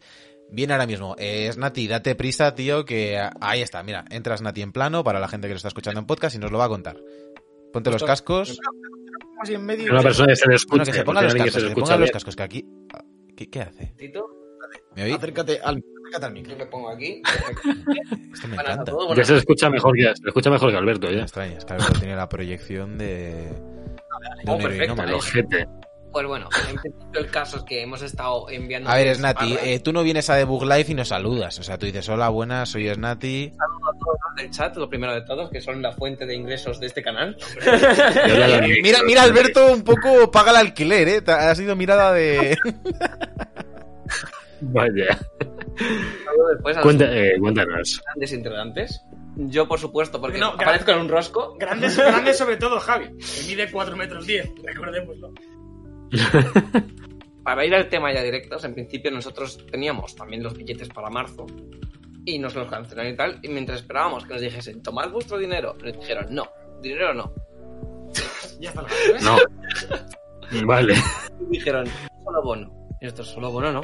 Viene 0.51 0.73
ahora 0.73 0.85
mismo. 0.85 1.15
Eh, 1.17 1.49
Snati, 1.53 1.87
date 1.87 2.13
prisa, 2.15 2.53
tío, 2.55 2.83
que 2.83 3.17
ahí 3.39 3.61
está. 3.61 3.81
Mira, 3.83 4.03
entra 4.11 4.35
Snati 4.37 4.61
en 4.61 4.73
plano 4.73 5.01
para 5.03 5.19
la 5.21 5.27
gente 5.29 5.47
que 5.47 5.53
lo 5.53 5.57
está 5.57 5.69
escuchando 5.69 6.01
en 6.01 6.05
podcast 6.05 6.35
y 6.35 6.39
nos 6.39 6.51
lo 6.51 6.57
va 6.57 6.65
a 6.65 6.69
contar. 6.69 6.97
Ponte 7.73 7.89
los 7.89 8.03
cascos. 8.03 8.59
Así 9.45 9.53
en 9.55 9.65
medio. 9.65 9.91
Una 9.91 10.01
persona 10.01 10.27
que 10.27 10.35
se 10.35 10.47
le 10.47 10.55
escucha. 10.55 10.83
Bueno, 10.83 10.91
que 10.91 10.97
se 10.97 11.03
pongan 11.03 11.23
los 11.23 11.31
alguien 11.33 11.45
que 11.45 11.51
cascos, 11.51 11.61
se 11.61 11.67
que 11.67 11.75
se 11.75 11.81
pongan 11.81 11.99
los 12.01 12.11
cascos, 12.11 12.35
que 12.35 12.43
aquí... 12.43 12.65
¿Qué, 13.35 13.49
qué 13.49 13.61
hace? 13.61 13.93
Tito, 13.97 14.25
¿Me 14.95 15.03
oís? 15.03 15.15
Acércate 15.15 15.59
al, 15.61 15.77
acércate 15.77 16.25
al 16.25 16.33
yo 16.33 16.41
micro. 16.41 16.57
me 16.57 16.65
pongo 16.65 16.89
aquí. 16.89 17.21
Esto 18.33 18.47
me 18.47 18.55
encanta. 18.55 18.91
Ya 19.15 19.25
se 19.25 19.37
escucha 19.37 19.69
mejor 19.69 19.95
que, 19.95 20.03
se 20.03 20.27
escucha 20.27 20.49
mejor 20.49 20.71
que 20.71 20.77
Alberto, 20.77 21.11
ya. 21.11 21.21
extraña, 21.21 21.57
es 21.57 21.65
que 21.65 21.73
Alberto 21.73 21.99
tiene 21.99 22.15
la 22.15 22.29
proyección 22.29 22.97
de... 22.97 23.05
de 23.05 23.55
Oh, 24.47 24.57
perfecto. 24.57 24.95
Pues 26.15 26.27
bueno, 26.27 26.47
en 26.69 26.77
principio 26.77 27.19
el 27.19 27.29
caso 27.29 27.57
es 27.57 27.63
que 27.63 27.81
hemos 27.81 28.01
estado 28.01 28.49
enviando... 28.49 28.89
A 28.89 28.95
ver, 28.95 29.13
Snati, 29.13 29.57
eh, 29.61 29.81
tú 29.81 29.91
no 29.91 30.01
vienes 30.01 30.29
a 30.29 30.35
Debug 30.35 30.63
Live 30.63 30.85
y 30.87 30.93
nos 30.93 31.09
saludas. 31.09 31.59
O 31.59 31.63
sea, 31.63 31.77
tú 31.77 31.87
dices, 31.87 32.07
hola, 32.07 32.29
buenas, 32.29 32.69
soy 32.69 32.87
Snati. 32.87 33.51
Del 34.35 34.51
chat, 34.51 34.75
lo 34.77 34.89
primero 34.89 35.13
de 35.13 35.21
todos, 35.21 35.49
que 35.49 35.61
son 35.61 35.81
la 35.81 35.91
fuente 35.93 36.25
de 36.25 36.35
ingresos 36.35 36.79
de 36.79 36.87
este 36.87 37.01
canal. 37.01 37.37
Mira, 38.83 38.99
mira, 39.03 39.23
Alberto 39.23 39.73
un 39.73 39.83
poco 39.83 40.29
paga 40.31 40.51
el 40.51 40.57
alquiler, 40.57 41.07
¿eh? 41.07 41.23
Ha 41.27 41.55
sido 41.55 41.75
mirada 41.75 42.13
de... 42.13 42.57
Vaya. 44.61 45.19
Después 46.53 46.77
Cuenta, 46.77 47.05
eh, 47.15 47.35
cuéntanos. 47.39 48.01
grandes 48.05 48.31
integrantes. 48.33 49.01
Yo, 49.35 49.67
por 49.67 49.79
supuesto, 49.79 50.19
porque 50.21 50.37
No, 50.39 50.47
aparezco 50.51 50.91
en 50.91 50.99
un 50.99 51.09
rosco. 51.09 51.55
Grandes, 51.59 51.97
grandes 51.97 52.37
sobre 52.37 52.57
todo 52.57 52.79
Javi, 52.79 53.07
que 53.17 53.47
mide 53.47 53.69
4 53.69 53.95
metros 53.95 54.25
10, 54.25 54.49
recordémoslo. 54.63 55.31
Para 57.43 57.65
ir 57.65 57.75
al 57.75 57.89
tema 57.89 58.13
ya 58.13 58.23
directos, 58.23 58.63
en 58.63 58.73
principio 58.73 59.11
nosotros 59.11 59.65
teníamos 59.69 60.15
también 60.15 60.41
los 60.41 60.55
billetes 60.55 60.87
para 60.89 61.09
marzo. 61.09 61.45
Y 62.25 62.39
nos 62.39 62.55
los 62.55 62.67
cancelaron 62.69 63.13
y 63.13 63.15
tal. 63.15 63.39
Y 63.41 63.47
mientras 63.49 63.79
esperábamos 63.81 64.25
que 64.25 64.33
nos 64.33 64.41
dijesen, 64.41 64.81
tomad 64.83 65.09
vuestro 65.11 65.37
dinero, 65.37 65.75
nos 65.83 65.93
dijeron, 65.99 66.27
no, 66.29 66.49
dinero 66.81 67.13
no. 67.13 67.33
Ya 68.59 68.69
está. 68.69 68.85
No. 69.21 69.37
Vale. 70.65 70.93
Y 71.49 71.57
dijeron, 71.57 71.85
solo 72.23 72.41
bono. 72.43 72.87
Y 73.01 73.05
nosotros, 73.05 73.27
solo 73.29 73.51
bono 73.51 73.71
no. 73.73 73.81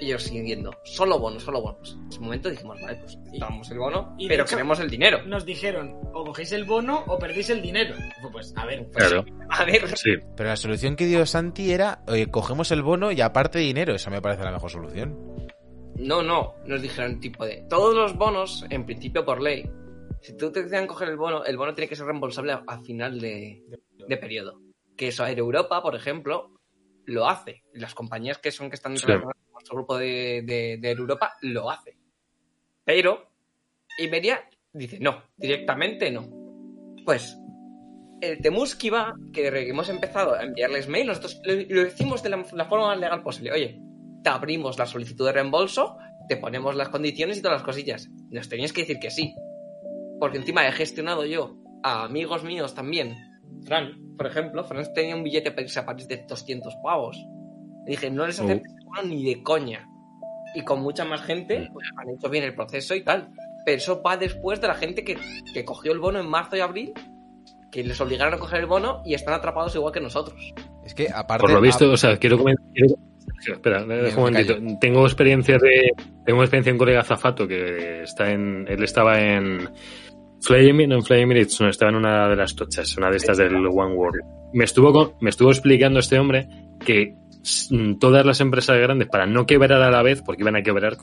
Y 0.00 0.06
ellos 0.06 0.22
siguiendo, 0.22 0.70
solo 0.84 1.18
bono, 1.18 1.38
solo 1.40 1.60
bono. 1.60 1.76
Pues, 1.78 1.92
en 1.92 2.08
ese 2.08 2.20
momento 2.20 2.48
dijimos, 2.48 2.80
vale, 2.80 2.96
pues 3.02 3.18
damos 3.38 3.70
el 3.70 3.78
bono, 3.78 4.14
Y 4.18 4.28
pero 4.28 4.44
hecho- 4.44 4.56
queremos 4.56 4.80
el 4.80 4.88
dinero. 4.88 5.22
Nos 5.26 5.44
dijeron, 5.44 5.94
o 6.14 6.24
cogéis 6.24 6.52
el 6.52 6.64
bono 6.64 7.04
o 7.06 7.18
perdéis 7.18 7.50
el 7.50 7.60
dinero. 7.60 7.94
Fue, 8.22 8.30
Pues, 8.30 8.54
a 8.56 8.64
ver, 8.64 8.88
pues, 8.90 8.96
Claro. 9.08 9.24
A 9.50 9.64
ver, 9.64 9.86
Sí. 9.98 10.12
Pero 10.36 10.48
la 10.48 10.56
solución 10.56 10.96
que 10.96 11.04
dio 11.06 11.26
Santi 11.26 11.70
era, 11.72 12.02
oye, 12.06 12.28
cogemos 12.30 12.70
el 12.70 12.82
bono 12.82 13.12
y 13.12 13.20
aparte 13.20 13.58
dinero. 13.58 13.94
Esa 13.94 14.08
me 14.08 14.22
parece 14.22 14.42
la 14.44 14.52
mejor 14.52 14.70
solución. 14.70 15.18
No, 16.00 16.22
no, 16.22 16.54
nos 16.66 16.80
dijeron 16.82 17.20
tipo 17.20 17.44
de 17.44 17.64
todos 17.68 17.94
los 17.94 18.16
bonos, 18.16 18.64
en 18.70 18.84
principio 18.86 19.24
por 19.24 19.40
ley, 19.40 19.70
si 20.22 20.36
tú 20.36 20.50
te 20.50 20.62
decían 20.62 20.86
coger 20.86 21.08
el 21.08 21.16
bono, 21.16 21.44
el 21.44 21.56
bono 21.56 21.74
tiene 21.74 21.88
que 21.88 21.96
ser 21.96 22.06
reembolsable 22.06 22.52
a, 22.52 22.62
a 22.66 22.80
final 22.80 23.20
de, 23.20 23.62
de 24.08 24.16
periodo. 24.16 24.60
Que 24.96 25.08
eso 25.08 25.24
Air 25.24 25.38
Europa, 25.38 25.82
por 25.82 25.94
ejemplo, 25.94 26.50
lo 27.06 27.28
hace. 27.28 27.62
Las 27.72 27.94
compañías 27.94 28.38
que 28.38 28.50
son 28.50 28.68
que 28.70 28.76
están 28.76 28.96
Sí. 28.96 29.06
con 29.06 29.32
nuestro 29.52 29.76
grupo 29.76 29.96
de, 29.98 30.42
de, 30.44 30.78
de 30.80 30.90
Europa 30.90 31.34
lo 31.42 31.70
hace. 31.70 31.96
Pero 32.84 33.28
Iberia 33.98 34.48
dice 34.72 34.98
no, 35.00 35.22
directamente 35.36 36.10
no. 36.10 36.28
Pues 37.04 37.36
el 38.20 38.38
Temuski 38.42 38.90
va, 38.90 39.14
que 39.32 39.48
hemos 39.48 39.88
empezado 39.88 40.34
a 40.34 40.42
enviarles 40.42 40.88
mail, 40.88 41.06
nosotros 41.06 41.40
lo, 41.44 41.54
lo 41.54 41.84
decimos 41.84 42.22
de 42.22 42.28
la, 42.30 42.44
la 42.52 42.64
forma 42.66 42.88
más 42.88 42.98
legal 42.98 43.22
posible. 43.22 43.52
Oye, 43.52 43.80
te 44.22 44.30
abrimos 44.30 44.78
la 44.78 44.86
solicitud 44.86 45.26
de 45.26 45.32
reembolso, 45.32 45.96
te 46.28 46.36
ponemos 46.36 46.74
las 46.76 46.88
condiciones 46.88 47.38
y 47.38 47.42
todas 47.42 47.58
las 47.58 47.64
cosillas. 47.64 48.08
Nos 48.30 48.48
tenías 48.48 48.72
que 48.72 48.82
decir 48.82 48.98
que 49.00 49.10
sí. 49.10 49.34
Porque 50.18 50.38
encima 50.38 50.66
he 50.66 50.72
gestionado 50.72 51.24
yo 51.24 51.56
a 51.82 52.04
amigos 52.04 52.44
míos 52.44 52.74
también. 52.74 53.16
Fran, 53.64 53.92
por 54.16 54.26
ejemplo, 54.26 54.62
Fran 54.64 54.84
tenía 54.94 55.16
un 55.16 55.24
billete 55.24 55.50
para 55.50 55.62
irse 55.62 55.80
a 55.80 55.86
París 55.86 56.06
de 56.08 56.24
200 56.28 56.74
pavos. 56.82 57.16
Le 57.86 57.92
dije, 57.92 58.10
no 58.10 58.26
les 58.26 58.38
Oh. 58.40 58.44
aceptes 58.44 58.72
seguro 58.78 59.02
ni 59.04 59.24
de 59.24 59.42
coña. 59.42 59.86
Y 60.54 60.62
con 60.62 60.82
mucha 60.82 61.04
más 61.04 61.22
gente 61.22 61.68
pues, 61.72 61.88
han 61.96 62.10
hecho 62.10 62.28
bien 62.28 62.44
el 62.44 62.54
proceso 62.54 62.94
y 62.94 63.02
tal. 63.02 63.30
Pero 63.64 63.76
eso 63.78 64.02
va 64.02 64.16
después 64.16 64.60
de 64.60 64.68
la 64.68 64.74
gente 64.74 65.04
que, 65.04 65.16
que 65.54 65.64
cogió 65.64 65.92
el 65.92 65.98
bono 66.00 66.18
en 66.20 66.28
marzo 66.28 66.56
y 66.56 66.60
abril, 66.60 66.92
que 67.70 67.82
les 67.84 68.00
obligaron 68.00 68.34
a 68.34 68.38
coger 68.38 68.60
el 68.60 68.66
bono 68.66 69.02
y 69.04 69.14
están 69.14 69.34
atrapados 69.34 69.74
igual 69.74 69.92
que 69.92 70.00
nosotros. 70.00 70.52
Es 70.84 70.94
que 70.94 71.08
aparte... 71.08 71.42
Por 71.42 71.52
lo 71.52 71.60
visto, 71.60 71.84
a- 71.86 71.92
o 71.92 71.96
sea, 71.96 72.16
quiero 72.18 72.36
comentar. 72.38 72.66
quiero- 72.74 72.94
Espera, 73.46 73.84
deja 73.84 74.16
un 74.18 74.24
momentito. 74.24 74.54
Tengo 74.80 75.04
experiencia 75.04 75.56
de. 75.58 75.92
Tengo 76.24 76.42
experiencia 76.42 76.70
de 76.70 76.74
un 76.74 76.78
colega 76.78 77.02
zafato 77.02 77.46
que 77.48 78.02
está 78.02 78.30
en. 78.30 78.66
Él 78.68 78.82
estaba 78.82 79.18
en. 79.20 79.68
Flaming, 80.42 80.88
no 80.88 80.96
en 80.96 81.02
Flaming 81.02 81.24
Emirates, 81.24 81.60
no, 81.60 81.68
estaba 81.68 81.90
en 81.90 81.96
una 81.96 82.28
de 82.28 82.36
las 82.36 82.54
tochas, 82.56 82.96
una 82.96 83.10
de 83.10 83.18
estas 83.18 83.36
del 83.36 83.54
One 83.56 83.94
World. 83.94 84.22
Me 84.54 84.64
estuvo, 84.64 84.90
con- 84.92 85.12
me 85.20 85.28
estuvo 85.30 85.50
explicando 85.50 86.00
este 86.00 86.18
hombre 86.18 86.48
que 86.84 87.14
todas 87.98 88.24
las 88.24 88.40
empresas 88.40 88.78
grandes, 88.78 89.08
para 89.08 89.26
no 89.26 89.44
quebrar 89.44 89.82
a 89.82 89.90
la 89.90 90.02
vez, 90.02 90.22
porque 90.22 90.42
iban 90.42 90.56
a 90.56 90.62
quebrar 90.62 90.96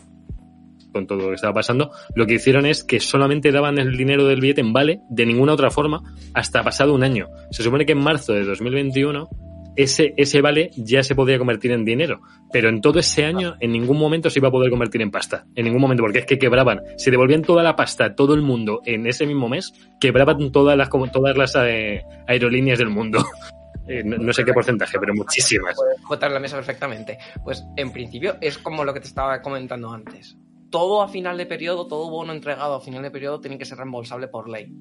con 0.91 1.05
todo 1.05 1.19
lo 1.19 1.27
que 1.29 1.35
estaba 1.35 1.53
pasando, 1.53 1.91
lo 2.15 2.25
que 2.25 2.35
hicieron 2.35 2.65
es 2.65 2.83
que 2.83 2.99
solamente 2.99 3.51
daban 3.51 3.77
el 3.77 3.95
dinero 3.95 4.25
del 4.25 4.41
billete 4.41 4.61
en 4.61 4.73
vale, 4.73 5.01
de 5.09 5.25
ninguna 5.27 5.53
otra 5.53 5.69
forma, 5.69 6.01
hasta 6.33 6.63
pasado 6.63 6.95
un 6.95 7.03
año. 7.03 7.27
Se 7.51 7.61
supone 7.61 7.85
que 7.85 7.91
en 7.91 7.99
marzo 7.99 8.33
de 8.33 8.43
2021 8.43 9.29
ese, 9.77 10.13
ese 10.17 10.41
vale 10.41 10.71
ya 10.75 11.03
se 11.03 11.15
podía 11.15 11.37
convertir 11.37 11.71
en 11.71 11.85
dinero, 11.85 12.21
pero 12.51 12.67
en 12.67 12.81
todo 12.81 12.99
ese 12.99 13.23
año 13.23 13.55
en 13.59 13.71
ningún 13.71 13.97
momento 13.97 14.29
se 14.29 14.39
iba 14.39 14.49
a 14.49 14.51
poder 14.51 14.69
convertir 14.69 15.01
en 15.01 15.11
pasta, 15.11 15.45
en 15.55 15.65
ningún 15.65 15.81
momento, 15.81 16.03
porque 16.03 16.19
es 16.19 16.25
que 16.25 16.39
quebraban, 16.39 16.81
se 16.97 17.11
devolvían 17.11 17.43
toda 17.43 17.63
la 17.63 17.75
pasta 17.75 18.15
todo 18.15 18.33
el 18.33 18.41
mundo 18.41 18.81
en 18.85 19.07
ese 19.07 19.25
mismo 19.25 19.47
mes, 19.47 19.71
quebraban 19.99 20.51
todas 20.51 20.75
las, 20.75 20.89
todas 20.89 21.37
las 21.37 21.55
eh, 21.55 22.03
aerolíneas 22.27 22.79
del 22.79 22.89
mundo. 22.89 23.23
Eh, 23.89 24.03
no, 24.03 24.33
sé 24.33 24.43
qué 24.43 24.51
porcentaje, 24.51 24.99
pero 24.99 25.13
muchísimas. 25.13 25.73
Botar 26.09 26.29
la 26.29 26.41
mesa 26.41 26.57
perfectamente. 26.57 27.17
Pues 27.41 27.65
en 27.77 27.93
principio 27.93 28.35
es 28.41 28.57
como 28.57 28.83
lo 28.83 28.93
que 28.93 28.99
te 28.99 29.07
estaba 29.07 29.41
comentando 29.41 29.89
antes. 29.93 30.37
Todo 30.69 31.01
a 31.01 31.07
final 31.07 31.37
de 31.37 31.45
periodo, 31.45 31.87
todo 31.87 32.09
bono 32.09 32.33
entregado 32.33 32.75
a 32.75 32.81
final 32.81 33.01
de 33.01 33.11
periodo 33.11 33.39
tiene 33.39 33.57
que 33.57 33.63
ser 33.63 33.77
reembolsable 33.77 34.27
por 34.27 34.49
ley. 34.49 34.73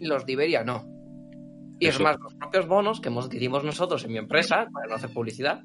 Los 0.00 0.26
de 0.26 0.62
no. 0.66 0.84
Y 1.82 1.88
es 1.88 1.98
más, 2.00 2.16
los 2.20 2.34
propios 2.34 2.68
bonos 2.68 3.00
que 3.00 3.10
hicimos 3.32 3.64
nosotros 3.64 4.04
en 4.04 4.12
mi 4.12 4.18
empresa, 4.18 4.68
para 4.72 4.86
no 4.88 4.94
hacer 4.94 5.10
publicidad, 5.12 5.62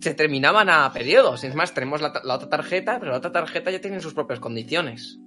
se 0.00 0.14
terminaban 0.14 0.70
a 0.70 0.90
periodos. 0.92 1.44
Es 1.44 1.54
más, 1.54 1.74
tenemos 1.74 2.00
la, 2.00 2.08
otra 2.08 2.48
tarjeta, 2.48 2.98
pero 2.98 3.12
la 3.12 3.18
otra 3.18 3.32
tarjeta 3.32 3.70
ya 3.70 3.80
tiene 3.80 4.00
sus 4.00 4.14
propias 4.14 4.40
condiciones. 4.40 5.18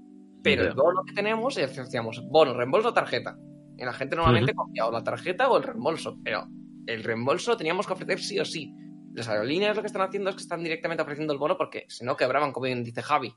Pero 0.44 0.64
Ya. 0.64 0.70
el 0.70 0.76
bono 0.76 1.04
que 1.06 1.14
tenemos 1.14 1.58
es 1.58 1.76
decíamos, 1.76 2.24
bono, 2.28 2.54
reembolso, 2.54 2.92
tarjeta. 2.94 3.38
Y 3.78 3.86
la 3.86 3.94
gente 3.94 4.16
normalmente 4.16 4.54
cogía 4.56 4.88
o 4.88 4.92
la 4.92 5.04
tarjeta 5.04 5.50
o 5.50 5.58
el 5.58 5.64
reembolso. 5.64 6.18
Pero 6.24 6.48
el 6.88 7.04
reembolso 7.04 7.52
lo 7.52 7.58
teníamos 7.58 7.86
que 7.86 7.94
ofrecer 7.94 8.20
sí 8.20 8.40
o 8.40 8.46
sí. 8.46 8.74
Las 9.14 9.28
aerolíneas 9.28 9.76
lo 9.76 9.84
que 9.84 9.88
están 9.88 10.02
haciendo 10.02 10.30
es 10.30 10.36
que 10.36 10.42
están 10.42 10.64
directamente 10.64 11.04
ofreciendo 11.04 11.34
el 11.34 11.40
bono 11.40 11.58
porque 11.58 11.86
si 11.90 12.06
no 12.06 12.16
quebraban, 12.16 12.52
como 12.52 12.66
bien 12.66 12.84
dice 12.84 13.02
Javi. 13.04 13.32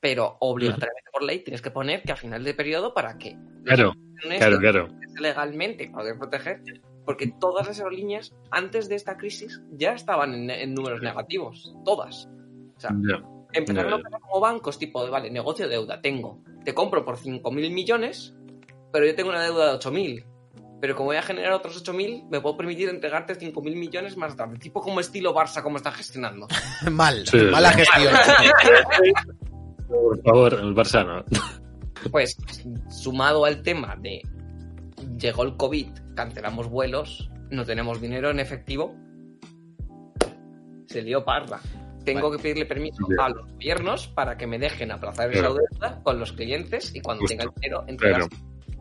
Pero 0.00 0.36
obligatoriamente 0.40 1.10
por 1.12 1.22
ley 1.22 1.40
tienes 1.40 1.60
que 1.62 1.70
poner 1.70 2.02
que 2.02 2.12
a 2.12 2.16
final 2.16 2.44
de 2.44 2.54
periodo 2.54 2.94
para 2.94 3.18
que 3.18 3.36
Claro, 3.64 3.94
claro, 4.38 4.58
claro. 4.58 4.88
legalmente 5.20 5.90
poder 5.90 6.16
proteger, 6.18 6.62
porque 7.04 7.32
todas 7.40 7.66
las 7.66 7.78
aerolíneas 7.78 8.32
antes 8.50 8.88
de 8.88 8.94
esta 8.94 9.16
crisis 9.16 9.60
ya 9.72 9.92
estaban 9.92 10.34
en, 10.34 10.50
en 10.50 10.74
números 10.74 11.02
negativos, 11.02 11.74
todas. 11.84 12.28
O 12.76 12.80
sea, 12.80 12.90
empezaron 13.52 13.92
a 13.92 13.96
operar 13.96 14.20
como 14.20 14.40
bancos, 14.40 14.78
tipo 14.78 15.04
de, 15.04 15.10
vale, 15.10 15.30
negocio 15.30 15.66
de 15.66 15.74
deuda, 15.74 16.00
tengo, 16.00 16.42
te 16.64 16.74
compro 16.74 17.04
por 17.04 17.16
5.000 17.18 17.50
millones, 17.72 18.34
pero 18.92 19.04
yo 19.06 19.14
tengo 19.16 19.30
una 19.30 19.42
deuda 19.42 19.72
de 19.72 19.78
8.000. 19.78 20.24
Pero 20.80 20.94
como 20.94 21.06
voy 21.06 21.16
a 21.16 21.22
generar 21.22 21.52
otros 21.54 21.84
8.000, 21.84 22.28
me 22.30 22.40
puedo 22.40 22.56
permitir 22.56 22.88
entregarte 22.88 23.36
5.000 23.36 23.74
millones 23.74 24.16
más 24.16 24.36
tarde. 24.36 24.58
Tipo 24.58 24.80
como 24.80 25.00
estilo 25.00 25.34
Barça, 25.34 25.60
como 25.60 25.76
está 25.76 25.90
gestionando. 25.90 26.46
Mal, 26.92 27.26
Sí, 27.26 27.36
mala 27.50 27.72
sí. 27.72 27.78
gestión. 27.80 28.14
Por 29.88 30.22
favor, 30.22 30.54
el 30.54 30.74
Barça 30.74 31.04
no. 31.04 31.24
Pues 32.12 32.36
sumado 32.90 33.44
al 33.44 33.60
tema 33.62 33.96
de 34.00 34.22
llegó 35.18 35.42
el 35.42 35.56
COVID, 35.56 35.88
cancelamos 36.14 36.68
vuelos, 36.68 37.28
no 37.50 37.64
tenemos 37.64 38.00
dinero 38.00 38.30
en 38.30 38.38
efectivo, 38.38 38.94
se 40.86 41.02
lió 41.02 41.24
parda. 41.24 41.60
Tengo 42.04 42.30
que 42.30 42.38
pedirle 42.38 42.66
permiso 42.66 43.04
a 43.20 43.28
los 43.30 43.46
gobiernos 43.52 44.06
para 44.08 44.36
que 44.36 44.46
me 44.46 44.58
dejen 44.60 44.92
aplazar 44.92 45.30
esa 45.32 45.48
deuda 45.48 46.00
con 46.04 46.20
los 46.20 46.32
clientes 46.32 46.94
y 46.94 47.00
cuando 47.00 47.22
Justo. 47.22 47.36
tenga 47.36 47.44
el 47.52 47.60
dinero 47.60 47.84
entregarse. 47.86 48.28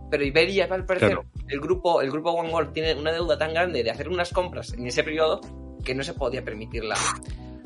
Pero 0.09 0.23
Iberia, 0.23 0.67
al 0.71 0.85
parecer, 0.85 1.09
Claro. 1.09 1.25
el 1.49 1.59
grupo, 1.59 2.01
el 2.01 2.11
grupo 2.11 2.31
One 2.31 2.53
World 2.53 2.71
tiene 2.71 2.93
una 2.93 3.11
deuda 3.11 3.37
tan 3.37 3.51
grande 3.53 3.83
de 3.83 3.91
hacer 3.91 4.07
unas 4.07 4.31
compras 4.31 4.71
en 4.73 4.87
ese 4.87 5.03
periodo 5.03 5.41
que 5.83 5.93
no 5.95 6.03
se 6.03 6.13
podía 6.13 6.45
permitir 6.45 6.83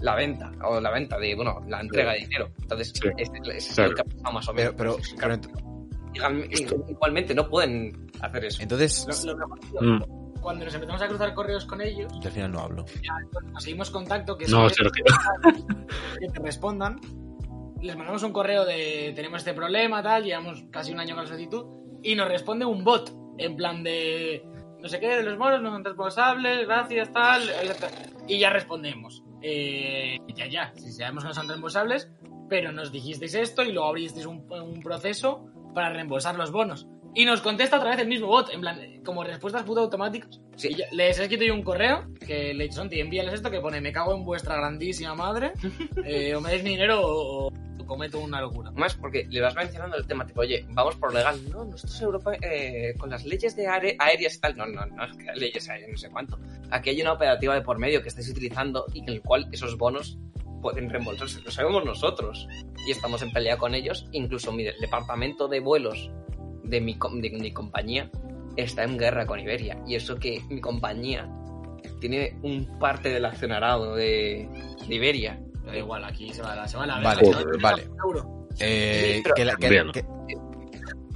la, 0.02 0.16
venta, 0.16 0.52
o 0.64 0.80
la 0.82 0.92
venta 0.92 1.18
de, 1.20 1.36
bueno, 1.36 1.62
la 1.68 1.80
entrega 1.82 2.14
de 2.14 2.20
dinero. 2.20 2.50
Entonces, 2.62 2.92
Sí. 2.94 3.08
ese, 3.18 3.32
ese 3.46 3.58
es 3.58 3.76
Claro. 3.76 3.90
el 3.92 3.96
que 3.96 4.02
ha 4.02 4.06
pasado 4.06 4.32
más 4.34 4.50
o 4.50 4.54
Pero, 4.54 4.64
menos. 4.72 4.76
pero, 4.78 4.96
Pues, 4.96 5.16
pero 5.20 5.62
Igual- 6.14 6.50
Igualmente 6.90 7.34
no 7.34 7.48
pueden 7.48 8.12
hacer 8.20 8.46
eso. 8.46 8.62
entonces, 8.62 9.26
Lo- 9.26 9.34
lo 9.34 9.48
mejor, 9.48 9.60
Mm. 9.82 10.22
Cuando 10.42 10.66
nos 10.66 10.74
empezamos 10.74 11.02
a 11.04 11.08
cruzar 11.08 11.34
correos 11.36 11.66
con 11.66 11.82
ellos, 11.82 12.12
yo 12.20 12.28
al 12.28 12.32
final 12.34 12.52
no 12.52 12.60
hablo. 12.62 12.86
conseguimos 13.54 13.92
contacto 13.92 14.36
que 14.36 14.48
No, 14.48 14.68
Sergio. 14.70 15.06
que 16.20 16.28
te 16.28 16.40
respondan. 16.40 17.00
Les 17.80 17.96
mandamos 17.96 18.24
un 18.24 18.32
correo 18.34 18.66
de 18.66 19.14
tenemos 19.16 19.40
este 19.42 19.54
problema, 19.54 20.02
tal, 20.04 20.24
llevamos 20.24 20.64
casi 20.72 20.92
un 20.92 21.00
año 21.00 21.16
con 21.16 21.24
la 21.26 21.30
solicitud, 21.30 21.66
y 22.04 22.16
nos 22.16 22.28
responde 22.28 22.66
un 22.66 22.84
bot, 22.84 23.12
en 23.38 23.56
plan 23.56 23.84
de 23.84 24.44
no 24.82 24.88
sé 24.90 25.00
qué, 25.00 25.16
de 25.18 25.24
los 25.24 25.38
moros, 25.38 25.62
no 25.62 25.72
son 25.72 25.84
responsables, 25.86 26.66
gracias, 26.68 27.12
tal, 27.14 27.44
y 28.28 28.40
ya 28.40 28.50
respondemos. 28.50 29.24
Eh, 29.42 30.18
ya, 30.36 30.48
ya, 30.48 30.74
si 30.76 30.92
sabemos 30.92 31.24
que 31.24 31.30
no 31.30 31.34
son 31.34 31.50
responsables, 31.50 32.12
pero 32.50 32.72
nos 32.72 32.92
dijisteis 32.92 33.36
esto 33.36 33.64
y 33.64 33.72
luego 33.72 33.90
abristeis 33.90 34.26
un, 34.26 34.46
un 34.52 34.82
proceso 34.82 35.46
para 35.74 35.92
reembolsar 35.92 36.36
los 36.36 36.52
bonos. 36.52 36.88
Y 37.14 37.26
nos 37.26 37.42
contesta 37.42 37.78
otra 37.78 37.90
vez 37.92 38.00
el 38.00 38.08
mismo 38.08 38.28
bot, 38.28 38.50
en 38.54 38.62
plan, 38.62 38.80
como 39.04 39.24
respuestas 39.24 39.64
puto 39.64 39.82
automáticas. 39.82 40.40
Sí. 40.56 40.70
Y 40.70 40.96
les 40.96 41.20
he 41.20 41.24
escrito 41.24 41.44
yo 41.44 41.54
un 41.54 41.64
correo 41.64 42.08
que 42.26 42.54
le 42.54 42.64
he 42.64 42.68
dicho, 42.68 42.78
Santi, 42.78 43.02
envíales 43.02 43.34
esto 43.34 43.52
que 43.52 43.60
pone, 43.60 43.82
me 43.82 43.92
cago 43.92 44.16
en 44.16 44.24
vuestra 44.24 44.56
grandísima 44.56 45.14
madre, 45.14 45.52
eh, 46.06 46.34
o 46.36 46.42
me 46.42 46.52
dais 46.52 46.64
mi 46.64 46.72
dinero 46.72 47.02
o 47.04 47.52
cometo 47.92 48.20
una 48.20 48.40
locura. 48.40 48.72
Más 48.72 48.96
porque 48.96 49.28
le 49.30 49.42
vas 49.42 49.54
mencionando 49.54 49.98
el 49.98 50.08
tema, 50.08 50.26
tipo, 50.26 50.40
oye, 50.42 50.66
vamos 50.70 50.96
por 50.96 51.14
legal. 51.14 51.38
No, 51.50 51.66
nosotros 51.66 52.02
Europa, 52.02 52.32
eh, 52.42 52.94
con 52.98 53.10
las 53.10 53.26
leyes 53.26 53.54
de 53.58 53.68
aere- 53.68 53.96
aéreas 54.00 54.36
y 54.36 54.40
tal. 54.40 54.56
No, 54.56 54.66
no, 54.66 54.86
no, 54.86 55.06
leyes 55.36 55.68
aéreas, 55.70 55.92
no 55.92 55.98
sé 55.98 56.10
cuánto. 56.10 56.40
Aquí 56.70 56.90
hay 56.92 57.02
una 57.02 57.12
operativa 57.12 57.54
de 57.54 57.62
por 57.62 57.78
medio 57.80 58.02
que 58.02 58.08
estáis 58.08 58.30
utilizando 58.30 58.86
y 58.94 59.00
en 59.00 59.10
el 59.10 59.22
cual 59.22 59.50
esos 59.52 59.78
bonos 59.78 60.18
pueden 60.62 60.90
reembolsarse. 60.90 61.42
Lo 61.42 61.52
sabemos 61.52 61.84
nosotros. 61.84 62.48
Y 62.88 62.92
estamos 62.92 63.22
en 63.24 63.32
pelea 63.34 63.58
con 63.58 63.76
ellos. 63.76 64.08
Incluso 64.14 64.52
mi 64.54 64.64
de- 64.64 64.74
departamento 64.80 65.48
de 65.50 65.60
vuelos 65.60 66.10
de 66.64 66.80
mi, 66.80 66.98
de 67.20 67.30
mi 67.32 67.52
compañía 67.52 68.10
está 68.56 68.84
en 68.86 68.98
guerra 68.98 69.26
con 69.26 69.40
Iberia. 69.40 69.78
Y 69.86 69.96
eso 69.96 70.16
que 70.16 70.42
mi 70.50 70.62
compañía 70.62 71.30
tiene 72.00 72.38
un 72.42 72.80
parte 72.80 73.10
del 73.10 73.26
accionarado 73.26 73.96
de, 73.96 74.48
de 74.88 74.96
Iberia. 74.96 75.42
Da 75.66 75.76
igual, 75.78 76.04
aquí 76.04 76.34
se 76.34 76.42
va 76.42 76.56
la 76.56 76.68
semana. 76.68 77.00
Vale, 77.02 77.22
Joder, 77.26 77.46
vale. 77.62 77.84
Euro. 78.04 78.48
Eh, 78.60 79.14
Sí, 79.18 79.22
pero 79.24 79.36
que 79.36 79.46
la- 79.46 79.56
que- 79.56 79.62
también. 79.62 79.92
que- 79.92 80.06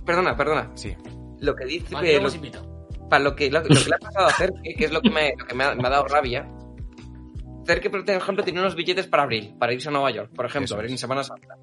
Perdona, 0.06 0.36
perdona. 0.38 0.72
sí. 0.76 0.96
Lo 1.40 1.56
que 1.56 1.66
dice 1.66 1.94
Vale, 1.94 2.08
que 2.08 2.20
lo 2.20 2.30
para 3.10 3.24
lo 3.24 3.36
que, 3.36 3.50
lo, 3.52 3.60
lo 3.62 3.68
que 3.68 3.74
le 3.90 3.96
ha 3.96 4.00
pasado 4.00 4.28
a 4.28 4.32
Cerque, 4.32 4.74
que 4.76 4.86
es 4.86 4.92
lo 4.92 5.02
que 5.02 5.10
me, 5.10 5.34
lo 5.38 5.46
que 5.46 5.54
me 5.56 5.64
ha, 5.64 5.76
me 5.76 5.88
ha 5.88 5.92
dado 5.92 6.08
rabia. 6.08 6.48
Cerque, 7.66 7.90
por 7.90 8.08
ejemplo, 8.10 8.44
tiene 8.44 8.60
unos 8.60 8.76
billetes 8.76 9.08
para 9.08 9.24
abril, 9.24 9.56
para 9.60 9.74
irse 9.74 9.90
a 9.90 9.92
Nueva 9.92 10.12
York, 10.12 10.32
por 10.36 10.46
ejemplo, 10.46 10.80
en 10.82 10.98
Semana 10.98 11.24
Santa. 11.24 11.58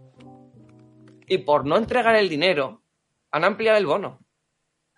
Y 1.26 1.39
por 1.39 1.64
no 1.64 1.76
entregar 1.76 2.14
el 2.16 2.28
dinero, 2.28 2.83
han 3.30 3.45
ampliado 3.45 3.78
el 3.78 3.87
bono. 3.87 4.18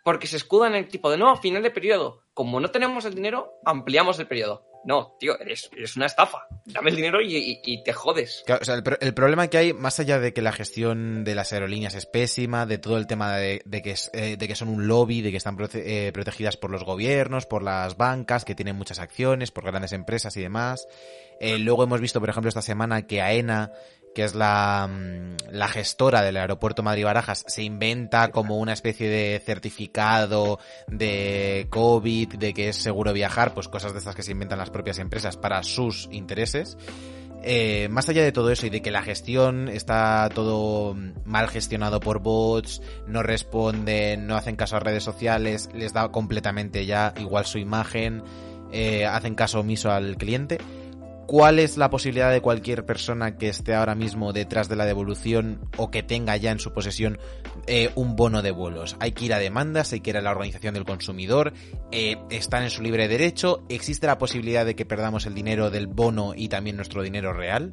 Porque 0.02 0.26
se 0.26 0.36
escudan 0.36 0.72
en 0.74 0.84
el 0.84 0.88
tipo 0.88 1.10
de, 1.10 1.16
no, 1.16 1.30
a 1.30 1.36
final 1.36 1.62
de 1.62 1.70
periodo. 1.70 2.22
Como 2.34 2.58
no 2.60 2.70
tenemos 2.70 3.04
el 3.04 3.14
dinero, 3.14 3.52
ampliamos 3.64 4.18
el 4.18 4.26
periodo. 4.26 4.66
No, 4.86 5.16
tío, 5.18 5.38
eres, 5.40 5.70
una 5.96 6.06
estafa. 6.06 6.46
Dame 6.66 6.90
el 6.90 6.96
dinero 6.96 7.20
y, 7.20 7.60
y- 7.64 7.82
te 7.82 7.92
jodes. 7.92 8.44
O 8.60 8.64
sea, 8.64 8.74
el, 8.74 8.82
pro- 8.82 8.98
el 9.00 9.14
problema 9.14 9.48
que 9.48 9.58
hay, 9.58 9.72
más 9.72 9.98
allá 10.00 10.18
de 10.18 10.32
que 10.32 10.42
la 10.42 10.52
gestión 10.52 11.24
de 11.24 11.34
las 11.34 11.52
aerolíneas 11.52 11.94
es 11.94 12.06
pésima, 12.06 12.66
de 12.66 12.78
todo 12.78 12.96
el 12.98 13.06
tema 13.06 13.36
de, 13.36 13.62
que, 13.82 13.90
es, 13.92 14.10
eh, 14.12 14.36
de 14.36 14.48
que 14.48 14.54
son 14.54 14.68
un 14.68 14.86
lobby, 14.86 15.22
de 15.22 15.30
que 15.30 15.36
están 15.38 15.56
eh, 15.74 16.10
protegidas 16.12 16.56
por 16.56 16.70
los 16.70 16.84
gobiernos, 16.84 17.46
por 17.46 17.62
las 17.62 17.96
bancas, 17.96 18.44
que 18.44 18.54
tienen 18.54 18.76
muchas 18.76 18.98
acciones, 18.98 19.50
por 19.50 19.64
grandes 19.64 19.92
empresas 19.92 20.36
y 20.36 20.42
demás. 20.42 20.86
Eh, 21.40 21.58
luego 21.58 21.84
hemos 21.84 22.00
visto, 22.00 22.20
por 22.20 22.28
ejemplo, 22.30 22.48
esta 22.48 22.62
semana 22.62 23.06
que 23.06 23.20
AENA, 23.20 23.72
que 24.14 24.24
es 24.24 24.34
la, 24.34 24.88
mm, 24.90 25.50
la 25.50 25.68
gestora 25.68 26.22
del 26.22 26.36
aeropuerto 26.36 26.82
Madrid-Barajas, 26.82 27.44
se 27.46 27.62
inventa 27.62 28.28
como 28.30 28.58
una 28.58 28.72
especie 28.72 29.08
de 29.08 29.42
certificado 29.44 30.58
de 30.88 31.66
COVID, 31.70 32.34
de 32.34 32.54
que 32.54 32.68
es 32.68 32.76
seguro 32.76 33.12
viajar, 33.12 33.54
pues 33.54 33.68
cosas 33.68 33.92
de 33.92 33.98
estas 33.98 34.14
que 34.14 34.22
se 34.22 34.32
inventan 34.32 34.58
las 34.58 34.70
propias 34.70 34.98
empresas 34.98 35.36
para 35.36 35.62
sus 35.62 36.08
intereses. 36.10 36.76
Eh, 37.46 37.88
más 37.90 38.08
allá 38.08 38.22
de 38.24 38.32
todo 38.32 38.50
eso 38.50 38.66
y 38.66 38.70
de 38.70 38.80
que 38.80 38.90
la 38.90 39.02
gestión 39.02 39.68
está 39.68 40.30
todo 40.34 40.96
mal 41.26 41.46
gestionado 41.48 42.00
por 42.00 42.20
bots, 42.20 42.80
no 43.06 43.22
responden, 43.22 44.26
no 44.26 44.36
hacen 44.36 44.56
caso 44.56 44.76
a 44.76 44.80
redes 44.80 45.04
sociales, 45.04 45.68
les 45.74 45.92
da 45.92 46.08
completamente 46.08 46.86
ya 46.86 47.12
igual 47.18 47.44
su 47.44 47.58
imagen, 47.58 48.22
eh, 48.72 49.04
hacen 49.04 49.34
caso 49.34 49.60
omiso 49.60 49.90
al 49.90 50.16
cliente. 50.16 50.56
¿Cuál 51.26 51.58
es 51.58 51.76
la 51.78 51.90
posibilidad 51.90 52.30
de 52.30 52.40
cualquier 52.40 52.84
persona 52.84 53.38
que 53.38 53.48
esté 53.48 53.74
ahora 53.74 53.94
mismo 53.94 54.32
detrás 54.32 54.68
de 54.68 54.76
la 54.76 54.84
devolución 54.84 55.68
o 55.78 55.90
que 55.90 56.02
tenga 56.02 56.36
ya 56.36 56.50
en 56.50 56.58
su 56.58 56.72
posesión 56.72 57.18
eh, 57.66 57.90
un 57.94 58.14
bono 58.16 58.42
de 58.42 58.50
vuelos? 58.50 58.96
Hay 59.00 59.12
que 59.12 59.24
ir 59.26 59.34
a 59.34 59.38
demandas, 59.38 59.92
hay 59.92 60.00
que 60.00 60.10
ir 60.10 60.16
a 60.18 60.20
la 60.22 60.30
organización 60.30 60.74
del 60.74 60.84
consumidor, 60.84 61.52
eh, 61.92 62.16
están 62.30 62.62
en 62.64 62.70
su 62.70 62.82
libre 62.82 63.08
derecho, 63.08 63.64
¿existe 63.68 64.06
la 64.06 64.18
posibilidad 64.18 64.66
de 64.66 64.76
que 64.76 64.84
perdamos 64.84 65.26
el 65.26 65.34
dinero 65.34 65.70
del 65.70 65.86
bono 65.86 66.32
y 66.36 66.48
también 66.48 66.76
nuestro 66.76 67.02
dinero 67.02 67.32
real? 67.32 67.70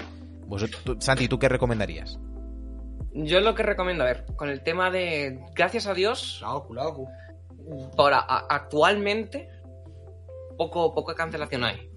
Tú- 0.84 0.98
Santi, 1.00 1.28
¿tú 1.28 1.38
qué 1.40 1.48
recomendarías? 1.50 2.20
Yo 3.14 3.42
lo 3.42 3.54
que 3.56 3.64
recomiendo, 3.64 4.04
a 4.04 4.08
ver, 4.08 4.26
con 4.38 4.50
el 4.50 4.64
tema 4.64 4.90
de, 4.90 5.40
gracias 5.56 5.88
a 5.88 5.94
Dios, 5.94 6.40
La 6.42 6.54
OCU, 6.56 6.74
la 6.74 6.88
OCU. 6.88 7.08
por 7.96 8.14
a- 8.14 8.20
a- 8.20 8.48
actualmente 8.50 9.48
poco 10.58 10.94
poca 10.94 11.14
cancelación 11.16 11.64
hay 11.64 11.91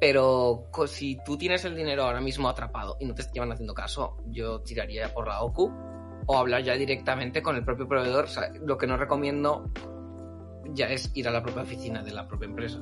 pero 0.00 0.68
si 0.86 1.18
tú 1.24 1.36
tienes 1.36 1.64
el 1.64 1.74
dinero 1.74 2.04
ahora 2.04 2.20
mismo 2.20 2.48
atrapado 2.48 2.96
y 3.00 3.06
no 3.06 3.14
te 3.14 3.24
llevan 3.32 3.52
haciendo 3.52 3.74
caso 3.74 4.16
yo 4.26 4.60
tiraría 4.60 5.12
por 5.12 5.26
la 5.26 5.40
OCU 5.42 5.72
o 6.26 6.36
hablar 6.38 6.62
ya 6.62 6.74
directamente 6.74 7.42
con 7.42 7.56
el 7.56 7.64
propio 7.64 7.88
proveedor 7.88 8.24
O 8.24 8.28
sea, 8.28 8.50
lo 8.64 8.76
que 8.78 8.86
no 8.86 8.96
recomiendo 8.96 9.70
ya 10.74 10.86
es 10.86 11.10
ir 11.14 11.26
a 11.26 11.30
la 11.30 11.42
propia 11.42 11.62
oficina 11.62 12.02
de 12.02 12.12
la 12.12 12.28
propia 12.28 12.46
empresa 12.46 12.78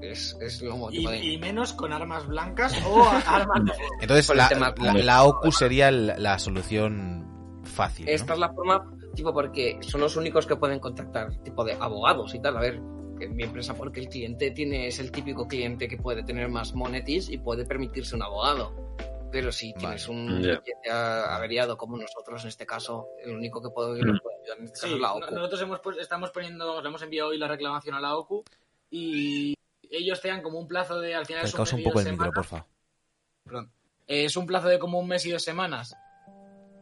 es, 0.00 0.34
es 0.40 0.62
lo 0.62 0.74
Y, 0.74 0.78
motivo 0.78 1.10
de 1.10 1.18
y 1.18 1.38
menos 1.38 1.74
con 1.74 1.92
armas 1.92 2.26
blancas 2.26 2.74
o 2.86 3.04
armas 3.26 3.64
de 3.66 3.72
fuego. 3.74 3.92
Entonces, 4.00 4.34
la, 4.34 4.48
tema- 4.48 4.74
la- 4.78 4.94
la 4.94 5.24
OCU 5.24 5.52
sería 5.52 5.90
la 5.90 6.38
solución 6.38 7.60
fácil. 7.64 8.06
¿no? 8.06 8.12
Esta 8.12 8.32
es 8.32 8.38
la 8.38 8.48
forma, 8.50 8.82
tipo, 9.14 9.34
porque 9.34 9.78
son 9.82 10.00
los 10.00 10.16
únicos 10.16 10.46
que 10.46 10.56
pueden 10.56 10.80
contactar, 10.80 11.36
tipo 11.42 11.62
de 11.64 11.74
abogados 11.74 12.34
y 12.34 12.40
tal. 12.40 12.56
A 12.56 12.60
ver, 12.60 12.80
que 13.20 13.28
mi 13.28 13.44
empresa, 13.44 13.74
porque 13.74 14.00
el 14.00 14.08
cliente 14.08 14.50
tiene, 14.50 14.88
es 14.88 14.98
el 14.98 15.12
típico 15.12 15.46
cliente 15.46 15.86
que 15.86 15.96
puede 15.96 16.24
tener 16.24 16.48
más 16.48 16.74
monetis 16.74 17.28
y 17.30 17.38
puede 17.38 17.64
permitirse 17.64 18.16
un 18.16 18.22
abogado. 18.24 18.96
Pero 19.30 19.52
si 19.52 19.72
tienes 19.74 20.08
un 20.08 20.42
Ya. 20.42 20.60
cliente 20.60 20.90
a- 20.90 21.36
averiado 21.36 21.76
como 21.76 21.96
nosotros 21.96 22.42
en 22.42 22.48
este 22.48 22.66
caso, 22.66 23.06
el 23.22 23.36
único 23.36 23.62
que 23.62 23.68
puede, 23.70 24.00
puede 24.00 24.36
ayudar 24.42 24.58
en 24.58 24.64
este 24.64 24.74
caso 24.80 24.86
Sí, 24.88 24.94
es 24.94 25.00
la 25.00 25.12
OCU. 25.14 25.34
nosotros 25.36 25.62
hemos 25.62 25.78
pues- 25.80 25.98
estamos 25.98 26.30
poniendo, 26.30 26.82
le 26.82 26.88
hemos 26.88 27.00
enviado 27.02 27.28
hoy 27.28 27.38
la 27.38 27.46
reclamación 27.46 27.94
a 27.94 28.00
la 28.00 28.16
OCU 28.16 28.42
y 28.90 29.54
ellos 29.88 30.20
te 30.20 30.28
dan 30.28 30.42
como 30.42 30.58
un 30.58 30.66
plazo 30.66 30.98
de 31.00 31.14
al 31.14 31.26
final 31.26 31.44
es 31.44 31.54
un 31.54 31.60
un 31.60 31.84
poco 31.84 32.00
el 32.00 32.10
micro, 32.10 32.32
porfa. 32.32 32.66
Perdón. 33.44 33.70
Eh, 34.08 34.24
es 34.24 34.36
un 34.36 34.46
plazo 34.46 34.66
de 34.66 34.80
como 34.80 34.98
un 34.98 35.06
mes 35.06 35.24
y 35.26 35.30
dos 35.30 35.44
semanas 35.44 35.94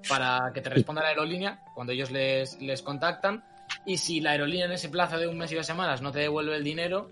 para 0.08 0.50
que 0.54 0.60
te 0.62 0.70
responda 0.70 1.02
la 1.02 1.08
aerolínea 1.08 1.60
cuando 1.74 1.92
ellos 1.92 2.10
les, 2.10 2.60
les 2.62 2.80
contactan. 2.82 3.44
Y 3.84 3.98
si 3.98 4.20
la 4.20 4.32
aerolínea 4.32 4.66
en 4.66 4.72
ese 4.72 4.88
plazo 4.88 5.18
de 5.18 5.26
un 5.26 5.38
mes 5.38 5.50
y 5.52 5.54
dos 5.54 5.66
semanas 5.66 6.02
no 6.02 6.12
te 6.12 6.20
devuelve 6.20 6.56
el 6.56 6.64
dinero, 6.64 7.08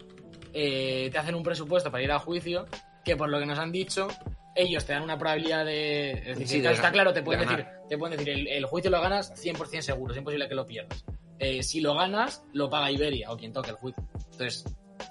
eh, 0.53 1.09
te 1.11 1.19
hacen 1.19 1.35
un 1.35 1.43
presupuesto 1.43 1.91
para 1.91 2.03
ir 2.03 2.13
a 2.13 2.19
juicio, 2.19 2.67
que 3.05 3.17
por 3.17 3.29
lo 3.29 3.39
que 3.39 3.47
nos 3.47 3.59
han 3.59 3.73
dicho, 3.73 4.09
ellos 4.55 4.85
te 4.85 4.93
dan 4.93 5.03
una 5.03 5.19
probabilidad 5.19 5.65
de... 5.65 6.13
Es 6.13 6.39
decir, 6.39 6.49
Sí, 6.49 6.61
de 6.61 6.71
está 6.71 6.83
ganar, 6.83 6.93
claro, 6.93 7.13
te 7.13 7.21
de 7.21 7.25
pueden 7.25 7.49
decir, 7.49 7.67
te 7.89 7.99
pueden 7.99 8.17
decir 8.17 8.33
el, 8.33 8.49
el 8.49 8.65
juicio 8.65 8.91
lo 8.91 9.01
ganas 9.01 9.33
100% 9.43 9.81
seguro, 9.81 10.13
es 10.13 10.19
imposible 10.19 10.49
que 10.49 10.55
lo 10.55 10.67
pierdas. 10.67 11.05
Eh, 11.39 11.63
si 11.63 11.81
lo 11.81 11.95
ganas, 11.95 12.45
lo 12.53 12.71
paga 12.71 12.91
Iberia 12.91 13.31
o 13.31 13.37
quien 13.37 13.53
toque 13.53 13.71
el 13.71 13.77
juicio. 13.77 14.03
Entonces, 14.33 14.65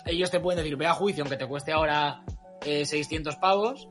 ellos 0.05 0.31
te 0.31 0.39
pueden 0.39 0.57
decir, 0.57 0.75
ve 0.75 0.87
a 0.87 0.93
juicio 0.93 1.23
aunque 1.23 1.37
te 1.37 1.47
cueste 1.47 1.71
ahora 1.71 2.23
eh, 2.65 2.85
600 2.85 3.35
pavos, 3.35 3.87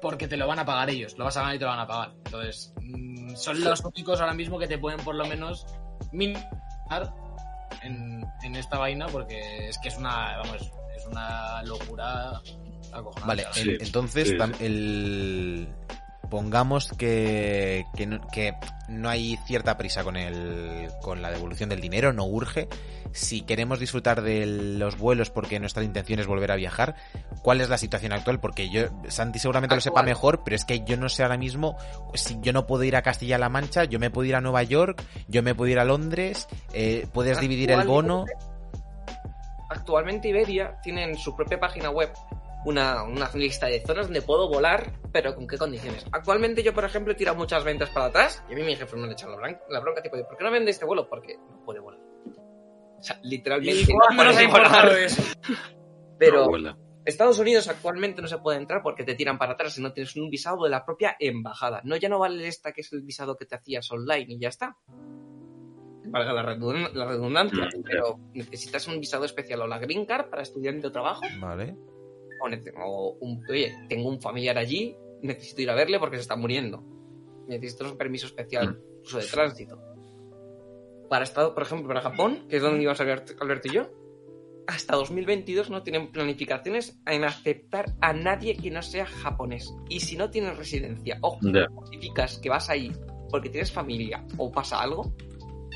porque 0.00 0.28
te 0.28 0.36
lo 0.36 0.46
van 0.46 0.58
a 0.58 0.64
pagar 0.64 0.90
ellos, 0.90 1.16
lo 1.16 1.24
vas 1.24 1.36
a 1.36 1.40
ganar 1.40 1.56
y 1.56 1.58
te 1.58 1.64
lo 1.64 1.70
van 1.70 1.80
a 1.80 1.86
pagar. 1.86 2.12
Entonces, 2.24 2.74
mm, 2.82 3.34
son 3.34 3.64
los 3.64 3.82
únicos 3.84 4.20
ahora 4.20 4.34
mismo 4.34 4.58
que 4.58 4.66
te 4.66 4.78
pueden 4.78 5.00
por 5.00 5.14
lo 5.14 5.26
menos 5.26 5.66
minimizar 6.90 7.14
en, 7.82 8.26
en 8.42 8.56
esta 8.56 8.78
vaina, 8.78 9.06
porque 9.06 9.68
es 9.68 9.78
que 9.78 9.88
es 9.88 9.96
una, 9.96 10.38
vamos, 10.38 10.72
es 10.96 11.06
una 11.06 11.62
locura 11.62 12.40
acojonante. 12.92 13.26
Vale, 13.26 13.46
Sí, 13.52 13.76
entonces 13.80 14.28
sí, 14.28 14.36
sí. 14.38 14.64
el 14.64 15.68
pongamos 16.30 16.92
que, 16.96 17.84
que, 17.96 18.06
no, 18.06 18.26
que 18.28 18.54
no 18.88 19.08
hay 19.08 19.36
cierta 19.46 19.76
prisa 19.76 20.04
con 20.04 20.16
el 20.16 20.88
con 21.02 21.20
la 21.20 21.30
devolución 21.30 21.68
del 21.68 21.80
dinero, 21.80 22.12
no 22.12 22.24
urge. 22.24 22.68
Si 23.12 23.42
queremos 23.42 23.80
disfrutar 23.80 24.22
de 24.22 24.46
los 24.46 24.96
vuelos 24.96 25.30
porque 25.30 25.58
nuestra 25.58 25.82
intención 25.82 26.20
es 26.20 26.28
volver 26.28 26.52
a 26.52 26.56
viajar, 26.56 26.94
¿cuál 27.42 27.60
es 27.60 27.68
la 27.68 27.76
situación 27.76 28.12
actual? 28.12 28.38
Porque 28.38 28.70
yo, 28.70 28.84
Santi 29.08 29.40
seguramente 29.40 29.74
lo 29.74 29.80
sepa 29.80 30.02
mejor, 30.04 30.42
pero 30.44 30.54
es 30.54 30.64
que 30.64 30.84
yo 30.84 30.96
no 30.96 31.08
sé 31.08 31.24
ahora 31.24 31.36
mismo 31.36 31.76
si 32.14 32.38
yo 32.40 32.52
no 32.52 32.66
puedo 32.66 32.84
ir 32.84 32.94
a 32.94 33.02
Castilla-La 33.02 33.48
Mancha, 33.48 33.84
yo 33.84 33.98
me 33.98 34.10
puedo 34.10 34.28
ir 34.28 34.36
a 34.36 34.40
Nueva 34.40 34.62
York, 34.62 35.02
yo 35.26 35.42
me 35.42 35.54
puedo 35.56 35.72
ir 35.72 35.80
a 35.80 35.84
Londres, 35.84 36.46
eh, 36.72 37.08
puedes 37.12 37.40
dividir 37.40 37.72
el 37.72 37.86
bono. 37.86 38.24
Actualmente 39.68 40.28
Iberia 40.28 40.78
tiene 40.82 41.04
en 41.04 41.16
su 41.16 41.34
propia 41.34 41.58
página 41.58 41.90
web 41.90 42.12
una, 42.64 43.02
una 43.04 43.30
lista 43.34 43.66
de 43.66 43.80
zonas 43.80 44.06
donde 44.06 44.22
puedo 44.22 44.48
volar, 44.48 44.92
pero 45.12 45.34
con 45.34 45.46
qué 45.46 45.56
condiciones. 45.56 46.04
Actualmente 46.12 46.62
yo, 46.62 46.74
por 46.74 46.84
ejemplo, 46.84 47.12
he 47.12 47.16
tirado 47.16 47.36
muchas 47.36 47.64
ventas 47.64 47.90
para 47.90 48.06
atrás 48.06 48.42
y 48.48 48.52
a 48.52 48.56
mí 48.56 48.62
mi 48.62 48.76
jefe 48.76 48.96
me 48.96 49.08
ha 49.08 49.12
echado 49.12 49.38
la, 49.38 49.58
la 49.68 49.80
bronca, 49.80 50.02
tipo, 50.02 50.16
¿por 50.26 50.36
qué 50.36 50.44
no 50.44 50.50
vende 50.50 50.70
este 50.70 50.84
vuelo? 50.84 51.08
Porque 51.08 51.36
no 51.36 51.64
puede 51.64 51.80
volar. 51.80 52.00
O 52.98 53.02
sea, 53.02 53.18
literalmente 53.22 53.80
¿Y 53.90 53.94
no 53.94 54.24
nos 54.24 54.50
volar. 54.50 54.98
eso? 54.98 55.22
Pero. 56.18 56.48
Estados 57.02 57.38
Unidos 57.38 57.66
actualmente 57.66 58.20
no 58.20 58.28
se 58.28 58.36
puede 58.38 58.58
entrar 58.58 58.82
porque 58.82 59.04
te 59.04 59.14
tiran 59.14 59.38
para 59.38 59.54
atrás 59.54 59.72
si 59.72 59.82
no 59.82 59.92
tienes 59.92 60.14
un 60.16 60.28
visado 60.28 60.64
de 60.64 60.70
la 60.70 60.84
propia 60.84 61.16
embajada. 61.18 61.80
No, 61.82 61.96
ya 61.96 62.10
no 62.10 62.18
vale 62.18 62.46
esta 62.46 62.72
que 62.72 62.82
es 62.82 62.92
el 62.92 63.00
visado 63.02 63.36
que 63.36 63.46
te 63.46 63.56
hacías 63.56 63.90
online 63.90 64.26
y 64.28 64.38
ya 64.38 64.48
está. 64.48 64.76
Valga 66.04 66.32
la 66.32 66.42
redundancia, 66.42 67.64
Mm, 67.64 67.82
pero 67.82 68.18
necesitas 68.34 68.86
un 68.88 69.00
visado 69.00 69.24
especial 69.24 69.62
o 69.62 69.66
la 69.66 69.78
green 69.78 70.04
card 70.04 70.28
para 70.28 70.42
estudiante 70.42 70.88
o 70.88 70.92
trabajo. 70.92 71.22
Vale. 71.40 71.76
O, 72.42 72.48
nece- 72.48 72.72
o 72.76 73.16
un, 73.20 73.44
oye, 73.48 73.74
tengo 73.88 74.08
un 74.08 74.20
familiar 74.20 74.56
allí, 74.58 74.96
necesito 75.22 75.62
ir 75.62 75.70
a 75.70 75.74
verle 75.74 75.98
porque 75.98 76.16
se 76.16 76.22
está 76.22 76.36
muriendo. 76.36 76.82
Necesito 77.48 77.84
un 77.90 77.96
permiso 77.98 78.26
especial, 78.26 78.80
uso 79.04 79.18
de 79.18 79.24
tránsito. 79.26 79.78
Para 81.08 81.24
Estado, 81.24 81.54
por 81.54 81.64
ejemplo, 81.64 81.88
para 81.88 82.00
Japón, 82.02 82.46
que 82.48 82.56
es 82.56 82.62
donde 82.62 82.82
íbamos 82.82 83.00
a 83.00 83.02
hablar 83.02 83.24
Alberto 83.40 83.68
y 83.68 83.72
yo, 83.74 83.90
hasta 84.68 84.94
2022 84.94 85.68
no 85.70 85.82
tienen 85.82 86.12
planificaciones 86.12 87.00
en 87.06 87.24
aceptar 87.24 87.86
a 88.00 88.12
nadie 88.12 88.56
que 88.56 88.70
no 88.70 88.82
sea 88.82 89.06
japonés. 89.06 89.74
Y 89.88 89.98
si 90.00 90.16
no 90.16 90.30
tienes 90.30 90.56
residencia 90.56 91.18
o 91.22 91.38
justificas 91.74 92.38
que 92.38 92.48
vas 92.48 92.70
ahí 92.70 92.92
porque 93.30 93.48
tienes 93.48 93.72
familia 93.72 94.24
o 94.38 94.52
pasa 94.52 94.80
algo, 94.80 95.12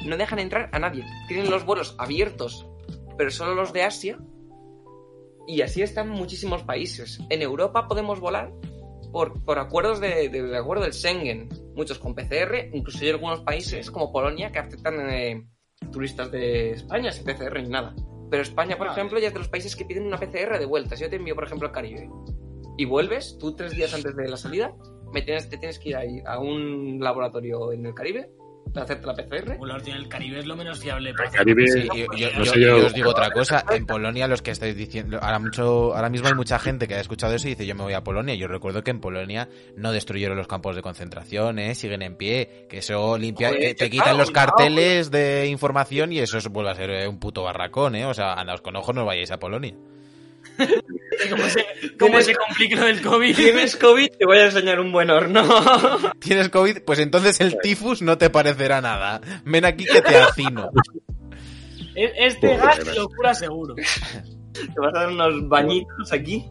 no 0.07 0.17
dejan 0.17 0.39
entrar 0.39 0.71
a 0.73 0.79
nadie. 0.79 1.05
Tienen 1.27 1.51
los 1.51 1.65
vuelos 1.67 1.97
abiertos, 1.99 2.69
pero 3.19 3.31
solo 3.33 3.55
los 3.57 3.73
de 3.73 3.83
Asia. 3.83 4.19
Y 5.47 5.61
así 5.63 5.83
están 5.83 6.09
muchísimos 6.09 6.63
países. 6.63 7.19
En 7.31 7.43
Europa 7.43 7.87
podemos 7.87 8.21
volar 8.21 8.53
por, 9.13 9.45
por 9.45 9.59
acuerdos 9.59 10.01
de, 10.01 10.29
de- 10.29 10.43
de 10.43 10.57
acuerdo 10.57 10.85
del 10.85 10.93
Schengen, 10.93 11.49
muchos 11.75 11.99
con 11.99 12.15
PCR, 12.15 12.71
incluso 12.73 12.99
hay 13.03 13.11
algunos 13.11 13.41
países 13.43 13.91
como 13.91 14.13
Polonia 14.13 14.51
que 14.51 14.59
aceptan 14.59 15.11
eh, 15.11 15.47
turistas 15.93 16.31
de 16.33 16.71
España 16.73 17.13
sin 17.13 17.25
PCR 17.25 17.63
ni 17.63 17.69
nada. 17.69 17.95
Pero 18.31 18.43
España, 18.43 18.77
por 18.79 18.89
Vale. 18.89 18.99
ejemplo, 18.99 19.21
ya 19.21 19.29
es 19.29 19.33
de 19.35 19.39
los 19.39 19.49
países 19.49 19.77
que 19.77 19.85
piden 19.85 20.07
una 20.07 20.19
PCR 20.19 20.59
de 20.59 20.65
vuelta. 20.67 20.97
Si 20.97 21.03
yo 21.05 21.11
te 21.11 21.17
envío, 21.17 21.35
por 21.35 21.45
ejemplo, 21.45 21.69
al 21.69 21.75
Caribe 21.75 22.09
y 22.77 22.85
vuelves, 22.87 23.37
tú 23.39 23.55
tres 23.55 23.73
días 23.77 23.95
antes 23.95 24.17
de 24.17 24.29
la 24.29 24.37
salida, 24.37 24.75
me 25.13 25.23
tienes, 25.23 25.49
te 25.49 25.59
tienes 25.59 25.79
que 25.79 25.91
ir 25.91 25.97
ahí 25.97 26.21
a 26.27 26.41
un 26.41 26.99
laboratorio 27.01 27.71
en 27.71 27.87
el 27.87 27.95
Caribe 27.95 28.31
hacerte 28.75 29.07
la 29.07 29.15
PCR. 29.15 29.57
Polonia, 29.57 29.95
el 29.97 30.09
Caribe 30.09 30.39
es 30.41 30.47
lo 30.47 30.57
menos 30.57 30.79
fiable. 30.81 31.13
para 31.15 31.29
hacer- 31.29 31.39
Caribe, 31.39 31.67
Sí, 31.69 31.87
yo, 31.89 31.95
yo- 31.95 32.07
no 32.33 32.45
yo- 32.45 32.45
sé 32.45 32.61
yo- 32.61 32.79
yo 32.79 32.87
os 32.87 32.95
digo 32.95 33.11
otra 33.11 33.31
cosa. 33.31 33.65
En 33.71 33.87
Polonia, 33.87 34.27
los 34.27 34.43
que 34.43 34.51
estáis 34.51 34.77
diciendo. 34.77 35.19
Ahora, 35.23 35.39
mucho, 35.39 35.95
ahora 35.95 36.09
mismo 36.11 36.29
hay 36.29 36.35
mucha 36.35 36.59
gente 36.59 36.89
que 36.89 36.95
ha 36.95 37.01
escuchado 37.01 37.35
eso 37.35 37.47
y 37.47 37.51
dice: 37.51 37.67
Yo 37.67 37.75
me 37.75 37.83
voy 37.83 37.93
a 37.95 38.03
Polonia. 38.03 38.35
Yo 38.35 38.49
recuerdo 38.49 38.83
que 38.83 38.91
en 38.91 39.01
Polonia 39.01 39.49
no 39.77 39.93
destruyeron 39.93 40.37
los 40.37 40.47
campos 40.49 40.75
de 40.77 40.83
concentración, 40.83 41.59
¿eh? 41.59 41.75
siguen 41.75 42.03
en 42.03 42.17
pie. 42.17 42.67
Que 42.69 42.79
eso 42.79 43.17
limpia. 43.19 43.49
Joder, 43.49 43.63
eh, 43.63 43.75
te 43.75 43.89
claro, 43.89 43.91
quitan 43.91 44.19
los 44.19 44.31
carteles 44.31 45.11
de 45.11 45.47
información 45.47 46.13
y 46.13 46.19
eso 46.19 46.39
vuelve 46.51 46.71
a 46.71 46.75
ser 46.75 46.91
eh, 46.91 47.09
un 47.09 47.19
puto 47.19 47.43
barracón, 47.43 47.95
¿eh? 47.95 48.07
O 48.07 48.15
sea, 48.15 48.35
andaos 48.35 48.61
con 48.61 48.75
ojos, 48.77 48.95
no 48.95 49.05
vayáis 49.05 49.31
a 49.31 49.39
Polonia. 49.39 49.75
¿Cómo 51.31 51.45
se, 51.49 51.65
cómo 51.99 52.11
Tienes- 52.19 52.27
se 52.27 52.35
complica 52.35 52.77
lo 52.81 52.87
del 52.87 53.03
COVID? 53.03 53.37
¿Tienes 53.37 53.77
COVID? 53.77 54.09
Te 54.19 54.27
voy 54.27 54.39
a 54.39 54.45
enseñar 54.47 54.79
un 54.81 54.93
buen 54.93 55.11
horno. 55.11 55.43
¿Tienes 56.21 56.49
COVID? 56.51 56.83
Pues 56.85 56.99
entonces 56.99 57.41
el 57.41 57.59
tifus 57.61 58.03
no 58.03 58.19
te 58.19 58.31
parecerá 58.31 58.81
nada. 58.81 59.21
Ven 59.45 59.65
aquí 59.65 59.85
que 59.85 60.01
te 60.03 60.17
hacino. 60.17 60.71
E- 61.97 62.13
Este 62.27 62.57
gas 62.57 62.81
te 62.81 62.93
lo 62.95 63.09
cura 63.09 63.35
seguro. 63.35 63.75
Te 63.77 64.81
vas 64.81 64.95
a 64.97 65.01
dar 65.01 65.09
unos 65.11 65.49
bañitos 65.49 66.13
aquí. 66.13 66.45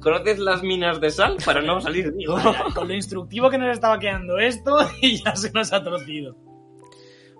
¿Conoces 0.00 0.38
las 0.38 0.62
minas 0.62 1.00
de 1.00 1.10
sal? 1.10 1.36
Para 1.44 1.62
no 1.62 1.80
salir, 1.80 2.12
digo. 2.12 2.36
Con 2.74 2.88
lo 2.88 2.94
instructivo 2.94 3.48
que 3.48 3.56
nos 3.56 3.70
estaba 3.72 3.98
quedando 3.98 4.38
esto 4.38 4.76
y 5.00 5.22
ya 5.22 5.34
se 5.36 5.50
nos 5.52 5.72
ha 5.72 5.82
torcido. 5.82 6.36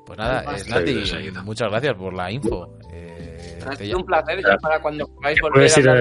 Pues 0.07 0.19
nada, 0.19 0.45
Ay, 0.47 0.63
eh, 0.67 1.33
muchas 1.45 1.69
gracias 1.71 1.95
por 1.97 2.15
la 2.15 2.31
info. 2.31 2.79
Eh, 2.93 3.32
Ha 3.67 3.77
sido 3.77 3.99
un 3.99 4.05
placer 4.05 4.41
ya 4.43 4.57
para 4.59 4.81
cuando 4.81 5.07
podáis 5.07 5.41
volver 5.41 5.71
ir 5.79 5.89
a, 5.89 5.95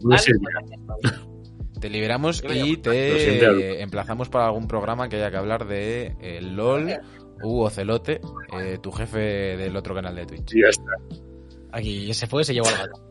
puedes 0.00 0.28
ir 0.28 0.36
te 1.80 1.90
liberamos 1.90 2.42
y 2.44 2.48
siento. 2.48 2.90
te 2.90 3.82
emplazamos 3.82 4.28
para 4.28 4.46
algún 4.46 4.66
programa 4.66 5.08
que 5.08 5.16
haya 5.16 5.30
que 5.30 5.36
hablar 5.36 5.66
de 5.66 6.16
eh, 6.20 6.40
LOL 6.40 6.90
u 7.42 7.60
Ocelote, 7.60 8.20
eh, 8.58 8.78
tu 8.80 8.90
jefe 8.92 9.18
del 9.18 9.76
otro 9.76 9.94
canal 9.94 10.14
de 10.16 10.26
Twitch. 10.26 10.54
y 10.54 10.62
ya 10.62 10.68
está. 10.68 10.92
Aquí 11.72 12.12
se 12.14 12.26
fue, 12.26 12.44
se 12.44 12.54
llevó 12.54 12.68
al 12.68 12.78
gato. 12.78 13.02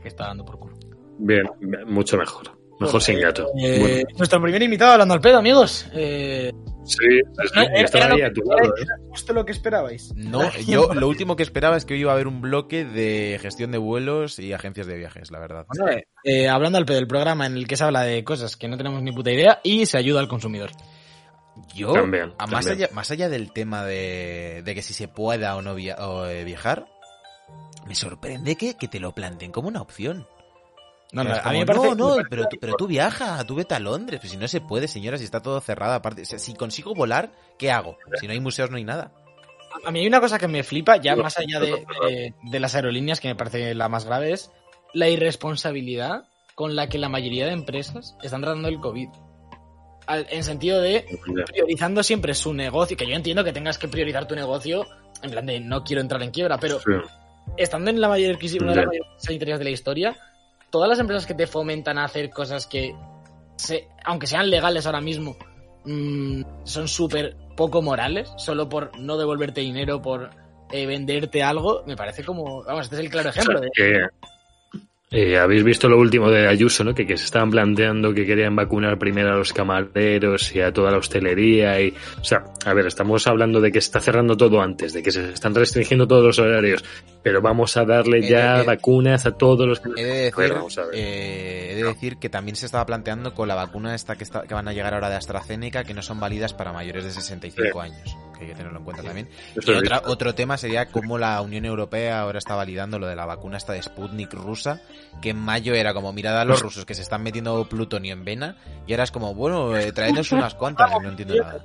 Que 0.00 0.08
está 0.08 0.26
dando 0.26 0.44
por 0.44 0.58
culo. 0.58 0.76
Bien, 1.18 1.44
mucho 1.86 2.16
mejor. 2.16 2.56
Mejor 2.78 3.02
sin 3.02 3.20
gato. 3.20 3.48
Eh, 3.60 3.78
Bueno, 3.80 4.08
Nuestro 4.16 4.40
primer 4.40 4.62
invitado 4.62 4.92
hablando 4.92 5.14
al 5.14 5.20
pedo, 5.20 5.38
amigos. 5.38 5.88
Eh, 5.92 6.52
sí, 6.88 6.96
sí, 6.98 7.20
no, 7.54 7.64
sí, 7.64 7.70
estaba 7.76 8.06
ahí 8.06 8.20
lo 8.20 8.26
a 8.26 8.32
tu 8.32 8.40
que- 8.42 8.48
lado, 8.48 8.74
¿eh? 8.76 8.82
era 8.82 8.94
justo 9.10 9.32
lo 9.32 9.44
que 9.44 9.52
esperabais. 9.52 10.12
No, 10.16 10.40
yo 10.66 10.92
lo 10.94 11.08
último 11.08 11.36
que 11.36 11.42
esperaba 11.42 11.76
es 11.76 11.84
que 11.84 11.94
hoy 11.94 12.00
iba 12.00 12.10
a 12.12 12.14
haber 12.14 12.26
un 12.26 12.40
bloque 12.40 12.84
de 12.84 13.38
gestión 13.40 13.70
de 13.72 13.78
vuelos 13.78 14.38
y 14.38 14.52
agencias 14.52 14.86
de 14.86 14.96
viajes, 14.96 15.30
la 15.30 15.38
verdad. 15.38 15.66
Bueno, 15.68 15.90
eh, 15.92 16.04
eh, 16.24 16.48
hablando 16.48 16.78
al 16.78 16.84
pedo, 16.86 16.98
el 16.98 17.06
programa 17.06 17.46
en 17.46 17.56
el 17.56 17.66
que 17.66 17.76
se 17.76 17.84
habla 17.84 18.02
de 18.02 18.24
cosas 18.24 18.56
que 18.56 18.68
no 18.68 18.76
tenemos 18.76 19.02
ni 19.02 19.12
puta 19.12 19.30
idea 19.30 19.60
y 19.62 19.86
se 19.86 19.98
ayuda 19.98 20.20
al 20.20 20.28
consumidor. 20.28 20.70
Yo, 21.74 21.92
También, 21.92 22.32
a 22.38 22.46
más, 22.46 22.66
también. 22.66 22.84
allá, 22.86 22.94
más 22.94 23.10
allá 23.10 23.28
del 23.28 23.52
tema 23.52 23.84
de, 23.84 24.62
de 24.64 24.74
que 24.74 24.82
si 24.82 24.94
se 24.94 25.08
pueda 25.08 25.56
o 25.56 25.62
no 25.62 25.74
via- 25.74 25.96
o, 25.98 26.24
eh, 26.26 26.44
viajar, 26.44 26.86
me 27.86 27.94
sorprende 27.96 28.54
que, 28.56 28.74
que 28.76 28.86
te 28.86 29.00
lo 29.00 29.12
planteen 29.12 29.50
como 29.50 29.66
una 29.68 29.80
opción. 29.82 30.26
No, 31.12 31.24
no, 31.24 31.32
Es 31.34 31.38
a 31.38 31.42
mí 31.42 31.44
como, 31.44 31.58
me 31.60 31.66
parece, 31.66 31.88
no, 31.88 31.94
no, 31.94 32.08
me 32.08 32.14
parece- 32.16 32.28
pero, 32.30 32.48
tú- 32.48 32.56
pero 32.60 32.74
tú 32.76 32.86
viaja, 32.86 33.42
tú 33.44 33.54
vete 33.54 33.74
a 33.74 33.80
Londres. 33.80 34.20
Pues 34.20 34.30
si 34.32 34.36
no 34.36 34.46
se 34.48 34.60
puede, 34.60 34.88
señora, 34.88 35.16
si 35.18 35.24
está 35.24 35.40
todo 35.40 35.60
cerrado. 35.60 35.94
Aparte, 35.94 36.22
o 36.22 36.24
sea, 36.24 36.38
si 36.38 36.54
consigo 36.54 36.94
volar, 36.94 37.30
¿qué 37.58 37.70
hago? 37.70 37.96
Si 38.20 38.26
no 38.26 38.32
hay 38.32 38.40
museos, 38.40 38.70
no 38.70 38.76
hay 38.76 38.84
nada. 38.84 39.12
A 39.84 39.90
mí 39.90 40.00
hay 40.00 40.06
una 40.06 40.20
cosa 40.20 40.38
que 40.38 40.48
me 40.48 40.62
flipa, 40.64 40.96
ya 40.96 41.14
más 41.16 41.38
allá 41.38 41.60
de, 41.60 41.86
de- 42.08 42.34
de 42.42 42.60
las 42.60 42.74
aerolíneas, 42.74 43.20
que 43.20 43.28
me 43.28 43.36
parece 43.36 43.74
la 43.74 43.88
más 43.88 44.04
grave, 44.04 44.32
es 44.32 44.50
la 44.92 45.08
irresponsabilidad 45.08 46.24
con 46.54 46.74
la 46.76 46.88
que 46.88 46.98
la 46.98 47.08
mayoría 47.08 47.46
de 47.46 47.52
empresas 47.52 48.16
están 48.22 48.42
tratando 48.42 48.68
el 48.68 48.80
COVID. 48.80 49.08
Al- 50.06 50.26
en 50.30 50.42
sentido 50.42 50.80
de 50.80 51.04
priorizando 51.52 52.02
siempre 52.02 52.34
su 52.34 52.52
negocio, 52.54 52.96
que 52.96 53.06
yo 53.06 53.14
entiendo 53.14 53.44
que 53.44 53.52
tengas 53.52 53.78
que 53.78 53.88
priorizar 53.88 54.26
tu 54.26 54.34
negocio, 54.34 54.86
en 55.22 55.30
plan 55.30 55.46
de 55.46 55.60
no 55.60 55.84
quiero 55.84 56.00
entrar 56.02 56.22
en 56.22 56.30
quiebra, 56.30 56.58
pero 56.58 56.78
Sí. 56.80 56.92
estando 57.56 57.90
en 57.90 58.00
la 58.00 58.08
mayor 58.08 58.38
crisis, 58.38 58.60
una 58.60 58.70
de 58.72 58.76
las 58.78 58.86
mayores 58.86 59.08
crisis 59.12 59.26
sanitarias 59.26 59.58
de 59.58 59.64
la 59.64 59.70
historia, 59.70 60.16
todas 60.70 60.88
las 60.88 60.98
empresas 60.98 61.26
que 61.26 61.34
te 61.34 61.46
fomentan 61.46 61.98
a 61.98 62.04
hacer 62.04 62.30
cosas 62.30 62.66
que, 62.66 62.94
se- 63.56 63.88
aunque 64.04 64.26
sean 64.26 64.50
legales 64.50 64.86
ahora 64.86 65.00
mismo, 65.00 65.36
mm, 65.84 66.42
son 66.64 66.88
súper 66.88 67.36
poco 67.56 67.82
morales, 67.82 68.30
solo 68.36 68.68
por 68.68 68.96
no 68.98 69.16
devolverte 69.16 69.60
dinero, 69.60 70.00
por 70.02 70.30
eh, 70.70 70.86
venderte 70.86 71.42
algo, 71.42 71.82
me 71.86 71.96
parece 71.96 72.22
como, 72.24 72.62
vamos, 72.64 72.84
este 72.84 72.96
es 72.96 73.00
el 73.00 73.10
claro 73.10 73.30
ejemplo. 73.30 73.60
de- 73.60 73.68
eh, 75.10 75.38
habéis 75.38 75.64
visto 75.64 75.88
lo 75.88 75.98
último 75.98 76.30
de 76.30 76.46
Ayuso, 76.48 76.84
¿no? 76.84 76.94
Que, 76.94 77.06
que 77.06 77.16
se 77.16 77.24
estaban 77.24 77.50
planteando 77.50 78.12
que 78.12 78.26
querían 78.26 78.54
vacunar 78.54 78.98
primero 78.98 79.32
a 79.32 79.36
los 79.36 79.52
camareros 79.52 80.54
y 80.54 80.60
a 80.60 80.72
toda 80.72 80.90
la 80.90 80.98
hostelería 80.98 81.80
y, 81.80 81.94
o 82.20 82.24
sea, 82.24 82.44
a 82.66 82.74
ver, 82.74 82.86
estamos 82.86 83.26
hablando 83.26 83.60
de 83.60 83.72
que 83.72 83.80
se 83.80 83.86
está 83.86 84.00
cerrando 84.00 84.36
todo 84.36 84.60
antes, 84.60 84.92
de 84.92 85.02
que 85.02 85.10
se 85.10 85.32
están 85.32 85.54
restringiendo 85.54 86.06
todos 86.06 86.24
los 86.24 86.38
horarios, 86.38 86.84
pero 87.22 87.40
vamos 87.40 87.76
a 87.76 87.84
darle 87.84 88.18
Eh, 88.18 88.28
ya 88.28 88.60
eh, 88.60 88.64
vacunas 88.64 89.24
a 89.26 89.32
todos 89.32 89.66
los 89.66 89.80
que 89.80 89.88
He 89.96 90.04
de 90.04 90.12
decir, 90.14 90.34
Joder, 90.34 90.52
vamos 90.54 90.76
a 90.78 90.84
ver. 90.84 90.94
eh, 90.94 91.72
he 91.72 91.74
de 91.76 91.84
decir 91.84 92.18
que 92.18 92.28
también 92.28 92.56
se 92.56 92.66
estaba 92.66 92.84
planteando 92.84 93.32
con 93.34 93.48
la 93.48 93.54
vacuna 93.54 93.94
esta 93.94 94.16
que, 94.16 94.24
está, 94.24 94.42
que 94.42 94.54
van 94.54 94.68
a 94.68 94.72
llegar 94.72 94.92
ahora 94.94 95.08
de 95.08 95.16
AstraZeneca 95.16 95.84
que 95.84 95.94
no 95.94 96.02
son 96.02 96.20
válidas 96.20 96.52
para 96.54 96.72
mayores 96.72 97.04
de 97.04 97.10
65 97.12 97.80
años. 97.80 98.16
Que 98.38 98.44
hay 98.44 98.50
que 98.50 98.56
tenerlo 98.56 98.78
en 98.78 98.84
cuenta 98.84 99.02
también. 99.02 99.28
Y 99.56 99.70
otra- 99.78 100.02
otro 100.06 100.34
tema 100.34 100.56
sería 100.56 100.86
cómo 100.86 101.18
la 101.18 101.40
Unión 101.42 101.64
Europea 101.64 102.20
ahora 102.20 102.38
está 102.38 102.54
validando 102.54 102.98
lo 102.98 103.06
de 103.08 103.16
la 103.16 103.26
vacuna 103.26 103.56
esta 103.56 103.72
de 103.72 103.82
Sputnik 103.82 104.32
rusa, 104.34 104.80
que 105.20 105.30
en 105.30 105.38
mayo 105.38 105.74
era 105.74 105.92
como, 105.92 106.12
mirad 106.12 106.40
a 106.40 106.44
los 106.44 106.62
rusos 106.62 106.84
que 106.84 106.94
se 106.94 107.02
están 107.02 107.22
metiendo 107.24 107.68
plutonio 107.68 108.12
en 108.12 108.24
vena, 108.24 108.56
y 108.86 108.92
ahora 108.92 109.04
es 109.04 109.10
como, 109.10 109.34
bueno, 109.34 109.76
eh, 109.76 109.90
traednos 109.92 110.30
unas 110.32 110.54
cuantas, 110.54 110.90
no 111.02 111.08
entiendo 111.08 111.34
nada. 111.34 111.58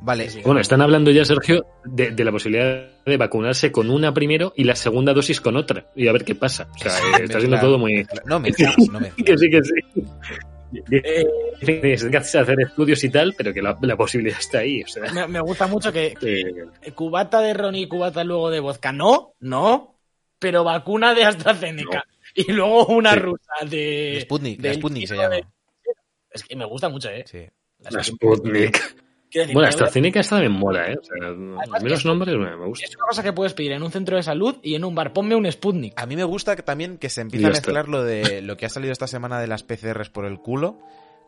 Vale, 0.00 0.30
Bueno, 0.44 0.60
están 0.60 0.80
hablando 0.80 1.10
ya, 1.10 1.24
Sergio, 1.26 1.64
de, 1.84 2.10
de 2.10 2.24
la 2.24 2.32
posibilidad 2.32 2.86
de 3.04 3.16
vacunarse 3.18 3.70
con 3.70 3.90
una 3.90 4.14
primero 4.14 4.52
y 4.56 4.64
la 4.64 4.74
segunda 4.76 5.12
dosis 5.12 5.40
con 5.42 5.56
otra. 5.56 5.84
Y 5.94 6.08
a 6.08 6.12
ver 6.12 6.24
qué 6.24 6.34
pasa. 6.34 6.68
O 6.74 6.78
sea, 6.78 6.92
eh, 6.98 7.24
está 7.24 7.38
siendo 7.38 7.56
todo 7.60 7.78
muy... 7.78 8.06
No 8.24 8.40
mezclas, 8.40 8.74
no 8.90 8.98
mezclas. 9.00 9.26
Que 9.26 9.36
sí, 9.38 9.50
que 9.50 9.62
sí. 9.62 10.04
Dicen 10.70 11.80
que 11.80 11.80
necesitas 11.82 12.34
hacer 12.34 12.56
estudios 12.60 13.02
y 13.04 13.10
tal, 13.10 13.34
pero 13.36 13.52
que 13.52 13.60
la, 13.62 13.76
la 13.82 13.96
posibilidad 13.96 14.38
está 14.38 14.58
ahí. 14.58 14.82
O 14.82 14.86
sea, 14.88 15.12
Me, 15.12 15.26
me 15.26 15.40
gusta 15.40 15.66
mucho 15.66 15.92
que 15.92 16.14
que- 16.14 16.92
cubata 16.92 17.40
de 17.40 17.54
ron 17.54 17.74
y 17.74 17.86
cubata 17.88 18.22
luego 18.24 18.50
de 18.50 18.60
vodka, 18.60 18.92
no, 18.92 19.34
no, 19.40 19.96
pero 20.38 20.64
vacuna 20.64 21.14
de 21.14 21.24
AstraZeneca. 21.24 22.04
Y 22.34 22.52
luego 22.52 22.86
una 22.86 23.12
Sí. 23.14 23.18
rusa 23.18 23.52
de... 23.68 24.18
Sputnik, 24.22 24.58
la 24.62 24.68
del 24.68 24.78
Sputnik 24.78 25.06
se 25.08 25.14
tipo 25.14 25.28
de- 25.28 25.36
llama. 25.40 25.52
Es 26.30 26.44
que 26.44 26.54
me 26.56 26.64
gusta 26.64 26.88
mucho, 26.88 27.10
¿eh? 27.10 27.24
Sí. 27.26 27.44
la 27.90 28.04
Sputnik. 28.04 28.72
Quiero 28.78 29.09
decir, 29.38 29.54
Bueno, 29.54 29.68
AstraZeneca 29.68 30.20
esta 30.20 30.36
también 30.36 30.52
mola, 30.52 30.90
¿eh? 30.90 30.96
O 31.00 31.04
sea, 31.04 31.28
a 31.28 31.80
mí 31.80 31.88
los 31.88 32.04
nombres 32.04 32.36
me, 32.36 32.56
me 32.56 32.66
gustan. 32.66 32.88
Es 32.90 32.96
una 32.96 33.06
cosa 33.06 33.22
que 33.22 33.32
puedes 33.32 33.54
pedir 33.54 33.72
en 33.72 33.82
un 33.82 33.90
centro 33.92 34.16
de 34.16 34.22
salud 34.22 34.56
y 34.62 34.74
en 34.74 34.84
un 34.84 34.94
bar. 34.94 35.12
Ponme 35.12 35.34
un 35.36 35.50
Sputnik. 35.50 35.92
A 35.96 36.06
mí 36.06 36.16
me 36.16 36.24
gusta 36.24 36.56
que 36.56 36.62
también 36.62 36.98
que 36.98 37.08
se 37.08 37.20
empiece 37.20 37.46
a 37.46 37.50
está. 37.50 37.68
mezclar 37.68 37.88
lo 37.88 38.02
de 38.02 38.42
lo 38.42 38.56
que 38.56 38.66
ha 38.66 38.70
salido 38.70 38.92
esta 38.92 39.06
semana 39.06 39.40
de 39.40 39.46
las 39.46 39.62
PCRs 39.62 40.10
por 40.10 40.24
el 40.24 40.40
culo 40.40 40.78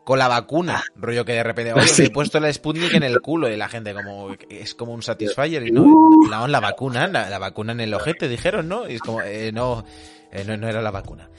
con 0.03 0.19
la 0.19 0.27
vacuna. 0.27 0.83
Rollo 0.97 1.23
que 1.23 1.31
de 1.33 1.43
repente, 1.43 1.71
oye, 1.73 1.87
Sí. 1.87 2.03
he 2.03 2.09
puesto 2.09 2.39
la 2.39 2.51
Sputnik 2.51 2.93
en 2.93 3.03
el 3.03 3.21
culo 3.21 3.49
y 3.49 3.55
la 3.55 3.69
gente 3.69 3.93
como 3.93 4.35
es 4.49 4.75
como 4.75 4.93
un 4.93 5.01
Satisfyer 5.01 5.65
y 5.65 5.71
no, 5.71 5.85
la, 6.29 6.45
la 6.47 6.59
vacuna, 6.59 7.07
la, 7.07 7.29
la 7.29 7.39
vacuna 7.39 7.71
en 7.71 7.79
el 7.79 7.93
ojete, 7.93 8.27
dijeron, 8.27 8.67
¿no? 8.67 8.89
Y 8.89 8.95
es 8.95 9.01
como, 9.01 9.21
eh, 9.21 9.51
no, 9.53 9.85
eh, 10.31 10.43
no, 10.45 10.57
no 10.57 10.67
era 10.67 10.81
la 10.81 10.91
vacuna. 10.91 11.29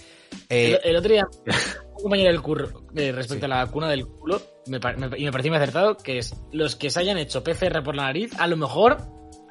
Eh, 0.48 0.78
El, 0.84 0.90
el 0.90 0.96
otro 0.96 1.12
día, 1.12 1.26
un 1.96 2.02
compañero 2.02 2.30
del 2.30 2.42
curro, 2.42 2.86
eh, 2.96 3.12
respecto 3.12 3.46
a 3.46 3.48
la 3.48 3.64
vacuna 3.64 3.88
del 3.88 4.06
culo, 4.06 4.40
me, 4.66 4.78
me- 4.78 5.18
y 5.18 5.24
me 5.24 5.32
pareció 5.32 5.50
muy 5.52 5.58
acertado, 5.58 5.96
que 5.96 6.18
es 6.18 6.34
los 6.52 6.76
que 6.76 6.90
se 6.90 7.00
hayan 7.00 7.18
hecho 7.18 7.42
PCR 7.44 7.82
por 7.82 7.96
la 7.96 8.04
nariz, 8.04 8.32
a 8.38 8.46
lo 8.46 8.56
mejor 8.56 8.98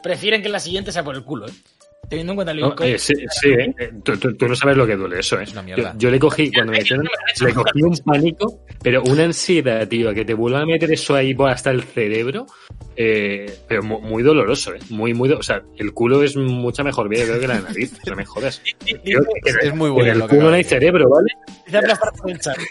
prefieren 0.02 0.42
que 0.42 0.50
la 0.50 0.60
siguiente 0.60 0.92
sea 0.92 1.04
por 1.04 1.16
el 1.16 1.24
culo, 1.24 1.48
¿eh? 1.48 1.52
Teniendo 2.14 2.32
en 2.34 2.36
cuenta 2.36 2.54
lo 2.54 2.70
No, 2.70 2.76
eh, 2.86 2.98
sí, 2.98 3.14
sí, 3.42 3.50
¿eh? 3.52 3.74
Tú, 4.04 4.18
tú- 4.18 4.36
tú 4.36 4.48
no 4.48 4.56
sabes 4.56 4.78
lo 4.78 4.86
que 4.88 4.96
duele 4.96 5.20
eso, 5.20 5.40
¿eh? 5.40 5.44
Es 5.44 5.52
una 5.52 5.62
mierda. 5.64 5.94
yo 5.98 6.10
le 6.10 6.20
cogí, 6.20 6.52
cuando 6.52 6.72
me 6.72 6.80
hicieron, 6.82 7.08
le 7.44 7.54
cogí 7.54 7.82
un 7.82 7.98
pánico, 8.06 8.60
pero 8.82 9.02
una 9.04 9.24
ansiedad, 9.24 9.88
tío, 9.88 10.14
que 10.14 10.26
te 10.26 10.34
vuelvan 10.34 10.64
a 10.64 10.66
meter 10.66 10.92
eso 10.92 11.16
ahí 11.16 11.34
por 11.34 11.50
hasta 11.50 11.72
el 11.72 11.84
cerebro, 11.84 12.46
eh, 12.96 13.54
pero 13.68 13.84
mu- 13.84 14.00
muy, 14.02 14.22
doloroso, 14.24 14.74
¿eh? 14.74 14.80
Muy, 14.90 15.14
muy, 15.14 15.28
do- 15.30 15.40
o 15.40 15.44
sea, 15.44 15.62
el 15.78 15.94
culo 15.94 16.24
es 16.24 16.36
mucha 16.38 16.84
mejor 16.84 17.10
vida, 17.10 17.24
creo 17.26 17.40
que 17.40 17.48
la 17.48 17.60
nariz, 17.60 17.94
no 18.08 18.16
me 18.16 18.26
jodas. 18.26 18.62
Es, 18.86 19.56
es 19.64 19.76
muy 19.76 19.88
en 19.90 19.94
bueno 19.96 20.12
el 20.12 20.20
lo 20.20 20.28
que 20.28 20.36
culo 20.36 20.50
no 20.50 20.56
hay 20.56 20.64
cerebro, 20.64 21.10
¿vale? 21.10 21.28
El. 21.66 21.84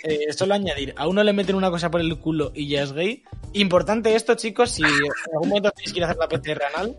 Eh, 0.05 0.33
solo 0.33 0.55
añadir, 0.55 0.95
a 0.97 1.09
uno 1.09 1.25
le 1.25 1.33
meten 1.33 1.57
una 1.57 1.71
cosa 1.71 1.91
por 1.91 2.01
el 2.01 2.17
culo 2.19 2.53
y 2.55 2.69
ya 2.69 2.83
es 2.83 2.93
gay. 2.93 3.23
Importante 3.55 4.15
esto, 4.15 4.35
chicos, 4.35 4.71
si 4.71 4.83
en 4.83 4.91
algún 5.35 5.49
momento 5.49 5.71
tenéis 5.73 5.93
que 5.93 5.99
ir 5.99 6.05
a 6.05 6.07
hacer 6.09 6.19
la 6.19 6.29
PCR 6.29 6.63
anal, 6.75 6.97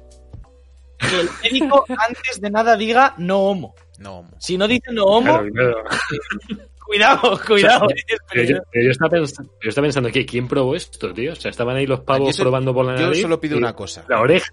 que 1.10 1.20
el 1.22 1.30
médico 1.43 1.86
antes 1.89 2.41
de 2.41 2.49
nada 2.49 2.76
diga 2.76 3.14
no 3.18 3.39
homo. 3.39 3.76
No, 3.99 4.26
Si 4.39 4.58
no 4.58 4.68
dice 4.68 4.91
no 4.91 5.04
homo, 5.06 5.39
Claro, 5.39 5.51
claro. 5.54 5.84
cuidado, 6.86 7.39
cuidado. 7.45 7.86
O 7.86 7.89
es 7.89 8.04
Pero 8.32 8.43
yo, 8.43 8.58
pero 8.72 8.86
yo 8.86 8.91
estaba 8.91 9.10
pensando, 9.12 9.51
yo 9.62 9.70
estaba 9.70 9.86
pensando 9.86 10.12
que 10.12 10.26
¿quién 10.26 10.47
probó 10.47 10.76
esto, 10.76 11.14
tío? 11.14 11.34
O 11.34 11.36
sea, 11.36 11.51
estaban 11.51 11.76
ahí 11.76 11.86
los 11.86 12.01
pavos 12.01 12.36
Yo 12.36 12.43
probando 12.43 12.74
por 12.74 12.86
la 12.86 12.95
Yo 12.95 13.06
nariz. 13.08 13.22
solo 13.22 13.39
pido 13.39 13.58
una 13.58 13.74
cosa. 13.74 14.04
La 14.10 14.20
oreja. 14.20 14.51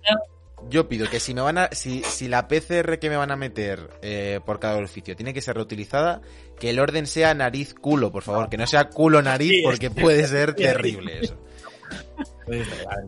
yo 0.68 0.88
pido 0.88 1.08
que 1.08 1.18
si 1.20 1.34
me 1.34 1.40
van 1.40 1.58
a, 1.58 1.68
si, 1.72 2.02
si 2.02 2.28
la 2.28 2.46
PCR 2.46 2.98
que 2.98 3.08
me 3.08 3.16
van 3.16 3.30
a 3.30 3.36
meter 3.36 3.90
eh, 4.02 4.40
por 4.44 4.60
cada 4.60 4.76
orificio 4.76 5.16
tiene 5.16 5.32
que 5.34 5.40
ser 5.40 5.56
reutilizada, 5.56 6.20
que 6.58 6.70
el 6.70 6.78
orden 6.78 7.06
sea 7.06 7.32
nariz 7.34 7.74
culo, 7.74 8.12
por 8.12 8.22
favor, 8.22 8.48
que 8.50 8.58
no 8.58 8.66
sea 8.66 8.90
culo 8.90 9.22
nariz, 9.22 9.62
porque 9.64 9.90
puede 9.90 10.26
ser 10.28 10.54
terrible 10.54 11.20
eso. 11.22 11.36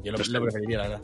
Yo 0.04 0.12
lo, 0.12 0.18
lo 0.18 0.42
preferiría, 0.42 0.78
la 0.78 0.88
verdad. 0.88 1.02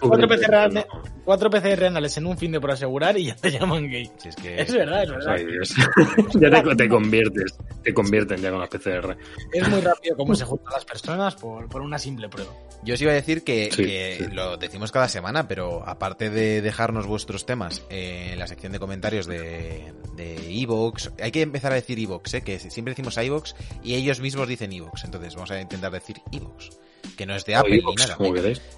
Cuatro 0.00 0.28
PCR, 0.28 0.54
ane- 0.54 0.86
cuatro 1.24 1.50
PCR 1.50 1.84
anales 1.86 2.16
en 2.16 2.26
un 2.26 2.36
fin 2.38 2.52
de 2.52 2.60
por 2.60 2.70
asegurar 2.70 3.16
y 3.18 3.26
ya 3.26 3.36
te 3.36 3.50
llaman 3.50 3.88
gay. 3.90 4.10
Si 4.16 4.28
es 4.28 4.36
que 4.36 4.60
Es 4.60 4.72
verdad, 4.72 5.02
es 5.04 5.10
verdad. 5.10 5.34
Ay, 5.36 5.46
Dios. 5.46 5.74
ya 6.40 6.50
te, 6.62 6.76
te 6.76 6.88
conviertes, 6.88 7.58
te 7.82 7.92
convierten 7.94 8.40
ya 8.40 8.50
con 8.50 8.60
la 8.60 8.68
PCR. 8.68 9.16
Es 9.52 9.68
muy 9.68 9.80
rápido 9.80 10.16
cómo 10.16 10.34
se 10.34 10.44
juntan 10.44 10.72
las 10.72 10.84
personas 10.84 11.34
por, 11.36 11.68
por 11.68 11.82
una 11.82 11.98
simple 11.98 12.28
prueba. 12.28 12.52
Yo 12.84 12.94
os 12.94 13.02
iba 13.02 13.10
a 13.10 13.14
decir 13.14 13.42
que, 13.42 13.70
Sí, 13.72 13.84
que 13.84 14.16
sí. 14.20 14.34
lo 14.34 14.56
decimos 14.56 14.92
cada 14.92 15.08
semana, 15.08 15.48
pero 15.48 15.86
aparte 15.86 16.30
de 16.30 16.62
dejarnos 16.62 17.06
vuestros 17.06 17.44
temas 17.46 17.82
en 17.90 18.38
la 18.38 18.46
sección 18.46 18.72
de 18.72 18.78
comentarios 18.78 19.26
de 19.26 19.92
de 20.16 20.62
Evox, 20.62 21.12
hay 21.20 21.30
que 21.30 21.42
empezar 21.42 21.72
a 21.72 21.74
decir 21.74 21.98
Evox, 21.98 22.32
¿eh? 22.34 22.40
que 22.42 22.58
siempre 22.58 22.92
decimos 22.92 23.18
iVoox 23.18 23.52
y 23.82 23.96
ellos 23.96 24.18
mismos 24.20 24.48
dicen 24.48 24.72
Evox, 24.72 25.04
entonces 25.04 25.34
vamos 25.34 25.50
a 25.50 25.60
intentar 25.60 25.92
decir 25.92 26.16
Evox, 26.32 26.55
que 27.16 27.24
no 27.24 27.34
es 27.36 27.44
de 27.44 27.54
O 27.56 27.60
Apple 27.60 27.82
ni 27.86 27.94
nada. 27.94 28.16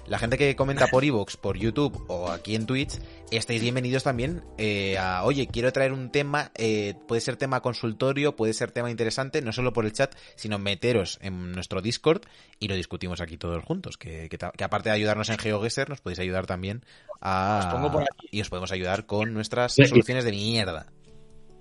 La 0.07 0.19
gente 0.19 0.37
que 0.37 0.55
comenta 0.55 0.87
por 0.87 1.03
Evox, 1.05 1.35
por 1.35 1.57
YouTube 1.57 2.05
o 2.07 2.29
aquí 2.29 2.55
en 2.55 2.65
Twitch, 2.67 2.93
estáis 3.31 3.59
bienvenidos 3.61 4.03
también 4.03 4.43
eh, 4.57 4.97
a, 4.99 5.23
oye, 5.25 5.47
quiero 5.47 5.73
traer 5.73 5.91
un 5.93 6.11
tema, 6.11 6.51
eh, 6.55 6.93
puede 7.07 7.21
ser 7.21 7.37
tema 7.37 7.61
consultorio, 7.61 8.35
puede 8.35 8.53
ser 8.53 8.71
tema 8.71 8.91
interesante, 8.91 9.41
no 9.41 9.51
solo 9.51 9.73
por 9.73 9.85
el 9.85 9.93
chat, 9.93 10.13
sino 10.35 10.59
meteros 10.59 11.17
en 11.21 11.51
nuestro 11.51 11.81
Discord 11.81 12.21
y 12.59 12.67
lo 12.67 12.75
discutimos 12.75 13.19
aquí 13.19 13.37
todos 13.37 13.63
juntos, 13.65 13.97
que, 13.97 14.29
que 14.29 14.37
ta- 14.37 14.51
que 14.55 14.63
aparte 14.63 14.89
de 14.89 14.95
ayudarnos 14.95 15.29
en 15.29 15.37
GeoGuessr, 15.39 15.89
nos 15.89 16.01
podéis 16.01 16.19
ayudar 16.19 16.45
también 16.45 16.85
a... 17.21 17.61
Os 17.67 17.73
pongo 17.73 17.91
por 17.91 18.03
aquí. 18.03 18.27
Y 18.31 18.41
os 18.41 18.49
podemos 18.49 18.71
ayudar 18.71 19.05
con 19.07 19.33
nuestras 19.33 19.73
Sí. 19.73 19.85
soluciones 19.85 20.23
de 20.23 20.31
mierda. 20.31 20.85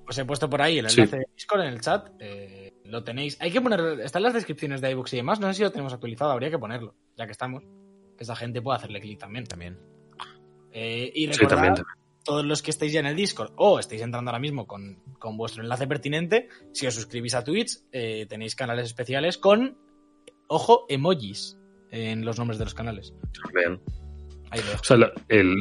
Os 0.06 0.16
he 0.16 0.24
puesto 0.24 0.48
por 0.48 0.62
ahí 0.62 0.78
el 0.78 0.88
Sí. 0.88 1.00
enlace 1.02 1.18
de 1.18 1.24
Discord 1.34 1.60
en 1.62 1.66
el 1.68 1.80
chat. 1.80 2.08
eh, 2.20 2.57
lo 2.88 3.04
tenéis. 3.04 3.36
Hay 3.40 3.50
que 3.50 3.60
poner. 3.60 4.00
Está 4.00 4.18
en 4.18 4.24
las 4.24 4.34
descripciones 4.34 4.80
de 4.80 4.90
iBooks 4.90 5.12
y 5.14 5.16
demás. 5.18 5.40
No 5.40 5.46
sé 5.48 5.54
si 5.54 5.62
lo 5.62 5.70
tenemos 5.70 5.92
actualizado. 5.92 6.30
Habría 6.32 6.50
que 6.50 6.58
ponerlo, 6.58 6.94
ya 7.16 7.26
que 7.26 7.32
estamos. 7.32 7.62
Que 8.16 8.24
esa 8.24 8.34
gente 8.36 8.60
pueda 8.62 8.78
hacerle 8.78 9.00
clic 9.00 9.18
también. 9.18 9.44
También. 9.46 9.78
Eh, 10.72 11.10
y 11.14 11.26
Sí, 11.26 11.32
recordad, 11.32 11.48
también. 11.56 11.74
también. 11.74 11.94
todos 12.24 12.44
los 12.44 12.62
que 12.62 12.70
estéis 12.70 12.92
ya 12.92 13.00
en 13.00 13.06
el 13.06 13.16
Discord 13.16 13.52
o 13.56 13.78
estáis 13.78 14.02
entrando 14.02 14.30
ahora 14.30 14.38
mismo 14.40 14.66
con, 14.66 15.02
con 15.18 15.36
vuestro 15.38 15.62
enlace 15.62 15.86
pertinente, 15.86 16.48
si 16.72 16.86
os 16.86 16.94
suscribís 16.94 17.34
a 17.34 17.42
Twitch, 17.42 17.78
eh, 17.90 18.26
tenéis 18.28 18.54
canales 18.54 18.84
especiales 18.86 19.38
con, 19.38 19.78
ojo, 20.46 20.84
emojis 20.90 21.58
en 21.90 22.24
los 22.26 22.36
nombres 22.38 22.58
de 22.58 22.64
los 22.66 22.74
canales. 22.74 23.14
también. 23.44 23.80
Ahí 24.50 24.60
lo. 24.60 24.78
O 24.78 24.84
sea, 24.84 24.96
la- 24.98 25.12
el, 25.28 25.54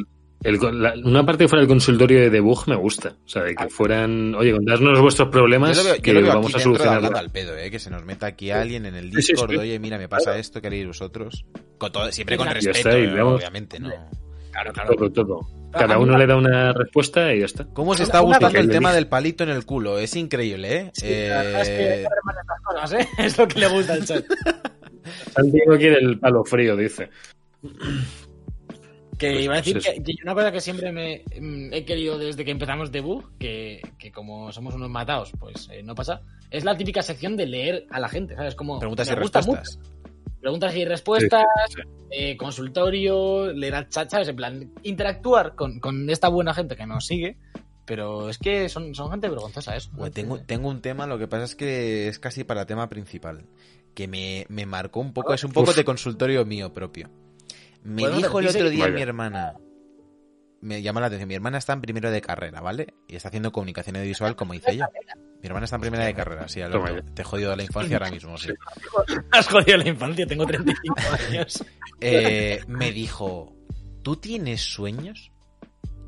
el- 0.43 0.81
la- 0.81 0.93
una 1.03 1.25
parte 1.25 1.43
que 1.43 1.47
fuera 1.47 1.61
el 1.63 1.67
consultorio 1.67 2.19
de 2.19 2.29
debug 2.29 2.67
me 2.67 2.75
gusta. 2.75 3.15
O 3.25 3.27
sea, 3.29 3.43
de 3.43 3.55
que 3.55 3.69
fueron, 3.69 4.35
oye, 4.35 4.51
contadnos 4.51 4.99
vuestros 5.01 5.27
Yo 5.27 5.31
problemas 5.31 5.77
lo 5.77 5.83
veo, 5.83 5.95
yo 5.95 6.01
que 6.01 6.13
lo 6.13 6.21
veo 6.21 6.29
vamos 6.33 6.47
aquí 6.53 6.55
a 6.57 6.63
solucionar. 6.63 7.15
al 7.15 7.29
pedo, 7.31 7.57
eh, 7.57 7.69
que 7.71 7.79
se 7.79 7.89
nos 7.89 8.03
meta 8.05 8.27
aquí 8.27 8.51
alguien 8.51 8.85
en 8.85 8.95
el 8.95 9.11
Sí, 9.13 9.21
sí, 9.21 9.33
Discord, 9.33 9.51
sí. 9.51 9.57
oye, 9.57 9.79
mira, 9.79 9.97
me 9.97 10.07
pasa 10.07 10.37
esto, 10.37 10.61
¿qué 10.61 10.67
haréis 10.67 10.87
vosotros? 10.87 11.45
Con 11.77 11.91
todo, 11.91 12.11
siempre 12.11 12.37
con 12.37 12.47
respeto, 12.47 12.77
está, 12.77 12.97
y 12.99 13.03
eh, 13.03 13.13
vamos. 13.13 13.35
obviamente, 13.39 13.79
¿no? 13.79 13.89
Claro, 14.51 14.73
claro. 14.73 14.95
Todo, 14.95 15.11
todo. 15.11 15.39
A 15.73 15.79
Cada 15.79 15.97
mí 15.97 16.03
uno 16.03 16.17
le 16.17 16.25
da 16.25 16.35
una 16.37 16.73
respuesta 16.73 17.33
y 17.33 17.39
ya 17.41 17.45
está. 17.45 17.65
¿Cómo 17.73 17.93
se 17.93 18.03
está 18.03 18.19
gustando 18.21 18.57
el 18.57 18.69
tema 18.69 18.93
del 18.93 19.07
palito 19.07 19.43
en 19.43 19.49
el 19.49 19.65
culo? 19.65 19.99
Es 19.99 20.15
increíble, 20.15 20.75
¿eh? 20.75 20.91
Sí, 20.93 21.07
verdad 21.07 21.61
es 21.61 21.69
que 21.69 22.03
Eh, 22.03 22.03
¿eh? 22.03 23.07
Es 23.19 23.37
lo 23.37 23.47
que 23.47 23.59
le 23.59 23.67
gusta 23.67 23.93
al 23.93 24.05
chat. 24.05 24.23
Santiago 25.35 25.77
quiere 25.77 25.97
el 25.99 26.19
palo 26.19 26.43
frío, 26.45 26.75
dice. 26.75 27.09
Que 29.17 29.31
Pues- 29.31 29.45
iba 29.45 29.53
a 29.55 29.57
decir 29.57 29.73
pues 29.81 29.85
que, 29.87 30.03
que 30.03 30.13
una 30.23 30.33
cosa 30.35 30.51
que 30.51 30.61
siempre 30.61 30.91
me 30.91 31.23
mm, 31.39 31.73
he 31.73 31.85
querido 31.85 32.17
desde 32.19 32.45
que 32.45 32.51
empezamos 32.51 32.91
debug, 32.91 33.35
que, 33.39 33.81
que 33.97 34.11
como 34.11 34.51
somos 34.51 34.75
unos 34.75 34.89
matados, 34.89 35.31
pues 35.39 35.67
eh, 35.71 35.81
no 35.83 35.95
pasa, 35.95 36.21
es 36.51 36.63
la 36.63 36.77
típica 36.77 37.01
sección 37.01 37.35
de 37.35 37.47
leer 37.47 37.87
a 37.89 37.99
la 37.99 38.09
gente, 38.09 38.35
¿sabes? 38.35 38.53
Como 38.55 38.77
preguntas 38.79 39.07
y 39.09 39.15
respuestas. 39.15 39.47
mucho. 39.47 39.91
Preguntas 40.39 40.75
y 40.75 40.85
respuestas, 40.85 41.43
Sí, 41.69 41.81
eh, 42.11 42.37
consultorio, 42.37 43.51
leer 43.51 43.75
al 43.75 43.89
chat, 43.89 44.09
¿sabes? 44.09 44.27
En 44.27 44.35
plan, 44.35 44.71
interactuar 44.83 45.55
con, 45.55 45.79
con 45.79 46.09
esta 46.09 46.27
buena 46.29 46.53
gente 46.53 46.75
que 46.75 46.85
nos 46.85 47.05
sigue, 47.07 47.37
pero 47.85 48.29
es 48.29 48.37
que 48.37 48.69
son, 48.69 48.93
son 48.93 49.09
gente 49.09 49.29
vergonzosa 49.29 49.75
eso. 49.75 49.89
Bueno, 49.93 50.11
tengo, 50.11 50.39
tengo 50.39 50.69
un 50.69 50.81
tema, 50.81 51.07
lo 51.07 51.17
que 51.17 51.27
pasa 51.27 51.45
es 51.45 51.55
que 51.55 52.07
es 52.07 52.19
casi 52.19 52.43
para 52.43 52.65
tema 52.67 52.87
principal, 52.87 53.45
que 53.95 54.07
me, 54.07 54.45
me 54.49 54.65
marcó 54.67 54.99
un 54.99 55.11
poco, 55.11 55.33
es 55.33 55.43
un 55.43 55.51
poco 55.51 55.71
Uf. 55.71 55.75
de 55.75 55.83
consultorio 55.83 56.45
mío 56.45 56.71
propio. 56.71 57.09
Me 57.83 58.07
dijo 58.09 58.39
el 58.39 58.47
otro 58.47 58.69
día 58.69 58.85
Vaya. 58.85 58.95
mi 58.95 59.01
hermana, 59.01 59.53
me 60.61 60.81
llama 60.81 61.01
la 61.01 61.07
atención, 61.07 61.27
mi 61.27 61.35
hermana 61.35 61.57
está 61.57 61.73
en 61.73 61.81
primero 61.81 62.11
de 62.11 62.21
carrera, 62.21 62.61
¿vale? 62.61 62.93
Y 63.07 63.15
está 63.15 63.29
haciendo 63.29 63.51
comunicación 63.51 63.95
audiovisual 63.95 64.35
como 64.35 64.53
hice 64.53 64.75
yo. 64.77 64.85
Mi 65.41 65.47
hermana 65.47 65.65
está 65.65 65.75
en 65.75 65.81
primera 65.81 66.05
de 66.05 66.13
carrera, 66.13 66.47
sí, 66.47 66.61
Alberto. 66.61 67.11
Te 67.13 67.21
he 67.21 67.25
jodido 67.25 67.55
la 67.55 67.63
infancia 67.63 67.97
ahora 67.97 68.11
mismo, 68.11 68.37
sí. 68.37 68.49
Has 69.31 69.47
jodido 69.47 69.77
la 69.77 69.87
infancia, 69.87 70.25
tengo 70.25 70.45
35 70.45 70.95
años. 71.29 71.63
Eh, 72.01 72.59
me 72.67 72.91
dijo, 72.91 73.55
¿tú 74.01 74.15
tienes 74.17 74.61
sueños? 74.61 75.31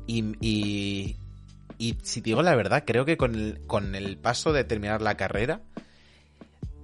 Y, 0.06 0.34
y, 0.40 1.16
y 1.78 1.96
si 2.02 2.20
te 2.20 2.30
digo 2.30 2.42
la 2.42 2.56
verdad, 2.56 2.84
creo 2.84 3.04
que 3.04 3.16
con 3.16 3.34
el, 3.36 3.60
con 3.66 3.94
el 3.94 4.18
paso 4.18 4.52
de 4.52 4.64
terminar 4.64 5.00
la 5.00 5.16
carrera, 5.16 5.62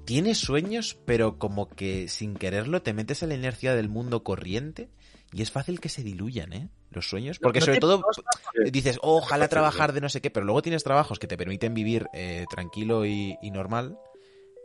tienes 0.07 0.39
sueños, 0.39 0.97
pero 1.05 1.39
como 1.39 1.69
que 1.69 2.09
sin 2.09 2.35
quererlo 2.35 2.81
te 2.83 2.95
metes 2.95 3.23
en 3.23 3.29
la 3.31 3.35
inercia 3.35 3.75
del 3.75 3.89
mundo 3.91 4.23
corriente 4.23 4.89
y 5.33 5.43
es 5.43 5.51
fácil 5.51 5.81
que 5.81 5.89
se 5.91 6.03
diluyan, 6.03 6.53
¿eh? 6.53 6.69
Los 6.91 7.09
sueños. 7.11 7.39
Porque 7.39 7.59
No 7.61 7.67
sobre 7.67 7.81
todo 7.81 8.01
pasa 8.01 8.23
dices, 8.71 8.99
"Oh, 9.03 9.19
ojalá 9.19 9.49
trabajar 9.49 9.93
de 9.93 10.01
no 10.01 10.09
sé 10.09 10.21
qué, 10.23 10.31
pero 10.31 10.47
luego 10.47 10.63
tienes 10.63 10.83
trabajos 10.85 11.19
que 11.19 11.27
te 11.27 11.37
permiten 11.37 11.75
vivir 11.75 12.07
eh, 12.15 12.47
tranquilo 12.49 13.05
y, 13.05 13.37
y 13.43 13.51
normal. 13.51 13.99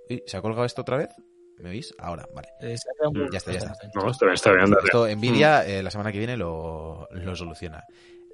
Uy, 0.09 0.23
¿Se 0.27 0.37
ha 0.37 0.41
colgado 0.41 0.65
esto 0.65 0.81
otra 0.83 0.97
vez? 0.97 1.09
¿Me 1.57 1.69
oís? 1.71 1.93
Ahora, 1.99 2.25
vale. 2.33 2.47
Eh, 2.61 2.75
poco- 2.97 3.31
Ya 3.31 3.37
está, 3.37 3.51
ya 3.51 3.57
está. 3.59 3.73
No, 3.95 4.09
está 4.11 4.25
bien, 4.25 4.33
está 4.35 4.51
bien. 4.53 4.73
Esto. 4.83 5.07
Nvidia, 5.15 5.65
eh, 5.67 5.83
la 5.83 5.91
semana 5.91 6.11
que 6.11 6.17
viene 6.19 6.37
lo, 6.37 7.07
lo 7.11 7.35
soluciona. 7.35 7.83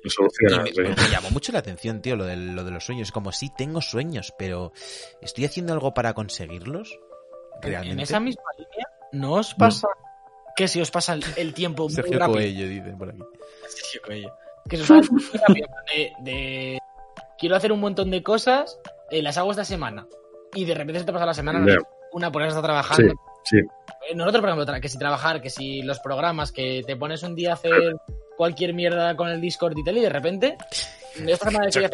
Lo 0.04 0.08
Y 0.08 0.10
soluciona, 0.10 0.64
me, 0.64 0.72
sí. 0.72 0.82
me 0.82 1.10
llamó 1.12 1.30
mucho 1.32 1.52
la 1.52 1.60
atención, 1.60 2.02
tío, 2.02 2.16
lo 2.16 2.26
de, 2.26 2.36
lo 2.36 2.64
de 2.64 2.72
los 2.72 2.86
sueños. 2.86 3.12
Como, 3.12 3.32
sí, 3.32 3.52
tengo 3.58 3.82
sueños, 3.82 4.34
pero 4.38 4.72
¿estoy 5.22 5.46
haciendo 5.46 5.74
algo 5.74 5.94
para 5.94 6.14
conseguirlos? 6.14 7.00
En 7.62 7.70
¿Realmente? 7.72 8.04
esa 8.04 8.20
misma 8.20 8.44
línea, 8.58 8.88
¿no 9.12 9.34
os 9.34 9.54
pasa 9.56 9.88
que 10.56 10.68
si 10.68 10.80
os 10.82 10.92
pasa 10.92 11.14
el, 11.14 11.24
el 11.36 11.54
tiempo 11.54 11.84
muy 11.84 11.94
Sergio 11.94 12.20
rápido? 12.20 12.38
Coello, 12.38 12.68
dicen 12.68 12.98
por 12.98 13.10
aquí. 13.10 13.20
Sergio 13.68 14.02
Coello. 14.06 14.34
Que 14.70 14.78
se 14.78 14.84
os 14.84 14.90
pasa 14.90 15.12
muy 15.12 15.24
rápido 15.48 15.68
de, 15.96 16.12
de- 16.32 16.80
Quiero 17.40 17.56
hacer 17.56 17.72
un 17.72 17.80
montón 17.80 18.10
de 18.10 18.24
cosas, 18.24 18.80
eh, 19.12 19.22
las 19.22 19.38
hago 19.38 19.52
esta 19.52 19.64
semana. 19.66 20.08
Y 20.54 20.66
de 20.66 20.74
repente 20.74 21.00
se 21.00 21.06
te 21.06 21.14
pasa 21.14 21.26
la 21.26 21.34
semana, 21.34 21.60
no 21.60 21.74
una 22.14 22.32
por 22.32 22.42
está 22.42 22.62
trabajando. 22.62 23.14
Sí, 23.44 23.58
Eh, 24.10 24.16
Nosotros, 24.16 24.42
por 24.42 24.50
ejemplo, 24.50 24.82
que 24.82 24.90
si 24.90 24.98
trabajar, 24.98 25.42
que 25.42 25.50
si 25.50 25.82
los 25.82 26.00
programas, 26.00 26.52
que 26.52 26.82
te 26.86 26.96
pones 26.96 27.22
un 27.24 27.36
día 27.36 27.52
a 27.52 27.54
hacer 27.54 27.96
cualquier 28.38 28.74
mierda 28.74 29.16
con 29.18 29.28
el 29.28 29.42
Discord 29.42 29.78
y 29.78 29.84
tal, 29.84 29.98
y 29.98 30.02
de 30.02 30.10
repente, 30.10 30.56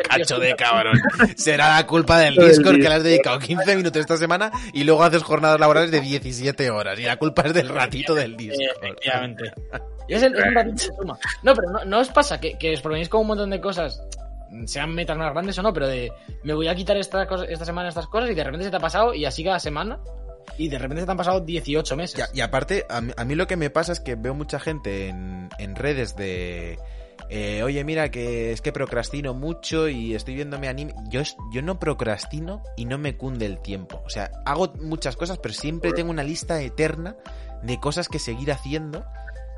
Cacho 0.09 0.39
de 0.39 0.55
cabrón. 0.55 0.99
Será 1.37 1.75
la 1.75 1.87
culpa 1.87 2.19
del 2.19 2.35
Discord 2.35 2.75
que 2.75 2.89
le 2.89 2.93
has 2.95 3.03
dedicado 3.03 3.39
15 3.39 3.75
minutos 3.77 4.01
esta 4.01 4.17
semana 4.17 4.51
y 4.73 4.83
luego 4.83 5.03
haces 5.03 5.23
jornadas 5.23 5.59
laborales 5.59 5.91
de 5.91 6.01
17 6.01 6.69
horas. 6.69 6.99
Y 6.99 7.03
la 7.03 7.17
culpa 7.17 7.43
es 7.43 7.53
del 7.53 7.69
ratito 7.69 8.13
del 8.13 8.33
Eh, 8.33 8.37
Discord. 8.37 8.83
efectivamente. 8.83 9.51
Y 10.07 10.13
es, 10.15 10.23
el, 10.23 10.35
es 10.35 10.43
un 10.45 10.53
ratito 10.53 10.75
de 10.75 10.95
suma. 10.97 11.17
No, 11.41 11.53
pero 11.55 11.71
no, 11.71 11.85
no 11.85 11.99
os 11.99 12.09
pasa 12.09 12.39
que, 12.39 12.57
que 12.57 12.73
os 12.73 12.81
proponéis 12.81 13.09
con 13.09 13.21
un 13.21 13.27
montón 13.27 13.49
de 13.49 13.61
cosas, 13.61 14.01
sean 14.65 14.93
metas 14.93 15.17
más 15.17 15.31
grandes 15.31 15.57
o 15.57 15.61
no, 15.63 15.73
pero 15.73 15.87
de 15.87 16.11
me 16.43 16.53
voy 16.53 16.67
a 16.67 16.75
quitar 16.75 16.97
esta, 16.97 17.25
cosa- 17.25 17.45
esta 17.45 17.65
semana 17.65 17.89
estas 17.89 18.07
cosas 18.07 18.29
y 18.29 18.35
de 18.35 18.43
repente 18.43 18.65
se 18.65 18.71
te 18.71 18.77
ha 18.77 18.81
pasado 18.81 19.13
y 19.13 19.25
así 19.25 19.43
cada 19.43 19.59
semana 19.59 19.99
y 20.57 20.69
de 20.69 20.77
repente 20.77 21.01
se 21.01 21.05
te 21.05 21.11
han 21.11 21.17
pasado 21.17 21.39
18 21.41 21.95
meses. 21.95 22.15
Y 22.33 22.41
aparte, 22.41 22.85
a 22.89 23.01
mí, 23.01 23.11
a 23.15 23.25
mí 23.25 23.35
lo 23.35 23.47
que 23.47 23.55
me 23.57 23.69
pasa 23.69 23.91
es 23.91 23.99
que 23.99 24.15
veo 24.15 24.33
mucha 24.33 24.59
gente 24.59 25.07
en, 25.09 25.49
en 25.59 25.75
redes 25.75 26.15
de... 26.15 26.77
eh, 27.29 27.63
Oye, 27.63 27.83
mira, 27.83 28.09
que 28.11 28.51
es 28.51 28.61
que 28.61 28.71
procrastino 28.71 29.33
mucho 29.33 29.87
y 29.89 30.13
estoy 30.15 30.35
viéndome 30.35 30.67
anime. 30.67 30.93
Yo, 31.09 31.21
es- 31.21 31.35
yo 31.53 31.61
no 31.61 31.79
procrastino 31.79 32.61
y 32.77 32.85
no 32.85 32.97
me 32.97 33.17
cunde 33.17 33.45
el 33.45 33.59
tiempo. 33.59 34.01
O 34.05 34.09
sea, 34.09 34.31
hago 34.45 34.73
muchas 34.81 35.15
cosas, 35.15 35.37
pero 35.39 35.53
siempre 35.53 35.91
tengo 35.93 36.11
una 36.11 36.23
lista 36.23 36.61
eterna 36.61 37.15
de 37.63 37.79
cosas 37.79 38.09
que 38.09 38.19
seguir 38.19 38.51
haciendo. 38.51 39.05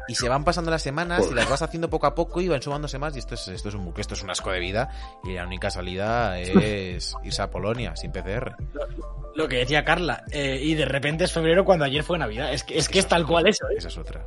Y 0.07 0.15
se 0.15 0.29
van 0.29 0.43
pasando 0.43 0.69
las 0.71 0.81
semanas 0.81 1.27
y 1.31 1.33
las 1.33 1.49
vas 1.49 1.61
haciendo 1.61 1.89
poco 1.89 2.05
a 2.07 2.13
poco 2.15 2.41
y 2.41 2.47
van 2.47 2.61
sumándose 2.61 2.99
más. 2.99 3.15
Y 3.15 3.19
esto 3.19 3.33
es, 3.35 3.47
esto 3.47 3.69
es 3.69 3.75
un 3.75 3.85
bucle, 3.85 4.01
esto 4.01 4.13
es 4.13 4.23
un 4.23 4.29
asco 4.29 4.51
de 4.51 4.59
vida. 4.59 4.89
Y 5.23 5.33
la 5.33 5.45
única 5.45 5.69
salida 5.71 6.39
es 6.39 7.15
irse 7.23 7.41
a 7.41 7.49
Polonia 7.49 7.95
sin 7.95 8.11
PCR. 8.11 8.55
Lo 9.35 9.47
que 9.49 9.57
decía 9.57 9.83
Carla, 9.83 10.23
eh, 10.31 10.59
y 10.61 10.75
de 10.75 10.85
repente 10.85 11.25
es 11.25 11.31
febrero 11.33 11.65
cuando 11.65 11.83
ayer 11.83 12.03
fue 12.03 12.17
Navidad. 12.17 12.53
Es 12.53 12.63
que 12.63 12.77
es, 12.77 12.87
que 12.87 12.99
es 12.99 13.07
tal 13.07 13.25
cual 13.25 13.47
eso, 13.47 13.67
¿eh? 13.67 13.75
Esa 13.77 13.89
es 13.89 13.97
otra. 13.97 14.25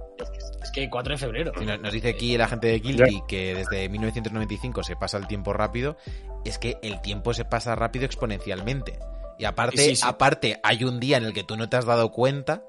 Es 0.62 0.70
que 0.70 0.90
4 0.90 1.12
de 1.14 1.18
febrero. 1.18 1.52
Y 1.60 1.64
nos 1.64 1.80
nos 1.80 1.92
dice 1.92 2.10
aquí 2.10 2.36
la 2.36 2.46
gente 2.46 2.66
de 2.66 2.78
Guilty 2.80 3.22
que 3.26 3.54
desde 3.54 3.88
1995 3.88 4.82
se 4.82 4.96
pasa 4.96 5.16
el 5.16 5.26
tiempo 5.26 5.54
rápido. 5.54 5.96
Es 6.44 6.58
que 6.58 6.76
el 6.82 7.00
tiempo 7.00 7.32
se 7.32 7.46
pasa 7.46 7.74
rápido 7.74 8.04
exponencialmente. 8.04 8.98
Y 9.38 9.44
aparte, 9.46 9.78
Sí, 9.78 9.96
sí. 9.96 10.02
aparte, 10.04 10.60
hay 10.62 10.84
un 10.84 11.00
día 11.00 11.16
en 11.16 11.24
el 11.24 11.32
que 11.32 11.44
tú 11.44 11.56
no 11.56 11.68
te 11.70 11.76
has 11.78 11.86
dado 11.86 12.10
cuenta 12.12 12.64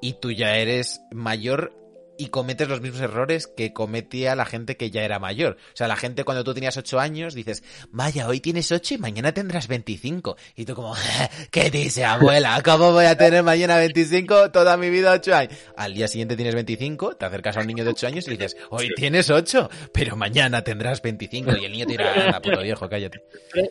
y 0.00 0.12
tú 0.20 0.30
ya 0.30 0.54
eres 0.56 1.00
mayor 1.10 1.74
y 2.18 2.28
cometes 2.28 2.68
los 2.68 2.80
mismos 2.80 3.00
errores 3.00 3.46
que 3.46 3.72
cometía 3.72 4.34
la 4.36 4.44
gente 4.44 4.76
que 4.76 4.90
ya 4.90 5.02
era 5.02 5.18
mayor. 5.18 5.56
O 5.72 5.76
sea, 5.76 5.88
la 5.88 5.96
gente 5.96 6.24
cuando 6.24 6.44
tú 6.44 6.54
tenías 6.54 6.76
8 6.76 7.00
años 7.00 7.34
dices, 7.34 7.62
vaya, 7.90 8.28
hoy 8.28 8.40
tienes 8.40 8.70
8 8.70 8.94
y 8.94 8.98
mañana 8.98 9.32
tendrás 9.32 9.68
25. 9.68 10.36
Y 10.56 10.64
tú 10.64 10.74
como, 10.74 10.94
¿qué 11.50 11.70
dice 11.70 12.04
abuela? 12.04 12.60
¿Cómo 12.64 12.92
voy 12.92 13.06
a 13.06 13.16
tener 13.16 13.42
mañana 13.42 13.76
25 13.78 14.50
toda 14.50 14.76
mi 14.76 14.90
vida 14.90 15.12
8 15.12 15.34
años? 15.34 15.54
Al 15.76 15.94
día 15.94 16.08
siguiente 16.08 16.36
tienes 16.36 16.54
25, 16.54 17.16
te 17.16 17.24
acercas 17.26 17.56
a 17.56 17.60
un 17.60 17.66
niño 17.66 17.84
de 17.84 17.90
8 17.90 18.06
años 18.06 18.28
y 18.28 18.32
dices, 18.32 18.56
hoy 18.70 18.88
tienes 18.96 19.30
8, 19.30 19.68
pero 19.92 20.16
mañana 20.16 20.62
tendrás 20.62 21.02
25. 21.02 21.52
Y 21.56 21.64
el 21.64 21.72
niño 21.72 21.86
te 21.86 21.92
dirá, 21.92 22.30
"Ah, 22.34 22.40
puto 22.40 22.60
viejo, 22.62 22.88
cállate. 22.88 23.22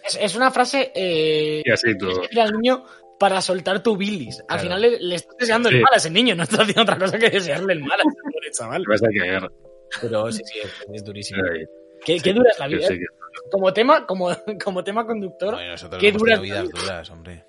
Es, 0.05 0.17
es 0.19 0.35
una 0.35 0.51
frase 0.51 0.91
eh, 0.95 1.61
Y 1.65 1.71
así 1.71 1.97
todo. 1.97 2.11
es 2.11 2.21
decir 2.21 2.39
al 2.41 2.51
niño 2.51 2.83
para 3.23 3.39
soltar 3.39 3.81
tu 3.81 3.95
bilis. 3.95 4.41
Al 4.41 4.45
Claro. 4.47 4.61
final 4.63 4.81
le, 4.81 4.99
le 4.99 5.15
estás 5.15 5.33
deseando 5.39 5.69
Sí. 5.69 5.75
el 5.75 5.81
mal 5.81 5.93
a 5.93 5.95
ese 5.95 6.09
niño, 6.09 6.35
no 6.35 6.43
estás 6.43 6.59
haciendo 6.59 6.81
otra 6.81 6.97
cosa 6.99 7.17
que 7.17 7.29
desearle 7.29 7.71
el 7.71 7.79
mal 7.79 7.97
a 7.97 8.03
ese 8.03 8.19
pobre 8.21 8.51
chaval. 8.51 8.83
Pero 10.01 10.29
sí, 10.29 10.41
sí, 10.43 10.59
es, 10.59 10.85
es 10.91 11.03
durísimo. 11.05 11.41
¿Qué, 12.03 12.17
sí, 12.17 12.21
qué 12.21 12.33
dura 12.33 12.49
es 12.51 12.59
la 12.59 12.67
vida? 12.67 12.85
Como 13.49 13.71
tema, 13.71 14.05
como, 14.05 14.27
como 14.61 14.83
tema 14.83 15.05
conductor, 15.05 15.57
nosotros 15.57 16.01
¿Qué 16.01 16.11
dura 16.11 16.37
vidas 16.37 16.69
duras, 16.69 17.09
hombre. 17.11 17.45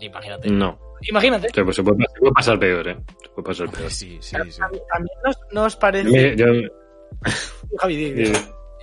imagínate. 0.00 0.50
No. 0.50 0.80
Imagínate. 1.02 1.48
Sea, 1.54 1.62
pues 1.62 1.76
se, 1.76 1.84
puede, 1.84 1.98
se 2.12 2.18
puede 2.18 2.32
pasar 2.32 2.58
peor, 2.58 2.88
¿eh? 2.88 2.96
Se 3.22 3.28
puede 3.28 3.46
pasar 3.46 3.70
peor. 3.70 3.88
Sí, 3.88 4.18
sí, 4.20 4.36
sí. 4.50 4.60
También, 4.60 5.16
nos, 5.24 5.36
nos 5.52 5.76
parece. 5.76 6.34
Yo- 6.36 6.46
Javi, 7.78 8.14
yo- 8.32 8.32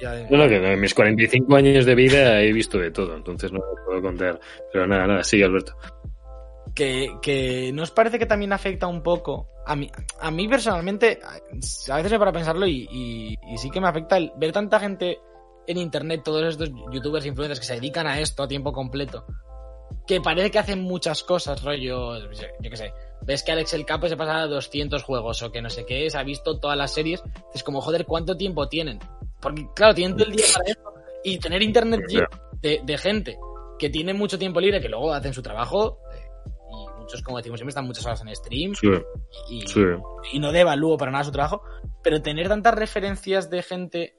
ya, 0.03 0.19
ya. 0.19 0.27
no, 0.29 0.37
no, 0.37 0.47
que 0.47 0.57
en 0.73 0.79
mis 0.79 0.93
45 0.93 1.55
años 1.55 1.85
de 1.85 1.95
vida 1.95 2.41
he 2.41 2.51
visto 2.53 2.77
de 2.77 2.91
todo, 2.91 3.15
entonces 3.15 3.51
no 3.51 3.59
lo 3.59 3.85
puedo 3.85 4.01
contar. 4.01 4.39
Pero 4.71 4.85
nada, 4.87 5.07
nada, 5.07 5.23
sigue 5.23 5.45
Alberto. 5.45 5.73
que, 6.75 7.09
que 7.21 7.71
nos 7.73 7.91
parece 7.91 8.19
que 8.19 8.25
también 8.25 8.53
afecta 8.53 8.87
un 8.87 9.01
poco. 9.03 9.49
A 9.65 9.75
mí, 9.75 9.89
a 10.19 10.29
mí 10.31 10.47
personalmente, 10.47 11.19
a 11.23 11.95
veces 11.95 12.11
me 12.11 12.19
para 12.19 12.31
pensarlo 12.33 12.67
y, 12.67 12.87
y- 12.91 13.37
y 13.53 13.57
sí 13.57 13.69
que 13.69 13.79
me 13.79 13.87
afecta 13.87 14.17
el 14.17 14.31
ver 14.37 14.51
tanta 14.51 14.79
gente 14.79 15.19
en 15.67 15.77
internet, 15.77 16.21
todos 16.25 16.43
estos 16.45 16.69
youtubers, 16.91 17.25
influencers 17.25 17.59
que 17.61 17.65
se 17.65 17.75
dedican 17.75 18.05
a 18.07 18.19
esto 18.19 18.43
a 18.43 18.47
tiempo 18.47 18.73
completo, 18.73 19.25
que 20.05 20.19
parece 20.19 20.51
que 20.51 20.59
hacen 20.59 20.81
muchas 20.81 21.23
cosas, 21.23 21.63
rollo, 21.63 22.17
yo 22.59 22.69
qué 22.69 22.75
sé. 22.75 22.91
Ves 23.25 23.43
que 23.43 23.51
Alex 23.51 23.73
el 23.73 23.85
Capo 23.85 24.07
se 24.07 24.17
pasa 24.17 24.41
a 24.41 24.47
200 24.47 25.01
juegos 25.03 25.41
o 25.43 25.51
que 25.51 25.61
no 25.61 25.69
sé 25.69 25.85
qué, 25.85 26.09
se 26.09 26.17
ha 26.17 26.23
visto 26.23 26.59
todas 26.59 26.77
las 26.77 26.93
series. 26.93 27.23
Es 27.53 27.63
como, 27.63 27.81
joder, 27.81 28.05
¿cuánto 28.05 28.35
tiempo 28.35 28.67
tienen? 28.67 28.99
Porque, 29.41 29.67
claro, 29.75 29.93
tienen 29.93 30.17
todo 30.17 30.27
el 30.27 30.35
día 30.35 30.45
para 30.53 30.71
eso. 30.71 30.81
Y 31.23 31.39
tener 31.39 31.61
internet 31.63 32.01
de, 32.61 32.81
de 32.83 32.97
gente 32.97 33.37
que 33.79 33.89
tiene 33.89 34.13
mucho 34.13 34.37
tiempo 34.37 34.59
libre, 34.59 34.81
que 34.81 34.89
luego 34.89 35.13
hacen 35.13 35.33
su 35.33 35.41
trabajo, 35.41 35.99
eh, 36.13 36.21
y 36.71 36.99
muchos, 36.99 37.21
como 37.21 37.37
decimos 37.37 37.59
siempre, 37.59 37.71
están 37.71 37.85
muchas 37.85 38.05
horas 38.05 38.21
en 38.21 38.35
stream 38.35 38.75
Sí, 38.75 38.87
y, 39.49 39.67
sí. 39.67 39.81
y 40.31 40.39
no 40.39 40.51
devalúo 40.51 40.97
para 40.97 41.11
nada 41.11 41.23
su 41.23 41.31
trabajo, 41.31 41.63
pero 42.01 42.21
tener 42.21 42.47
tantas 42.47 42.75
referencias 42.75 43.49
de 43.49 43.61
gente 43.61 44.15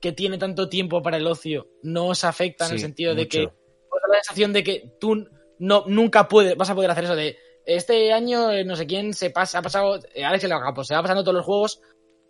que 0.00 0.12
tiene 0.12 0.38
tanto 0.38 0.68
tiempo 0.68 1.02
para 1.02 1.16
el 1.16 1.26
ocio 1.26 1.68
no 1.82 2.06
os 2.06 2.24
afecta 2.24 2.66
en 2.66 2.72
el 2.72 2.78
sentido 2.78 3.14
de 3.14 3.26
que 3.26 3.40
la 3.42 4.22
sensación 4.22 4.52
de 4.52 4.64
que 4.64 4.92
tú 5.00 5.28
no 5.58 5.84
nunca 5.86 6.28
puedes, 6.28 6.56
vas 6.56 6.70
a 6.70 6.74
poder 6.74 6.90
hacer 6.90 7.04
eso 7.04 7.16
de 7.16 7.36
este 7.76 8.12
año 8.12 8.50
eh, 8.50 8.64
no 8.64 8.74
sé 8.76 8.86
quién 8.86 9.12
se 9.14 9.30
pasa, 9.30 9.58
ha 9.58 9.62
pasado, 9.62 10.00
eh, 10.14 10.24
Alex 10.24 10.44
el 10.44 10.50
Capo, 10.50 10.82
se 10.84 10.94
va 10.94 11.02
pasando 11.02 11.22
todos 11.22 11.36
los 11.36 11.44
juegos 11.44 11.80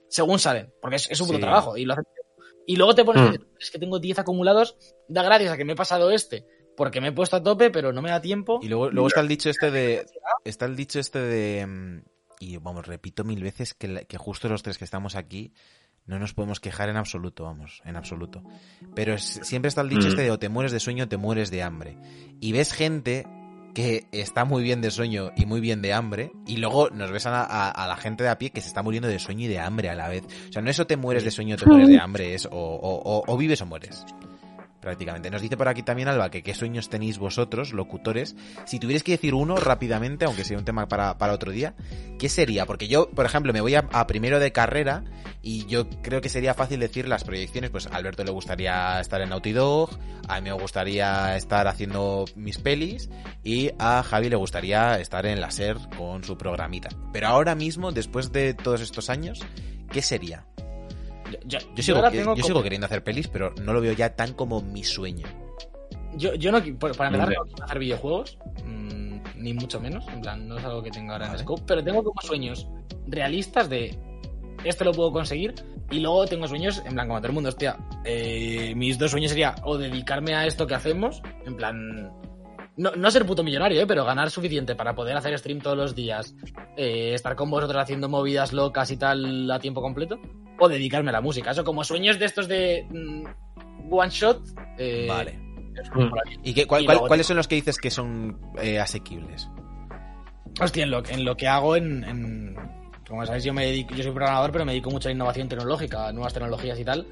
según 0.09 0.39
salen, 0.39 0.73
porque 0.81 0.97
es, 0.97 1.07
puto 1.21 1.35
Sí. 1.35 1.41
trabajo 1.41 1.77
y 1.77 1.85
lo 1.85 1.93
hace. 1.95 2.03
Y 2.67 2.77
luego 2.77 2.95
te 2.95 3.05
pones, 3.05 3.39
Mm. 3.39 3.45
es 3.61 3.71
que 3.71 3.79
tengo 3.79 3.99
10 3.99 4.19
acumulados, 4.19 4.77
da 5.09 5.23
gracias 5.23 5.53
a 5.53 5.57
que 5.57 5.65
me 5.65 5.73
he 5.73 5.77
pasado 5.77 6.11
este, 6.11 6.45
porque 6.77 7.01
me 7.01 7.09
he 7.09 7.13
puesto 7.13 7.37
a 7.37 7.43
tope, 7.43 7.71
pero 7.71 7.93
no 7.93 8.03
me 8.03 8.11
da 8.11 8.21
tiempo. 8.21 8.59
Y 8.63 8.69
luego, 8.69 8.91
luego 8.91 9.09
está 9.09 9.21
el 9.21 9.29
dicho 9.29 9.49
este 9.51 9.71
de. 9.71 10.05
Está 10.45 10.67
el 10.67 10.77
dicho 10.77 10.99
este 11.01 11.19
de. 11.21 11.67
mm, 11.67 12.03
Y 12.41 12.57
vamos, 12.59 12.87
repito 12.87 13.25
mil 13.25 13.43
veces 13.43 13.75
que, 13.75 14.07
justo 14.17 14.49
los 14.49 14.63
tres 14.63 14.79
que 14.79 14.85
estamos 14.85 15.17
aquí 15.17 15.53
no 16.07 16.19
nos 16.21 16.33
podemos 16.35 16.61
quejar 16.61 16.89
en 16.89 16.97
absoluto, 16.97 17.43
vamos, 17.45 17.83
en 17.85 17.97
absoluto. 17.97 18.43
Pero 18.95 19.15
es- 19.15 19.41
siempre 19.43 19.69
está 19.69 19.81
el 19.83 19.89
dicho 19.89 20.07
Mm. 20.07 20.11
este 20.11 20.23
de 20.23 20.31
o 20.31 20.39
te 20.39 20.49
mueres 20.49 20.71
de 20.73 20.79
sueño 20.81 21.05
o 21.05 21.09
te 21.09 21.17
mueres 21.17 21.51
de 21.51 21.63
hambre. 21.63 21.99
Y 22.41 22.53
ves 22.53 22.73
gente 22.73 23.27
que 23.75 24.07
está 24.13 24.45
muy 24.45 24.63
bien 24.63 24.81
de 24.81 24.91
sueño 24.91 25.31
y 25.37 25.47
muy 25.47 25.61
bien 25.61 25.83
de 25.83 25.93
hambre, 25.93 26.33
y 26.47 26.57
luego 26.57 26.91
nos 26.91 27.11
ves 27.11 27.27
a, 27.27 27.43
a- 27.45 27.71
a 27.71 27.87
la 27.87 27.97
gente 27.97 28.25
de 28.25 28.31
a 28.31 28.39
pie 28.39 28.51
que 28.51 28.61
se 28.61 28.69
está 28.69 28.83
muriendo 28.83 29.09
de 29.09 29.19
sueño 29.19 29.45
y 29.45 29.49
de 29.49 29.59
hambre 29.61 29.89
a 29.91 29.95
la 29.95 30.09
vez. 30.09 30.25
O 30.49 30.53
sea, 30.53 30.63
no 30.63 30.71
es 30.71 30.79
o 30.81 30.87
te 30.87 30.97
mueres 30.97 31.25
de 31.25 31.31
sueño 31.31 31.55
o 31.55 31.59
te 31.59 31.67
mueres 31.67 31.89
de 31.89 31.99
hambre, 32.01 32.35
es 32.35 32.47
o, 32.47 32.51
o- 32.51 33.03
o- 33.19 33.25
o 33.27 33.37
vives 33.37 33.61
o 33.63 33.67
mueres. 33.67 34.05
Prácticamente. 34.89 35.31
Nos 35.31 35.43
dice 35.43 35.59
por 35.59 35.69
aquí 35.69 35.83
también 35.83 36.09
Alba 36.09 36.31
que 36.31 36.43
qué 36.43 36.55
sueños 36.55 36.89
tenéis 36.89 37.19
vosotros, 37.19 37.75
locutores. 37.75 38.35
Si 38.65 38.79
tuvierais 38.79 39.03
que 39.03 39.13
decir 39.13 39.35
uno 39.35 39.57
rápidamente, 39.57 40.25
aunque 40.25 40.45
sea 40.45 40.57
un 40.57 40.65
tema 40.65 40.89
para, 40.89 41.19
para 41.19 41.35
otro 41.35 41.53
día, 41.53 41.75
¿qué 42.19 42.31
sería? 42.31 42.65
Porque 42.65 42.89
yo, 42.89 43.11
por 43.11 43.27
ejemplo, 43.27 43.53
me 43.53 43.61
voy 43.61 43.75
a, 43.75 43.83
primero 44.07 44.41
de 44.41 44.51
carrera 44.51 45.05
y 45.43 45.67
yo 45.67 45.91
creo 46.01 46.23
que 46.23 46.31
sería 46.31 46.55
fácil 46.55 46.81
decir 46.81 47.07
las 47.07 47.23
proyecciones. 47.23 47.69
Pues 47.69 47.87
a 47.87 47.97
Alberto 47.97 48.25
le 48.25 48.31
gustaría 48.31 48.99
estar 48.99 49.21
en 49.21 49.29
Naughty 49.29 49.53
Dog, 49.53 49.91
a 50.27 50.41
mí 50.41 50.49
me 50.49 50.53
gustaría 50.53 51.37
estar 51.37 51.69
haciendo 51.69 52.25
mis 52.35 52.57
pelis 52.57 53.11
y 53.45 53.71
a 53.79 54.03
Javi 54.03 54.31
le 54.31 54.37
gustaría 54.37 54.99
estar 55.01 55.27
en 55.27 55.39
la 55.43 55.51
SER 55.51 55.77
con 55.99 56.25
su 56.25 56.39
programita. 56.39 56.89
Pero 57.13 57.29
ahora 57.29 57.55
mismo, 57.55 57.93
después 57.93 58.33
de 58.33 58.55
todos 58.55 58.81
estos 58.81 59.11
años, 59.11 59.41
¿qué 59.93 60.01
sería? 60.01 60.47
Yo, 61.45 61.59
Yo 61.75 61.83
sigo, 61.83 62.35
yo 62.35 62.43
sigo 62.43 62.63
queriendo 62.63 62.87
hacer 62.87 63.03
pelis, 63.03 63.29
pero 63.29 63.53
no 63.63 63.73
lo 63.73 63.81
veo 63.81 63.93
ya 63.93 64.15
tan 64.15 64.35
como 64.35 64.61
mi 64.61 64.85
sueño. 64.85 65.27
Yo, 66.17 66.35
yo 66.35 66.51
no, 66.51 66.59
para 66.79 67.09
empezar, 67.09 67.13
no 67.13 67.27
quiero 67.27 67.47
hacer 67.63 67.79
videojuegos, 67.79 68.39
mm, 68.65 69.19
ni 69.37 69.55
mucho 69.55 69.81
menos, 69.81 70.07
en 70.09 70.21
plan, 70.21 70.49
no 70.49 70.59
es 70.59 70.65
algo 70.65 70.83
que 70.83 70.91
tenga 70.91 71.13
ahora 71.13 71.27
Vale. 71.27 71.39
en 71.39 71.45
scope, 71.45 71.63
pero 71.67 71.85
tengo 71.85 72.03
como 72.03 72.21
sueños 72.23 72.67
realistas 73.07 73.69
de 73.69 73.99
esto 74.65 74.85
lo 74.85 74.93
puedo 74.93 75.13
conseguir, 75.13 75.55
y 75.91 76.01
luego 76.01 76.27
tengo 76.27 76.49
sueños, 76.49 76.83
en 76.85 76.95
plan, 76.95 77.07
como 77.07 77.21
todo 77.21 77.29
el 77.29 77.35
mundo, 77.35 77.49
hostia, 77.49 77.79
eh, 78.05 78.75
mis 78.75 78.99
dos 78.99 79.11
sueños 79.11 79.31
sería 79.31 79.55
o 79.65 79.79
dedicarme 79.79 80.35
a 80.35 80.47
esto 80.47 80.67
que 80.67 80.75
hacemos, 80.75 81.23
en 81.47 81.57
plan, 81.57 82.13
no, 82.79 82.93
no 82.97 83.11
ser 83.11 83.27
puto 83.27 83.45
millonario, 83.45 83.81
eh, 83.83 83.87
pero 83.87 84.05
ganar 84.05 84.31
suficiente 84.31 84.75
para 84.75 84.95
poder 84.95 85.17
hacer 85.17 85.37
stream 85.39 85.61
todos 85.61 85.77
los 85.77 85.95
días, 85.95 86.35
eh, 86.77 87.13
estar 87.15 87.37
con 87.37 87.51
vosotros 87.51 87.83
haciendo 87.83 88.09
movidas 88.09 88.53
locas 88.55 88.91
y 88.91 88.97
tal 88.97 89.51
a 89.51 89.59
tiempo 89.59 89.83
completo, 89.83 90.19
o 90.59 90.69
dedicarme 90.69 91.11
a 91.11 91.13
la 91.13 91.21
música. 91.21 91.51
Eso 91.51 91.65
como 91.65 91.85
sueños 91.85 92.19
de 92.19 92.25
estos 92.25 92.49
de 92.49 92.87
mm, 92.91 93.93
one 93.93 94.11
shot. 94.11 94.41
eh, 94.79 95.07
Vale. 95.09 95.39
¿Y 96.43 96.55
qué, 96.55 96.67
cuál- 96.67 96.83
Y 96.83 96.87
cuál- 96.87 96.99
cuáles 97.07 97.27
son 97.27 97.37
los 97.37 97.47
que 97.47 97.55
dices 97.57 97.77
que 97.79 97.91
son 97.91 98.41
eh, 98.61 98.81
asequibles? 98.81 99.49
Hostia, 100.61 100.83
en 100.85 100.91
lo, 100.91 101.07
en 101.09 101.25
lo 101.25 101.37
que 101.37 101.47
hago 101.47 101.77
en, 101.77 102.03
en- 102.05 102.57
Como 103.09 103.25
sabéis, 103.25 103.45
yo 103.45 103.55
me 103.55 103.65
dedico, 103.65 103.95
yo 103.95 104.03
soy 104.03 104.13
programador, 104.13 104.51
pero 104.53 104.65
me 104.65 104.73
dedico 104.73 104.91
mucho 104.91 105.09
a 105.09 105.11
la 105.11 105.15
innovación 105.15 105.49
tecnológica, 105.49 106.09
a 106.09 106.13
nuevas 106.13 106.35
tecnologías 106.35 106.79
y 106.79 106.85
tal. 106.85 107.07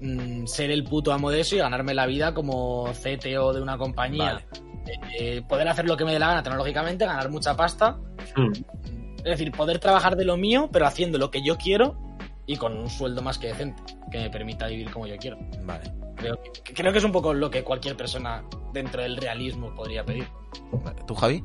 Mm, 0.00 0.46
ser 0.46 0.70
el 0.70 0.84
puto 0.84 1.12
amo 1.12 1.30
de 1.30 1.40
eso 1.40 1.56
y 1.56 1.58
ganarme 1.58 1.94
la 1.94 2.06
vida 2.06 2.32
como 2.32 2.86
CTO 2.92 3.52
de 3.52 3.60
una 3.60 3.76
compañía. 3.76 4.46
Eh, 5.18 5.42
poder 5.48 5.68
hacer 5.68 5.86
lo 5.86 5.96
que 5.96 6.04
me 6.04 6.12
dé 6.12 6.18
la 6.18 6.28
gana 6.28 6.42
tecnológicamente, 6.42 7.06
ganar 7.06 7.30
mucha 7.30 7.56
pasta. 7.56 7.98
Mm. 8.36 8.52
Es 9.18 9.24
decir, 9.24 9.50
poder 9.52 9.78
trabajar 9.78 10.16
de 10.16 10.24
lo 10.24 10.36
mío, 10.36 10.68
pero 10.72 10.86
haciendo 10.86 11.18
lo 11.18 11.30
que 11.30 11.42
yo 11.42 11.56
quiero 11.56 11.96
y 12.46 12.56
con 12.56 12.76
un 12.76 12.88
sueldo 12.88 13.22
más 13.22 13.38
que 13.38 13.48
decente, 13.48 13.82
que 14.10 14.18
me 14.18 14.30
permita 14.30 14.68
vivir 14.68 14.90
como 14.90 15.06
yo 15.06 15.16
quiero. 15.16 15.36
Vale. 15.64 15.92
Creo 16.16 16.40
que, 16.40 16.74
creo 16.74 16.92
que 16.92 16.98
es 16.98 17.04
un 17.04 17.12
poco 17.12 17.34
lo 17.34 17.50
que 17.50 17.62
cualquier 17.62 17.96
persona 17.96 18.44
dentro 18.72 19.02
del 19.02 19.16
realismo 19.16 19.74
podría 19.74 20.04
pedir. 20.04 20.26
vale. 20.72 21.02
¿Tú, 21.06 21.14
Javi? 21.14 21.42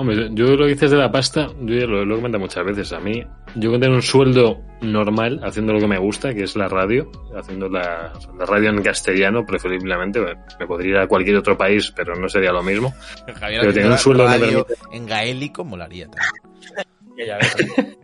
Hombre, 0.00 0.30
yo 0.32 0.46
lo 0.56 0.64
que 0.66 0.72
dices 0.74 0.92
de 0.92 0.96
la 0.96 1.10
pasta, 1.10 1.48
yo 1.60 1.74
ya 1.74 1.84
lo, 1.86 2.04
lo 2.04 2.14
he 2.14 2.16
comentado 2.18 2.40
muchas 2.40 2.64
veces. 2.64 2.92
A 2.92 3.00
mí, 3.00 3.20
yo 3.56 3.70
con 3.72 3.80
tener 3.80 3.94
un 3.96 4.00
sueldo 4.02 4.60
normal, 4.80 5.40
haciendo 5.42 5.72
lo 5.72 5.80
que 5.80 5.88
me 5.88 5.98
gusta, 5.98 6.32
que 6.32 6.44
es 6.44 6.54
la 6.54 6.68
radio, 6.68 7.10
haciendo 7.36 7.68
la, 7.68 8.12
la 8.38 8.46
radio 8.46 8.70
en 8.70 8.80
castellano, 8.80 9.44
preferiblemente, 9.44 10.20
me, 10.20 10.34
me 10.60 10.66
podría 10.68 10.90
ir 10.90 10.96
a 10.98 11.06
cualquier 11.08 11.36
otro 11.36 11.58
país, 11.58 11.92
pero 11.96 12.14
no 12.14 12.28
sería 12.28 12.52
lo 12.52 12.62
mismo. 12.62 12.94
Javier, 13.40 13.60
Pero 13.62 13.72
tener 13.72 13.90
un 13.90 13.98
sueldo 13.98 14.24
que 14.24 14.30
radio 14.38 14.64
permite- 14.66 14.96
en 14.96 15.06
gaélico 15.06 15.64
molaría 15.64 16.06
también. 16.08 16.86
Ya, 17.18 17.26
ya 17.26 17.38
ves. 17.38 17.97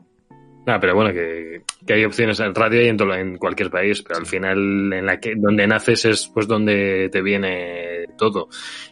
Nada, 0.66 0.80
pero 0.80 0.94
bueno, 0.94 1.12
que, 1.12 1.60
que 1.86 1.92
hay 1.92 2.04
opciones 2.06 2.40
en 2.40 2.54
radio 2.54 2.82
y 2.82 2.88
en, 2.88 2.96
todo- 2.96 3.14
en 3.14 3.36
cualquier 3.36 3.68
país, 3.70 4.02
pero 4.02 4.18
al 4.18 4.24
final 4.24 4.90
en 4.94 5.04
la 5.04 5.20
que 5.20 5.34
donde 5.36 5.66
naces 5.66 6.06
es 6.06 6.30
pues 6.32 6.48
donde 6.48 7.10
te 7.12 7.20
viene 7.20 8.06
todo. 8.16 8.48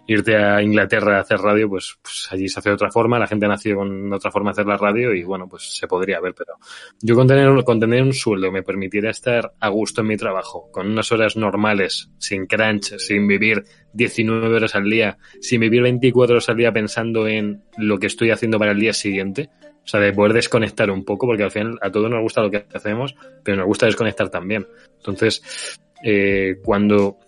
Irte 0.06 0.36
a 0.36 0.60
Inglaterra 0.60 1.16
a 1.16 1.20
hacer 1.20 1.38
radio, 1.38 1.70
pues, 1.70 1.96
pues 2.02 2.28
allí 2.30 2.46
se 2.48 2.58
hace 2.58 2.68
de 2.68 2.74
otra 2.74 2.90
forma, 2.90 3.18
la 3.18 3.26
gente 3.26 3.48
nació 3.48 3.76
con 3.76 4.12
otra 4.12 4.30
forma 4.30 4.50
de 4.50 4.52
hacer 4.52 4.66
la 4.66 4.76
radio 4.76 5.14
y 5.14 5.22
bueno, 5.24 5.48
pues 5.48 5.62
se 5.78 5.86
podría 5.86 6.20
ver, 6.20 6.34
pero 6.36 6.54
yo 7.00 7.14
con 7.14 7.26
tener, 7.26 7.48
un- 7.48 7.62
con 7.62 7.80
tener 7.80 8.02
un 8.02 8.12
sueldo 8.12 8.52
me 8.52 8.62
permitiera 8.62 9.08
estar 9.10 9.54
a 9.58 9.68
gusto 9.70 10.02
en 10.02 10.08
mi 10.08 10.16
trabajo, 10.18 10.68
con 10.72 10.90
unas 10.90 11.10
horas 11.10 11.38
normales, 11.38 12.10
sin 12.18 12.46
crunch, 12.46 12.98
sin 12.98 13.26
vivir 13.26 13.62
19 13.94 14.56
horas 14.56 14.74
al 14.74 14.90
día, 14.90 15.16
sin 15.40 15.60
vivir 15.62 15.80
24 15.80 16.34
horas 16.34 16.48
al 16.50 16.56
día 16.58 16.70
pensando 16.72 17.26
en 17.28 17.62
lo 17.78 17.98
que 17.98 18.08
estoy 18.08 18.30
haciendo 18.30 18.58
para 18.58 18.72
el 18.72 18.78
día 18.80 18.92
siguiente, 18.92 19.48
o 19.84 19.88
sea, 19.88 20.00
de 20.00 20.12
poder 20.12 20.32
desconectar 20.32 20.90
un 20.90 21.04
poco, 21.04 21.26
porque 21.26 21.42
al 21.42 21.50
final 21.50 21.78
a 21.82 21.90
todos 21.90 22.10
nos 22.10 22.20
gusta 22.22 22.42
lo 22.42 22.50
que 22.50 22.64
hacemos, 22.72 23.14
pero 23.42 23.56
nos 23.56 23.66
gusta 23.66 23.86
desconectar 23.86 24.28
también. 24.30 24.66
Entonces, 24.98 25.80
eh, 26.04 26.56
cuando 26.64 27.18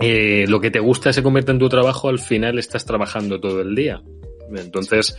eh, 0.00 0.46
lo 0.48 0.60
que 0.60 0.70
te 0.70 0.80
gusta 0.80 1.12
se 1.12 1.22
convierte 1.22 1.52
en 1.52 1.58
tu 1.58 1.68
trabajo, 1.68 2.08
al 2.08 2.18
final 2.18 2.58
estás 2.58 2.84
trabajando 2.84 3.38
todo 3.40 3.60
el 3.60 3.74
día. 3.74 4.02
Entonces, 4.54 5.16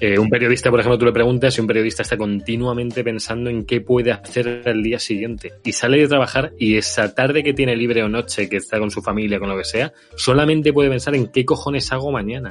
Eh, 0.00 0.18
un 0.18 0.28
periodista, 0.28 0.70
por 0.70 0.80
ejemplo, 0.80 0.98
tú 0.98 1.04
le 1.06 1.12
preguntas 1.12 1.56
y 1.56 1.60
un 1.60 1.68
periodista 1.68 2.02
está 2.02 2.16
continuamente 2.16 3.04
pensando 3.04 3.48
en 3.48 3.64
qué 3.64 3.80
puede 3.80 4.10
hacer 4.10 4.62
el 4.64 4.82
día 4.82 4.98
siguiente. 4.98 5.52
Y 5.64 5.70
sale 5.70 5.98
de 5.98 6.08
trabajar 6.08 6.52
y 6.58 6.76
esa 6.76 7.14
tarde 7.14 7.44
que 7.44 7.54
tiene 7.54 7.76
libre 7.76 8.02
o 8.02 8.08
noche, 8.08 8.48
que 8.48 8.56
está 8.56 8.80
con 8.80 8.90
su 8.90 9.02
familia, 9.02 9.38
con 9.38 9.48
lo 9.48 9.56
que 9.56 9.64
sea, 9.64 9.92
solamente 10.16 10.72
puede 10.72 10.90
pensar 10.90 11.14
en 11.14 11.28
qué 11.28 11.44
cojones 11.44 11.92
hago 11.92 12.10
mañana. 12.10 12.50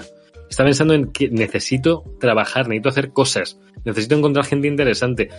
Está 0.53 0.63
pensando 0.65 0.93
en 0.93 1.11
que 1.11 1.29
necesito 1.29 2.03
trabajar, 2.19 2.67
necesito 2.67 2.89
hacer 2.89 3.11
cosas, 3.11 3.57
necesito 3.85 4.13
encontrar 4.13 4.45
gente 4.45 4.67
interesante. 4.67 5.29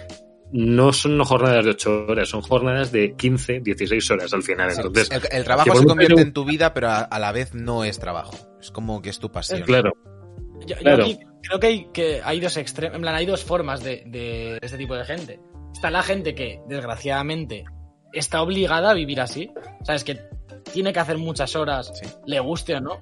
No 0.51 0.93
son 0.93 1.23
jornadas 1.23 1.65
de 1.65 1.71
8 1.71 2.07
horas, 2.09 2.29
son 2.29 2.43
jornadas 2.43 2.91
de 2.91 3.15
15, 3.15 3.61
16 3.61 4.11
horas 4.11 4.33
al 4.35 4.43
final. 4.43 4.73
Sí, 4.73 4.81
Entonces, 4.85 5.09
el, 5.31 5.45
trabajo 5.45 5.73
se 5.77 5.87
convierte 5.87 6.21
en 6.21 6.33
tu 6.33 6.45
vida, 6.45 6.75
pero 6.75 6.89
a, 6.89 6.99
a 7.03 7.19
la 7.21 7.31
vez 7.31 7.55
no 7.55 7.85
es 7.85 8.01
trabajo. 8.01 8.37
Es 8.61 8.73
como 8.73 9.01
que 9.03 9.11
es 9.11 9.21
tu 9.21 9.31
pasión. 9.31 9.61
claro, 9.63 9.93
Yo, 10.67 10.67
yo 10.67 10.77
Claro. 10.79 11.05
aquí 11.05 11.19
creo 11.43 11.61
que 11.61 11.67
hay, 11.69 11.87
que 11.93 12.21
hay 12.25 12.41
dos 12.41 12.57
extremos, 12.57 12.97
en 12.97 13.03
plan, 13.03 13.15
hay 13.15 13.27
dos 13.27 13.45
formas 13.45 13.85
de, 13.85 14.03
de 14.07 14.59
este 14.63 14.79
tipo 14.79 14.97
de 14.97 15.05
gente. 15.05 15.39
Está 15.73 15.93
la 15.93 16.03
gente 16.03 16.35
que, 16.35 16.61
desgraciadamente, 16.69 17.65
está 18.13 18.43
obligada 18.43 18.91
a 18.91 18.95
vivir 18.95 19.21
así. 19.21 19.49
Sabes 19.85 20.03
que 20.03 20.19
tiene 20.73 20.93
que 20.93 20.99
hacer 20.99 21.19
muchas 21.19 21.55
horas, 21.55 21.93
Sí. 22.03 22.09
le 22.27 22.41
guste 22.41 22.75
o 22.75 22.81
no. 22.81 23.01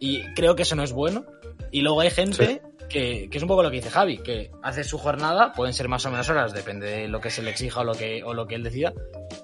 Y 0.00 0.22
creo 0.34 0.54
que 0.56 0.62
eso 0.62 0.76
no 0.76 0.82
es 0.82 0.92
bueno. 0.92 1.24
Y 1.70 1.80
luego 1.82 2.00
hay 2.00 2.10
gente 2.10 2.62
que, 2.88 3.28
que 3.30 3.36
es 3.38 3.42
un 3.42 3.48
poco 3.48 3.62
lo 3.62 3.70
que 3.70 3.76
dice 3.76 3.90
Javi, 3.90 4.18
que 4.18 4.50
hace 4.62 4.84
su 4.84 4.98
jornada, 4.98 5.52
pueden 5.52 5.72
ser 5.74 5.88
más 5.88 6.04
o 6.06 6.10
menos 6.10 6.28
horas, 6.28 6.52
depende 6.52 6.86
de 6.88 7.08
lo 7.08 7.20
que 7.20 7.30
se 7.30 7.42
le 7.42 7.50
exija 7.50 7.80
o 7.80 7.84
lo 7.84 7.94
que, 7.94 8.22
o 8.22 8.34
lo 8.34 8.46
que 8.46 8.54
él 8.56 8.62
decida. 8.62 8.92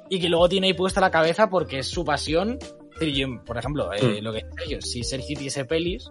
Y 0.08 0.20
que 0.20 0.28
luego 0.28 0.48
tiene 0.48 0.68
ahí 0.68 0.74
puesta 0.74 1.00
la 1.00 1.10
cabeza 1.10 1.48
porque 1.48 1.78
es 1.80 1.88
su 1.88 2.04
pasión. 2.04 2.58
Es 3.00 3.26
por 3.46 3.56
ejemplo, 3.56 3.90
eh, 3.94 4.20
Mm. 4.20 4.24
lo 4.24 4.32
que 4.32 4.38
dice 4.44 4.64
ellos, 4.66 4.84
si 4.90 5.02
Sergio 5.02 5.32
hiciese 5.32 5.64
pelis, 5.64 6.10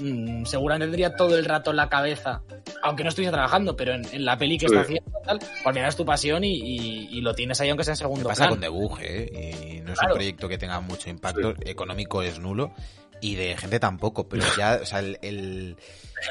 mm, 0.00 0.44
seguramente 0.44 0.86
tendría 0.86 1.16
todo 1.16 1.36
el 1.38 1.44
rato 1.46 1.70
en 1.70 1.76
la 1.76 1.88
cabeza, 1.88 2.42
aunque 2.82 3.02
no 3.04 3.08
estuviese 3.08 3.32
trabajando, 3.32 3.74
pero 3.74 3.94
en, 3.94 4.04
en 4.12 4.24
la 4.24 4.36
peli 4.36 4.58
que 4.58 4.68
Sí. 4.68 4.74
está 4.74 4.82
haciendo, 4.82 5.10
tal, 5.24 5.38
porque 5.64 5.78
era 5.80 5.90
tu 5.92 6.04
pasión 6.04 6.44
y, 6.44 6.52
y- 6.58 7.08
y 7.10 7.20
lo 7.22 7.34
tienes 7.34 7.60
ahí 7.60 7.70
aunque 7.70 7.84
sea 7.84 7.92
en 7.94 7.96
segundo 7.98 8.28
pasa 8.28 8.42
plano. 8.48 8.52
con 8.52 8.60
Debug, 8.60 8.98
¿eh? 9.00 9.76
Y 9.76 9.80
no 9.80 9.92
es 9.92 9.98
Claro. 9.98 10.14
un 10.14 10.18
proyecto 10.18 10.48
que 10.48 10.58
tenga 10.58 10.80
mucho 10.80 11.08
impacto. 11.08 11.54
Económico 11.64 12.22
es 12.22 12.38
nulo. 12.38 12.72
Y 13.20 13.34
de 13.34 13.56
gente 13.56 13.78
tampoco, 13.80 14.28
pero 14.28 14.44
ya, 14.56 14.80
o 14.82 14.86
sea, 14.86 15.00
el, 15.00 15.18
el- 15.22 15.76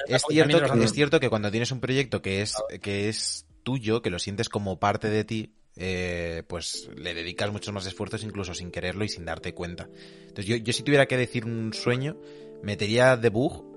es 0.07 0.23
cierto, 0.33 0.57
es 0.83 0.91
cierto 0.93 1.19
que 1.19 1.29
cuando 1.29 1.51
tienes 1.51 1.71
un 1.71 1.79
proyecto 1.79 2.21
que 2.21 2.41
es, 2.41 2.55
que 2.81 3.09
es 3.09 3.45
tuyo, 3.63 4.01
que 4.01 4.09
lo 4.09 4.19
sientes 4.19 4.49
como 4.49 4.79
parte 4.79 5.09
de 5.09 5.23
ti, 5.23 5.53
eh, 5.75 6.43
pues 6.47 6.89
le 6.95 7.13
dedicas 7.13 7.51
muchos 7.51 7.73
más 7.73 7.85
esfuerzos 7.85 8.23
incluso 8.23 8.53
sin 8.53 8.71
quererlo 8.71 9.05
y 9.05 9.09
sin 9.09 9.25
darte 9.25 9.53
cuenta. 9.53 9.87
Entonces 10.21 10.45
yo, 10.45 10.55
yo 10.57 10.73
si 10.73 10.83
tuviera 10.83 11.05
que 11.05 11.15
decir 11.17 11.45
un 11.45 11.73
sueño, 11.73 12.17
metería 12.63 13.15
Debug 13.17 13.68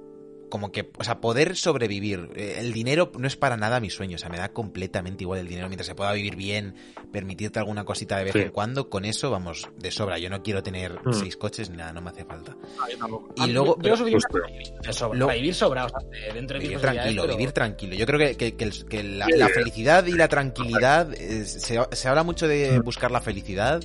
como 0.53 0.71
que, 0.71 0.91
o 0.99 1.03
sea, 1.03 1.19
poder 1.23 1.57
sobrevivir. 1.57 2.29
Eh, 2.37 2.57
El 2.59 2.75
dinero 2.75 3.11
no 3.19 3.27
es 3.27 3.37
para 3.37 3.57
nada 3.57 3.81
mi 3.81 3.89
sueño, 3.89 4.17
o 4.17 4.19
sea, 4.19 4.29
me 4.29 4.37
da 4.37 4.53
completamente 4.53 5.25
igual 5.25 5.41
el 5.41 5.49
dinero 5.49 5.67
mientras 5.71 5.87
se 5.87 5.95
pueda 5.95 6.13
vivir 6.13 6.37
bien, 6.37 6.75
permitirte 7.11 7.59
alguna 7.59 7.85
cosita 7.87 8.19
de 8.19 8.25
vez 8.25 8.35
Sí. 8.35 8.41
en 8.41 8.51
cuando, 8.51 8.91
con 8.91 9.07
eso 9.07 9.31
vamos 9.31 9.67
de 9.79 9.91
sobra. 9.91 10.19
Yo 10.19 10.29
no 10.29 10.43
quiero 10.43 10.63
tener 10.63 11.01
Mm. 11.07 11.13
seis 11.15 11.39
coches 11.39 11.71
ni 11.71 11.79
nada, 11.79 11.95
no 11.95 12.03
me 12.03 12.11
hace 12.11 12.27
falta. 12.27 12.53
A 12.53 12.91
Y 12.91 13.47
mí- 13.47 13.53
luego, 13.55 13.77
yo 13.77 13.83
pero- 13.83 13.97
suficiente 13.97 14.27
Justo. 14.27 14.39
para 14.43 14.53
vivir 14.53 14.73
de 14.83 14.93
sobra, 14.93 15.19
Lo- 15.19 15.27
para 15.27 15.37
vivir 15.39 15.55
sobra, 15.55 15.85
o 15.87 15.89
sea, 15.89 15.99
de- 16.11 16.33
dentro 16.35 16.59
de 16.59 16.63
Vivir 16.65 16.81
tranquilo, 16.81 17.23
pero- 17.23 17.37
vivir 17.39 17.53
tranquilo. 17.53 17.95
Yo 17.97 18.05
creo 18.07 18.19
que, 18.19 18.37
que- 18.37 18.55
que 18.55 18.65
el- 18.65 18.85
que 18.87 19.03
la, 19.03 19.49
felicidad 19.49 20.05
y 20.07 20.13
la 20.13 20.29
tranquilidad, 20.29 21.15
eh, 21.15 21.47
se, 21.47 21.81
se 21.93 22.09
habla 22.09 22.25
mucho 22.25 22.47
de 22.47 22.79
buscar 22.81 23.11
la 23.11 23.23
felicidad 23.23 23.81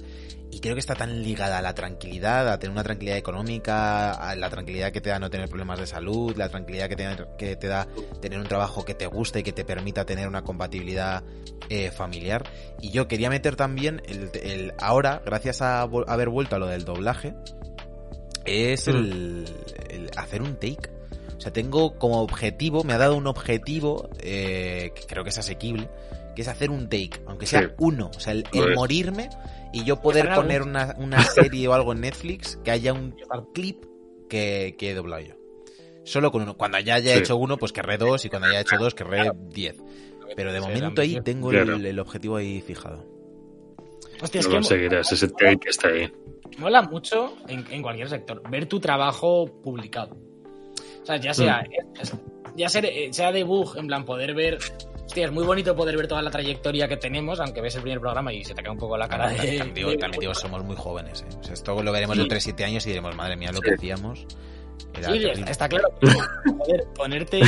y 0.52 0.60
creo 0.60 0.76
que 0.76 0.80
está 0.80 0.96
tan 0.96 1.22
ligada 1.24 1.58
a 1.58 1.62
la 1.62 1.74
tranquilidad, 1.76 2.48
a 2.52 2.58
tener 2.58 2.72
una 2.72 2.84
tranquilidad 2.84 3.18
económica, 3.18 4.12
a 4.12 4.36
la 4.36 4.50
tranquilidad 4.50 4.92
que 4.92 5.02
te 5.02 5.10
da 5.10 5.20
no 5.20 5.30
tener 5.30 5.50
problemas 5.50 5.80
de 5.80 5.88
salud, 5.88 6.36
la 6.38 6.50
tranquilidad 6.50 6.88
que 6.90 6.96
te, 6.96 7.08
que 7.38 7.56
te 7.58 7.68
da 7.68 7.88
tener 8.22 8.40
un 8.40 8.48
trabajo 8.48 8.86
que 8.86 8.94
te 8.96 9.08
guste 9.08 9.40
y 9.40 9.44
que 9.44 9.52
te 9.52 9.66
permita 9.66 10.06
tener 10.06 10.28
una 10.28 10.44
compatibilidad 10.44 11.24
eh, 11.70 11.92
familiar. 11.92 12.44
Y 12.82 12.92
yo 12.92 13.08
quería 13.08 13.30
meter 13.30 13.56
también 13.56 14.02
el, 14.08 14.30
el- 14.42 14.74
ahora, 14.80 15.22
gracias 15.26 15.62
a 15.62 15.82
haber 15.82 16.30
vuelto 16.30 16.56
a 16.56 16.60
lo 16.60 16.68
del 16.68 16.86
doblaje, 16.86 17.34
es 18.46 18.88
el, 18.88 19.46
el 19.90 20.10
hacer 20.16 20.42
un 20.42 20.56
take. 20.56 20.90
O 21.38 21.42
sea, 21.42 21.52
tengo 21.54 21.98
como 22.00 22.22
objetivo, 22.22 22.84
me 22.84 22.94
ha 22.94 22.98
dado 22.98 23.16
un 23.16 23.28
objetivo 23.28 24.10
eh, 24.20 24.92
que 24.96 25.04
creo 25.06 25.24
que 25.24 25.30
es 25.30 25.38
asequible, 25.38 25.88
que 26.36 26.42
es 26.42 26.48
hacer 26.48 26.72
un 26.72 26.86
take, 26.90 27.12
aunque 27.28 27.46
sea 27.46 27.62
Sí. 27.62 27.68
uno. 27.78 28.10
O 28.16 28.20
sea, 28.20 28.34
el, 28.34 28.46
morirme 28.76 29.30
y 29.80 29.84
yo 29.86 30.02
poder 30.02 30.34
poner 30.34 30.62
una, 30.64 30.96
una 30.98 31.22
serie 31.22 31.68
o 31.68 31.74
algo 31.74 31.94
en 31.94 32.02
Netflix 32.02 32.58
que 32.64 32.72
haya 32.72 32.94
un 32.94 33.16
clip 33.54 33.84
que, 34.30 34.76
que 34.78 34.92
he 34.92 34.94
doblado 34.94 35.22
yo. 35.24 35.34
Solo 36.04 36.32
con 36.32 36.44
uno. 36.44 36.56
Cuando 36.58 36.80
ya 36.80 36.96
haya 36.96 37.14
Sí. 37.14 37.20
hecho 37.20 37.36
uno, 37.38 37.58
pues 37.58 37.72
querré 37.74 37.98
dos, 37.98 38.24
y 38.26 38.30
cuando 38.30 38.48
haya 38.48 38.62
hecho 38.62 38.78
dos, 38.78 38.94
querré 38.96 39.32
diez. 39.50 39.76
Pero 40.36 40.52
de 40.54 40.60
Sí, 40.62 40.66
momento 40.68 41.02
ahí 41.02 41.20
tengo 41.24 41.50
Claro. 41.50 41.76
el, 41.76 41.86
el 41.86 42.00
objetivo 42.00 42.38
ahí 42.38 42.62
fijado. 42.62 43.04
Hostia, 44.22 44.40
es 44.40 44.46
lo 44.46 44.52
que 44.52 44.56
conseguirás, 44.58 45.12
ese 45.12 45.28
que 45.30 45.70
está 45.70 45.90
ahí. 45.90 46.12
mola 46.58 46.82
mucho 46.82 47.36
en, 47.48 47.66
en 47.72 47.82
cualquier 47.82 48.10
sector 48.10 48.42
ver 48.50 48.66
tu 48.68 48.80
trabajo 48.80 49.46
publicado. 49.64 50.16
O 51.04 51.06
sea, 51.06 51.18
ya 51.18 51.34
sea, 51.34 51.64
Mm. 51.64 52.56
ya 52.58 52.70
sea, 52.70 52.82
sea 53.12 53.32
debug, 53.32 53.78
en 53.78 53.88
plan 53.88 54.06
poder 54.06 54.34
ver. 54.34 54.58
Hostia, 55.08 55.26
es 55.26 55.32
muy 55.32 55.46
bonito 55.46 55.76
poder 55.76 55.96
ver 55.98 56.08
toda 56.08 56.22
la 56.22 56.30
trayectoria 56.30 56.88
que 56.88 56.98
tenemos, 56.98 57.40
aunque 57.40 57.62
ves 57.62 57.76
el 57.76 57.82
primer 57.82 58.00
programa 58.00 58.32
y 58.34 58.44
se 58.44 58.54
te 58.54 58.62
cae 58.62 58.72
un 58.72 58.78
poco 58.78 58.98
la 58.98 59.08
cara 59.08 59.30
de. 59.30 59.38
También 59.38 59.74
digo, 59.74 59.90
de- 59.90 59.98
también 59.98 60.20
digo, 60.20 60.36
somos 60.36 60.64
muy 60.64 60.76
jóvenes. 60.76 61.22
¿eh? 61.22 61.36
O 61.40 61.44
sea, 61.44 61.54
esto 61.54 61.82
lo 61.82 61.92
veremos 61.92 62.16
Sí. 62.16 62.20
dentro 62.20 62.36
de 62.36 62.42
7 62.42 62.66
años 62.66 62.86
y 62.86 62.90
diremos, 62.90 63.16
madre 63.16 63.36
mía, 63.38 63.52
lo 63.52 63.62
que 63.62 63.74
hacíamos. 63.74 64.28
Era 64.94 65.12
Sí, 65.14 65.20
terrible. 65.20 65.50
está 65.52 65.70
claro. 65.70 65.88
Joder, 66.60 66.84
ponerte, 66.96 67.40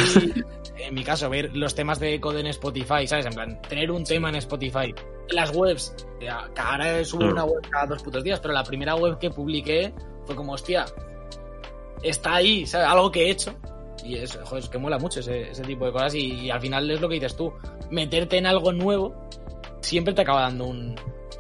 en 0.78 0.94
mi 0.96 1.04
caso, 1.04 1.30
ver 1.30 1.56
los 1.56 1.76
temas 1.76 2.00
de 2.00 2.20
code 2.22 2.40
en 2.40 2.48
Spotify, 2.48 3.06
¿sabes? 3.08 3.26
En 3.26 3.34
plan, 3.34 3.62
tener 3.64 3.92
un 3.92 4.04
tema 4.06 4.30
en 4.30 4.36
Spotify. 4.36 4.96
Las 5.30 5.54
webs, 5.54 5.94
ahora 6.58 7.04
subo 7.04 7.26
una 7.26 7.44
web 7.44 7.62
cada 7.70 7.88
dos 7.88 8.02
putos 8.02 8.24
días, 8.24 8.40
pero 8.40 8.54
la 8.54 8.64
primera 8.64 8.96
web 8.96 9.20
que 9.20 9.30
publiqué 9.32 9.94
fue 10.26 10.36
como, 10.36 10.54
hostia, 10.54 10.86
está 12.02 12.36
ahí, 12.36 12.66
¿sabes? 12.66 12.88
Algo 12.88 13.12
que 13.12 13.28
he 13.28 13.32
hecho. 13.32 13.54
Y 14.04 14.16
es, 14.16 14.36
joder, 14.44 14.64
es 14.64 14.70
que 14.70 14.78
mola 14.78 14.98
mucho 14.98 15.20
ese, 15.20 15.52
ese 15.52 15.64
tipo 15.64 15.86
de 15.86 15.92
cosas. 15.92 16.16
Y, 16.16 16.34
y 16.34 16.50
al 16.52 16.62
final 16.62 16.90
es 16.92 17.02
lo 17.02 17.08
que 17.10 17.16
dices 17.16 17.36
tú. 17.36 17.54
Meterte 17.90 18.38
en 18.38 18.46
algo 18.46 18.72
nuevo 18.72 19.30
siempre 19.82 20.14
te 20.14 20.22
acaba 20.22 20.42
dando 20.42 20.66
un, 20.66 20.96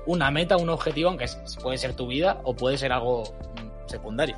una 0.05 0.31
meta, 0.31 0.57
un 0.57 0.69
objetivo, 0.69 1.09
aunque 1.09 1.25
puede 1.61 1.77
ser 1.77 1.93
tu 1.95 2.07
vida 2.07 2.41
o 2.43 2.55
puede 2.55 2.77
ser 2.77 2.91
algo 2.91 3.23
mm, 3.23 3.89
secundario. 3.89 4.37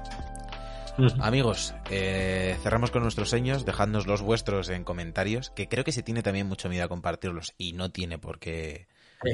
Amigos, 1.22 1.74
eh, 1.90 2.58
cerramos 2.62 2.92
con 2.92 3.02
nuestros 3.04 3.30
sueños, 3.30 3.66
dejadnos 3.66 4.08
los 4.08 4.22
vuestros 4.22 4.70
en 4.70 4.84
comentarios, 4.84 5.50
que 5.52 5.68
creo 5.68 5.84
que 5.84 5.92
se 5.94 6.04
tiene 6.04 6.22
también 6.22 6.48
mucho 6.48 6.68
miedo 6.70 6.84
a 6.86 6.90
compartirlos 6.90 7.54
y 7.58 7.74
no 7.74 7.92
tiene 7.92 8.18
por 8.18 8.40
qué, 8.40 8.88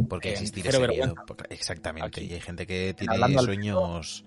por 0.07 0.21
qué 0.21 0.29
Eh, 0.29 0.33
existir 0.33 0.67
ese 0.67 0.87
miedo. 0.87 1.15
exactamente, 1.49 2.07
Aquí. 2.07 2.25
y 2.29 2.33
hay 2.35 2.41
gente 2.41 2.67
que 2.67 2.93
tiene 2.93 3.15
Hablando 3.15 3.41
sueños 3.41 4.23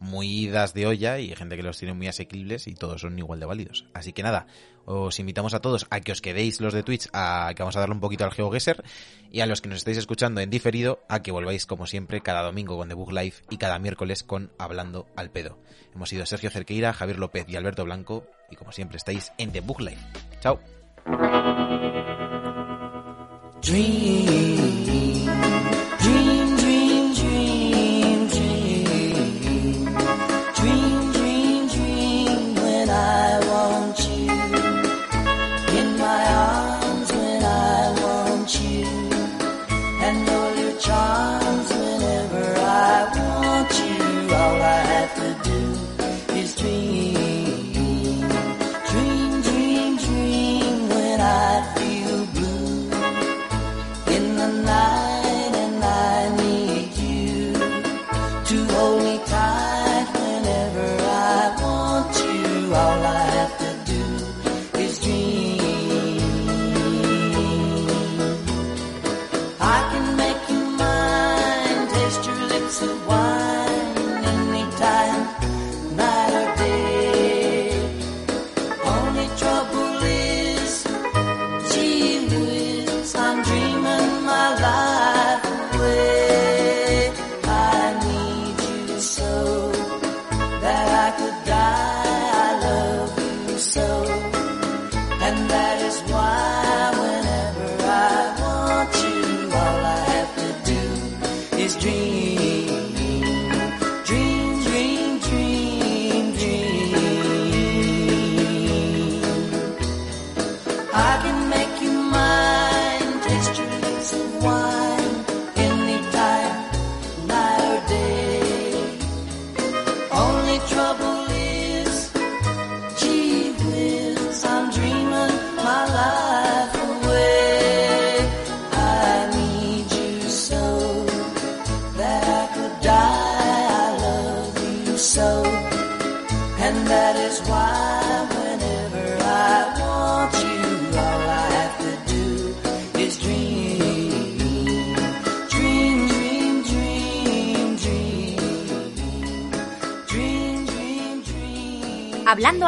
muy 0.00 0.28
idas 0.28 0.74
de 0.74 0.86
olla 0.86 1.18
y 1.18 1.34
gente 1.36 1.56
que 1.56 1.62
los 1.62 1.78
tiene 1.78 1.94
muy 1.94 2.08
asequibles 2.08 2.66
y 2.66 2.74
todos 2.74 3.02
son 3.02 3.18
igual 3.18 3.38
de 3.38 3.46
válidos. 3.46 3.86
Así 3.94 4.12
que 4.12 4.22
nada, 4.22 4.46
os 4.86 5.18
invitamos 5.20 5.54
a 5.54 5.60
todos 5.60 5.86
a 5.90 6.00
que 6.00 6.10
os 6.12 6.20
quedéis 6.20 6.60
los 6.60 6.72
de 6.72 6.82
Twitch, 6.82 7.08
a 7.12 7.52
que 7.54 7.62
vamos 7.62 7.76
a 7.76 7.80
darle 7.80 7.94
un 7.94 8.00
poquito 8.00 8.24
al 8.24 8.32
GeoGuessr 8.32 8.82
y 9.30 9.40
a 9.40 9.46
los 9.46 9.60
que 9.60 9.68
nos 9.68 9.78
estáis 9.78 9.98
escuchando 9.98 10.40
en 10.40 10.50
diferido, 10.50 11.00
a 11.08 11.22
que 11.22 11.30
volváis 11.30 11.66
como 11.66 11.86
siempre 11.86 12.22
cada 12.22 12.42
domingo 12.42 12.76
con 12.76 12.88
The 12.88 12.94
Book 12.94 13.12
Live 13.12 13.34
y 13.50 13.58
cada 13.58 13.78
miércoles 13.78 14.22
con 14.22 14.50
Hablando 14.58 15.06
al 15.16 15.30
Pedo. 15.30 15.58
Hemos 15.94 16.08
sido 16.08 16.24
Sergio 16.26 16.50
Cerqueira, 16.50 16.92
Javier 16.92 17.18
López 17.18 17.46
y 17.48 17.56
Alberto 17.56 17.84
Blanco 17.84 18.26
y 18.50 18.56
como 18.56 18.72
siempre 18.72 18.96
estáis 18.96 19.32
en 19.38 19.52
The 19.52 19.60
Book 19.60 19.80
Live. 19.80 20.00
Chao. 20.40 20.60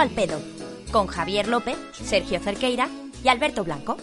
al 0.02 0.10
pedo, 0.10 0.40
con 0.90 1.06
Javier 1.06 1.46
López, 1.46 1.76
Sergio 1.92 2.40
Cerqueira 2.40 2.88
y 3.22 3.28
Alberto 3.28 3.62
Blanco. 3.62 3.96